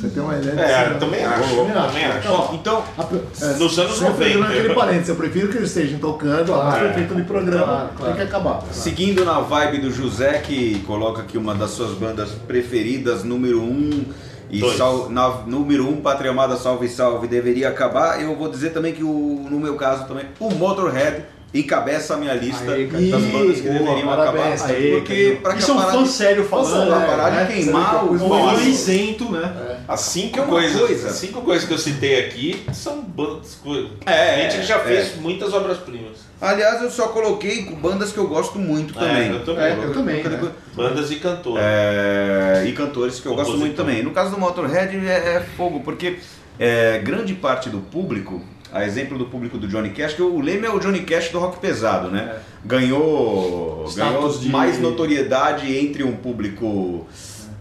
Você 0.00 0.08
tem 0.08 0.22
uma 0.22 0.36
ideia 0.38 0.58
É, 0.60 0.88
disso, 0.88 0.98
também 0.98 1.22
acho, 1.24 1.48
Também 1.56 1.72
também 1.74 2.04
acho. 2.06 2.18
Então, 2.18 2.54
Então, 2.54 2.84
a- 2.96 3.44
é, 3.46 3.58
Nos 3.58 3.78
anos 3.78 3.98
sempre 3.98 4.34
90. 4.34 4.46
Aquele 4.48 4.74
parênteses, 4.74 5.08
eu 5.10 5.16
prefiro 5.16 5.48
que 5.48 5.58
eles 5.58 5.68
estejam 5.68 5.98
tocando, 5.98 6.52
mas 6.52 6.78
Claro. 6.78 6.94
feito 6.94 7.14
de 7.14 7.22
programa, 7.24 7.64
Claro, 7.66 7.88
claro. 7.96 8.04
tem 8.04 8.14
que 8.14 8.22
acabar. 8.34 8.62
Seguindo 8.72 9.24
na 9.26 9.40
vibe 9.40 9.78
do 9.82 9.90
José, 9.90 10.38
que 10.38 10.80
coloca 10.86 11.20
aqui 11.22 11.36
uma 11.36 11.54
das 11.54 11.70
suas 11.72 11.92
bandas 11.98 12.30
preferidas, 12.46 13.22
número 13.24 13.60
1, 13.60 13.64
um, 13.70 14.04
e 14.50 14.60
sal, 14.76 15.08
na, 15.10 15.28
número 15.46 15.84
1, 15.86 15.88
um, 15.90 15.96
Pátria 16.00 16.30
Amada 16.30 16.56
Salve 16.56 16.88
Salve, 16.88 17.26
deveria 17.26 17.68
acabar. 17.68 18.22
Eu 18.22 18.34
vou 18.36 18.48
dizer 18.48 18.70
também 18.70 18.92
que, 18.92 19.02
o, 19.02 19.46
no 19.50 19.58
meu 19.58 19.74
caso, 19.76 20.06
também, 20.06 20.26
o 20.40 20.50
Motorhead 20.54 21.24
encabeça 21.52 22.14
a 22.14 22.16
minha 22.16 22.34
lista 22.34 22.72
Aê, 22.72 22.86
cara. 22.88 23.00
das 23.04 23.22
bandas 23.22 23.60
que 23.60 23.68
boa, 23.68 23.78
deveriam 23.78 24.08
parabéns. 24.08 24.60
acabar. 24.62 24.74
Aê, 24.76 24.90
porque 24.96 25.38
pra 25.40 25.54
Isso 25.54 25.70
é 25.70 25.74
um 25.74 25.80
fã 25.80 26.02
de- 26.02 26.08
sério 26.08 26.44
falando, 26.44 26.86
pra 26.88 26.98
né? 26.98 27.06
parar 27.06 27.30
de 27.30 27.36
né? 27.36 27.46
queimar 27.46 28.00
que 28.00 28.04
o 28.06 28.12
Um 28.12 28.28
Nossa. 28.28 28.56
ano 28.56 28.68
isento, 28.68 29.30
né? 29.30 29.54
É. 29.70 29.76
As 29.86 30.00
cinco, 30.00 30.32
Que 30.32 30.38
é 30.40 30.42
uma 30.42 30.50
coisas, 30.50 30.80
coisa. 30.80 31.10
cinco 31.10 31.42
coisas 31.42 31.68
que 31.68 31.72
eu 31.74 31.78
citei 31.78 32.26
aqui 32.26 32.64
são 32.72 33.00
bandas. 33.02 33.56
É, 34.04 34.42
gente 34.50 34.60
que 34.62 34.66
já 34.66 34.76
é. 34.76 34.80
fez 34.80 35.16
muitas 35.20 35.52
obras-primas. 35.54 36.23
Aliás, 36.44 36.82
eu 36.82 36.90
só 36.90 37.08
coloquei 37.08 37.62
bandas 37.80 38.12
que 38.12 38.18
eu 38.18 38.26
gosto 38.28 38.58
muito 38.58 38.92
É, 38.98 39.08
também. 39.08 39.30
eu 39.30 39.44
também. 39.44 39.64
É, 39.64 39.78
eu 39.84 39.92
também, 39.94 40.22
né? 40.22 40.52
Bandas 40.74 41.10
e 41.10 41.16
cantores. 41.16 41.64
É, 41.64 42.64
e 42.66 42.72
cantores 42.72 43.18
que 43.20 43.26
eu 43.26 43.34
gosto 43.34 43.52
Compositor. 43.52 43.66
muito 43.66 43.76
também. 43.76 44.02
No 44.02 44.10
caso 44.10 44.30
do 44.30 44.38
Motorhead 44.38 44.96
é, 45.06 45.36
é 45.36 45.46
fogo, 45.56 45.80
porque 45.80 46.18
é, 46.58 46.98
grande 46.98 47.34
parte 47.34 47.70
do 47.70 47.78
público, 47.78 48.42
a 48.72 48.84
exemplo 48.84 49.16
do 49.16 49.26
público 49.26 49.56
do 49.56 49.66
Johnny 49.68 49.90
Cash, 49.90 50.14
que 50.14 50.22
o 50.22 50.40
Leme 50.40 50.66
é 50.66 50.70
o 50.70 50.78
Johnny 50.78 51.00
Cash 51.00 51.28
do 51.30 51.38
rock 51.38 51.58
pesado, 51.58 52.10
né? 52.10 52.36
Ganhou, 52.64 53.84
Status 53.88 53.94
ganhou 54.14 54.38
de- 54.38 54.48
mais 54.50 54.78
notoriedade 54.80 55.74
entre 55.76 56.02
um 56.02 56.12
público 56.16 57.06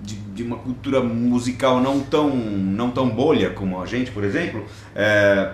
de, 0.02 0.16
de 0.16 0.44
uma 0.44 0.58
cultura 0.58 1.02
musical 1.02 1.80
não 1.80 2.00
tão, 2.00 2.30
não 2.36 2.90
tão 2.92 3.08
bolha 3.10 3.50
como 3.52 3.82
a 3.82 3.86
gente, 3.86 4.12
por 4.12 4.24
exemplo, 4.24 4.66
é, 4.96 5.50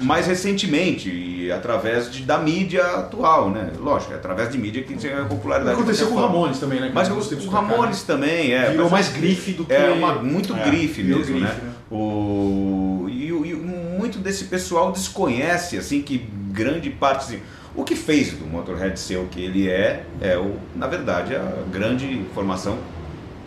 mais 0.00 0.26
recentemente, 0.26 1.08
e 1.10 1.52
através 1.52 2.10
de, 2.10 2.22
da 2.22 2.38
mídia 2.38 2.84
atual, 2.84 3.50
né? 3.50 3.72
Lógico, 3.78 4.12
é 4.12 4.16
através 4.16 4.50
de 4.50 4.58
mídia 4.58 4.82
que 4.82 4.94
tem 4.94 5.12
a 5.12 5.24
popularidade. 5.24 5.74
Aconteceu 5.76 6.08
com 6.08 6.14
o. 6.14 6.20
Ramones 6.20 6.58
também, 6.58 6.80
né? 6.80 6.90
Mas 6.92 7.08
o, 7.08 7.18
o 7.18 7.50
cá, 7.50 7.60
Ramones 7.60 8.02
também, 8.02 8.52
é. 8.52 8.70
Virou 8.70 8.90
mais 8.90 9.08
grife 9.08 9.52
do 9.52 9.64
que. 9.64 9.72
É 9.72 9.90
uma, 9.90 10.14
muito 10.14 10.54
É, 10.54 10.64
grife 10.64 11.02
mesmo, 11.02 11.24
grife, 11.24 11.40
né? 11.40 11.60
né? 11.62 11.72
O, 11.90 13.06
e, 13.08 13.28
e 13.28 13.54
muito 13.54 14.18
desse 14.18 14.44
pessoal 14.44 14.92
desconhece, 14.92 15.76
assim, 15.76 16.02
que 16.02 16.18
grande 16.50 16.90
parte, 16.90 17.24
assim, 17.24 17.40
o 17.74 17.84
que 17.84 17.94
fez 17.94 18.32
do 18.32 18.46
Motorhead 18.46 18.98
ser 18.98 19.16
o 19.16 19.26
que 19.26 19.40
ele 19.40 19.68
é, 19.68 20.04
é, 20.20 20.36
o, 20.36 20.56
na 20.74 20.86
verdade, 20.86 21.34
a 21.34 21.64
grande 21.70 22.24
formação 22.34 22.78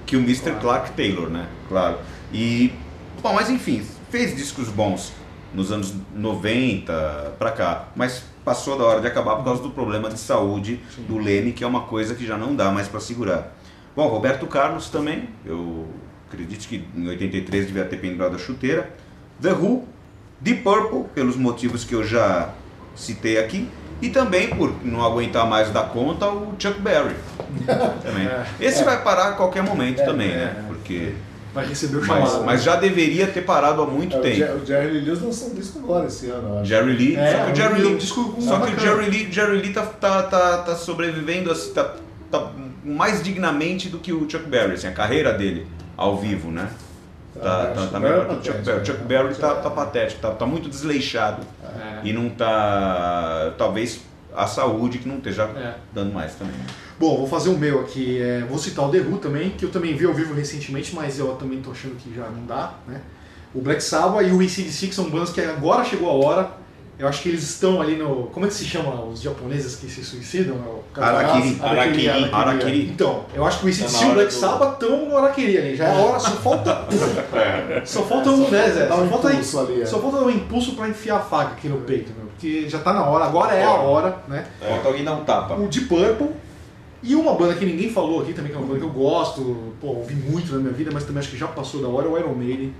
que 0.06 0.16
o 0.16 0.20
Mr. 0.20 0.54
Clark 0.62 0.91
Taylor, 0.91 1.30
né? 1.30 1.48
Claro. 1.68 1.98
E, 2.32 2.72
bom, 3.22 3.34
mas 3.34 3.50
enfim, 3.50 3.84
fez 4.10 4.36
discos 4.36 4.70
bons 4.70 5.12
nos 5.56 5.72
anos 5.72 5.93
90 6.14 7.36
pra 7.39 7.51
cá, 7.51 7.88
mas 7.95 8.24
passou 8.43 8.78
da 8.78 8.84
hora 8.84 9.01
de 9.01 9.08
acabar 9.08 9.38
por 9.38 9.45
causa 9.45 9.64
do 9.64 9.72
problema 9.72 10.10
de 10.10 10.20
saúde 10.20 10.80
do 11.08 11.18
Leme, 11.18 11.51
que 11.51 11.64
é 11.64 11.68
uma 11.68 11.82
coisa 11.82 12.14
que 12.14 12.26
já 12.26 12.38
não 12.38 12.56
dá 12.56 12.70
mais 12.72 12.88
pra 12.88 12.99
segurar. 12.99 13.56
Bom, 13.95 14.08
Roberto 14.08 14.45
Carlos 14.45 14.89
também, 14.89 15.30
eu 15.45 15.88
acredito 16.28 16.68
que 16.68 16.86
em 16.95 17.08
83 17.08 17.68
devia 17.68 17.86
ter 17.86 17.97
pendurado 17.97 18.36
a 18.36 18.38
chuteira. 18.38 18.89
The 19.41 19.53
Who, 19.53 19.86
Deep 20.39 20.62
Purple, 20.62 21.06
pelos 21.16 21.36
motivos 21.36 21.84
que 21.84 21.95
eu 21.95 22.03
já 22.03 22.49
citei 22.95 23.38
aqui, 23.38 23.70
e 24.01 24.10
também 24.10 24.49
por 24.49 24.74
não 24.84 25.03
aguentar 25.03 25.47
mais 25.47 25.72
da 25.72 25.84
conta 25.84 26.28
o 26.28 26.53
Chuck 26.60 26.80
Berry. 26.82 27.16
também. 28.03 28.28
Esse 28.60 28.84
vai 28.84 29.01
parar 29.01 29.30
a 29.30 29.32
qualquer 29.32 29.64
momento 29.64 30.03
também, 30.03 30.30
né? 30.30 30.66
Porque 30.68 31.14
Vai 31.56 31.66
receber 31.66 31.97
o 31.97 32.06
mas, 32.06 32.30
chamado. 32.30 32.43
mas 32.45 32.64
já 32.64 32.76
deveria 32.76 33.26
ter 33.28 33.41
parado 33.41 33.82
há 33.82 33.88
muito 33.88 34.16
É, 34.16 34.20
o, 34.20 34.22
tempo. 34.22 34.36
Jer- 34.36 34.56
o 34.62 34.66
Jerry 34.66 34.88
Lee 34.91 35.01
Lewis 35.06 35.22
lançou 35.22 35.47
um 35.49 35.56
disco 35.56 35.80
agora 35.80 36.06
esse 36.08 36.30
ano, 36.30 36.58
acho. 36.60 36.66
Jerry 36.66 36.93
Lee, 36.93 37.16
É, 37.16 37.32
só 37.32 37.45
que 37.45 37.51
o 37.51 37.56
Jerry 37.56 37.74
um 37.82 37.88
Lee, 37.88 37.95
disco 37.97 38.36
só 38.41 38.60
que 38.60 38.74
o. 38.76 38.80
Jerry 38.80 39.10
Lee, 39.10 39.32
Jerry 39.32 39.58
Lee 39.62 39.74
tá, 39.74 39.82
tá, 39.86 40.24
tá, 40.24 40.58
tá 40.60 40.76
sobrevivendo 40.76 41.49
assim, 41.49 41.72
tá, 41.74 41.93
tá 42.30 42.51
mais 42.84 43.24
dignamente 43.24 43.88
do 43.89 43.97
que 43.99 44.12
o 44.14 44.30
Chuck 44.30 44.45
Berry, 44.47 44.74
assim, 44.74 44.88
a 44.88 44.91
carreira 44.91 45.34
dele 45.34 45.66
ao 45.97 46.18
vivo, 46.18 46.51
né? 46.51 46.68
Tá, 47.41 47.68
tá, 47.68 47.74
tá 47.74 47.88
que 47.88 47.99
melhor 47.99 48.28
que 48.28 48.34
o 48.34 48.43
Chuck 48.43 48.60
Berry. 48.60 48.82
O 48.82 48.86
Chuck 48.86 48.99
né? 48.99 49.06
Berry 49.08 49.36
tá, 49.36 49.56
tá 49.56 49.70
patético, 49.70 50.22
tá, 50.22 50.32
tá 50.32 50.45
muito 50.45 50.70
desleixado 50.70 51.41
É. 51.64 51.99
e 52.08 52.12
não 52.14 52.30
tá. 52.30 53.53
Talvez 53.58 54.01
a 54.36 54.45
saúde 54.47 54.97
que 54.97 55.08
não 55.08 55.18
esteja 55.18 55.43
É. 55.43 55.74
dando 55.93 56.14
mais 56.14 56.36
também. 56.36 56.56
Bom, 57.00 57.18
vou 57.18 57.28
fazer 57.28 57.50
o 57.50 57.58
meu 57.58 57.82
aqui. 57.82 58.22
é, 58.22 58.41
vou 58.41 58.58
citar 58.58 58.86
o 58.88 58.89
The 58.89 59.00
Who 59.00 59.18
também, 59.18 59.50
que 59.52 59.66
eu 59.66 59.70
também 59.70 59.96
vi 59.96 60.06
ao 60.06 60.14
vivo 60.14 60.34
recentemente, 60.34 60.96
mas 60.96 61.20
eu 61.20 61.28
também 61.36 61.62
tô 61.62 61.72
achando 61.72 61.96
que 61.96 62.14
já 62.14 62.24
não 62.30 62.46
dá, 62.46 62.76
né? 62.88 63.02
O 63.54 63.62
Black 63.62 63.82
Sabbath 63.84 64.26
e 64.26 64.32
o 64.32 64.41
ACDC, 64.41 64.88
que 64.88 64.96
são 64.96 65.10
bandas 65.10 65.30
que 65.32 65.41
agora 65.41 65.84
chegou 65.84 66.10
a 66.10 66.14
hora. 66.14 66.66
Eu 66.98 67.10
acho 67.10 67.22
que 67.22 67.28
eles 67.28 67.43
estão 67.43 67.82
ali 67.82 67.98
no... 67.98 68.28
Como 68.28 68.46
é 68.46 68.48
que 68.48 68.56
se 68.56 68.64
chama 68.64 69.04
os 69.04 69.22
japoneses 69.22 69.76
que 69.76 69.89
se 69.89 70.02
suicidam? 70.02 70.56
É 70.56 71.00
o 71.00 71.04
Harakiri. 71.04 71.60
Harakiri. 71.62 72.34
Harakiri. 72.34 72.89
Então, 72.89 73.26
eu 73.34 73.46
acho 73.46 73.60
que 73.60 73.66
o 73.66 73.70
ACDC 73.70 74.00
Tá 74.00 74.06
e 74.06 74.10
o 74.12 74.14
Black 74.14 74.34
Sabbath 74.34 74.82
estão 74.82 75.06
no 75.06 75.18
Harakiri 75.18 75.58
ali. 75.58 75.76
Já 75.76 75.88
é 75.88 75.91
a 75.91 75.93
hora, 75.93 76.20
só 76.20 76.32
falta... 76.32 76.88
É. 77.36 77.82
Só 77.86 78.04
falta 78.04 78.30
um, 78.30 78.50
né, 78.50 78.70
Zé? 78.70 78.88
Só 78.88 79.06
falta, 79.08 79.34
impulso 79.34 79.60
ali, 79.60 79.82
é. 79.82 79.86
só 79.86 80.00
falta 80.00 80.18
um 80.20 80.30
impulso 80.30 80.76
pra 80.76 80.88
enfiar 80.88 81.18
a 81.18 81.20
faca 81.20 81.52
aqui 81.52 81.68
no 81.68 81.82
peito, 81.82 82.14
meu. 82.18 82.28
Porque 82.28 82.70
já 82.70 82.80
tá 82.80 82.93
na 82.93 83.04
hora, 83.04 83.26
agora 83.26 83.54
é 83.54 83.64
a 83.64 83.72
hora, 83.72 84.18
né? 84.28 84.46
Falta 84.66 84.88
alguém 84.88 85.04
dar 85.04 85.16
um 85.16 85.26
tapa. 85.26 85.56
o 85.56 85.68
Deep 85.68 85.88
Purple 85.88 86.30
e 87.06 87.16
uma 87.16 87.34
banda 87.36 87.53
que 87.56 87.66
ninguém 87.66 87.89
falou 87.89 88.22
aqui 88.22 88.34
também, 88.34 88.51
que 88.51 88.58
é 88.58 88.60
uma 88.60 88.68
banda 88.68 88.80
que 88.80 88.86
eu 88.86 88.89
gosto, 88.91 89.74
pô, 89.80 89.88
ouvi 89.88 90.16
muito 90.16 90.51
na 90.53 90.60
minha 90.60 90.74
vida, 90.74 90.89
mas 90.93 91.03
também 91.03 91.20
acho 91.20 91.30
que 91.30 91.38
já 91.38 91.47
passou 91.47 91.82
da 91.82 91.88
hora, 91.88 92.08
é 92.08 92.10
o 92.10 92.18
Iron 92.18 92.34
Maiden. 92.36 92.74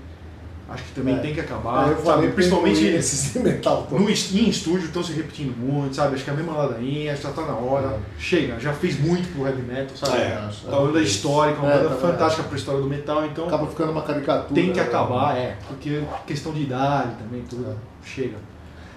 Acho 0.68 0.82
que 0.82 0.94
também 0.96 1.14
É. 1.14 1.18
tem 1.18 1.32
que 1.32 1.38
acabar, 1.38 1.86
É, 1.86 1.92
eu 1.92 1.94
sabe? 1.94 2.02
falei 2.06 2.30
Principalmente 2.32 2.84
esses 2.84 3.32
de 3.32 3.38
metal 3.38 3.86
todo. 3.88 4.00
no, 4.02 4.10
em 4.10 4.48
estúdio 4.48 4.86
estão 4.86 5.00
se 5.00 5.12
repetindo 5.12 5.56
muito, 5.56 5.94
sabe? 5.94 6.16
Acho 6.16 6.24
que 6.24 6.30
é 6.30 6.32
a 6.32 6.36
mesma 6.36 6.54
ladainha, 6.56 7.14
já 7.14 7.30
tá 7.30 7.42
na 7.42 7.54
hora. 7.54 7.86
É. 7.86 7.98
Chega, 8.18 8.58
já 8.58 8.72
fez 8.72 8.98
muito 8.98 9.32
pro 9.32 9.46
heavy 9.46 9.62
metal, 9.62 9.96
sabe? 9.96 10.18
É. 10.22 10.32
acho. 10.34 10.66
Uma 10.66 10.80
banda 10.80 11.00
histórica, 11.00 11.60
uma 11.60 11.70
É, 11.70 11.76
banda 11.76 11.88
também 11.94 12.00
fantástica 12.12 12.42
pra 12.48 12.56
história 12.58 12.80
do 12.80 12.88
metal, 12.88 13.24
então 13.26 13.46
Acaba 13.46 13.66
ficando 13.68 13.92
uma 13.92 14.02
caricatura. 14.02 14.54
tem 14.60 14.72
que 14.72 14.80
né? 14.80 14.86
acabar, 14.86 15.36
é. 15.36 15.56
Porque 15.68 16.02
questão 16.26 16.52
de 16.52 16.62
idade 16.62 17.10
também, 17.22 17.42
tudo. 17.48 17.76
Chega. 18.02 18.34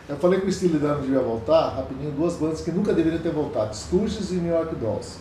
Eu 0.10 0.18
falei 0.18 0.39
que 0.41 0.47
o 0.47 0.51
Steely 0.51 0.80
Dan 0.80 0.95
devia 1.01 1.20
voltar, 1.20 1.70
rapidinho, 1.76 2.12
duas 2.12 2.34
bandas 2.36 2.62
que 2.62 2.72
nunca 2.72 2.91
deveriam 2.93 3.22
ter 3.22 3.32
voltado, 3.32 3.76
Stooges 3.76 4.32
e 4.32 4.36
New 4.36 4.51
York 4.51 4.74
Dolls. 4.76 5.20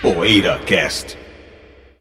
PoeiraCast. 0.02 1.25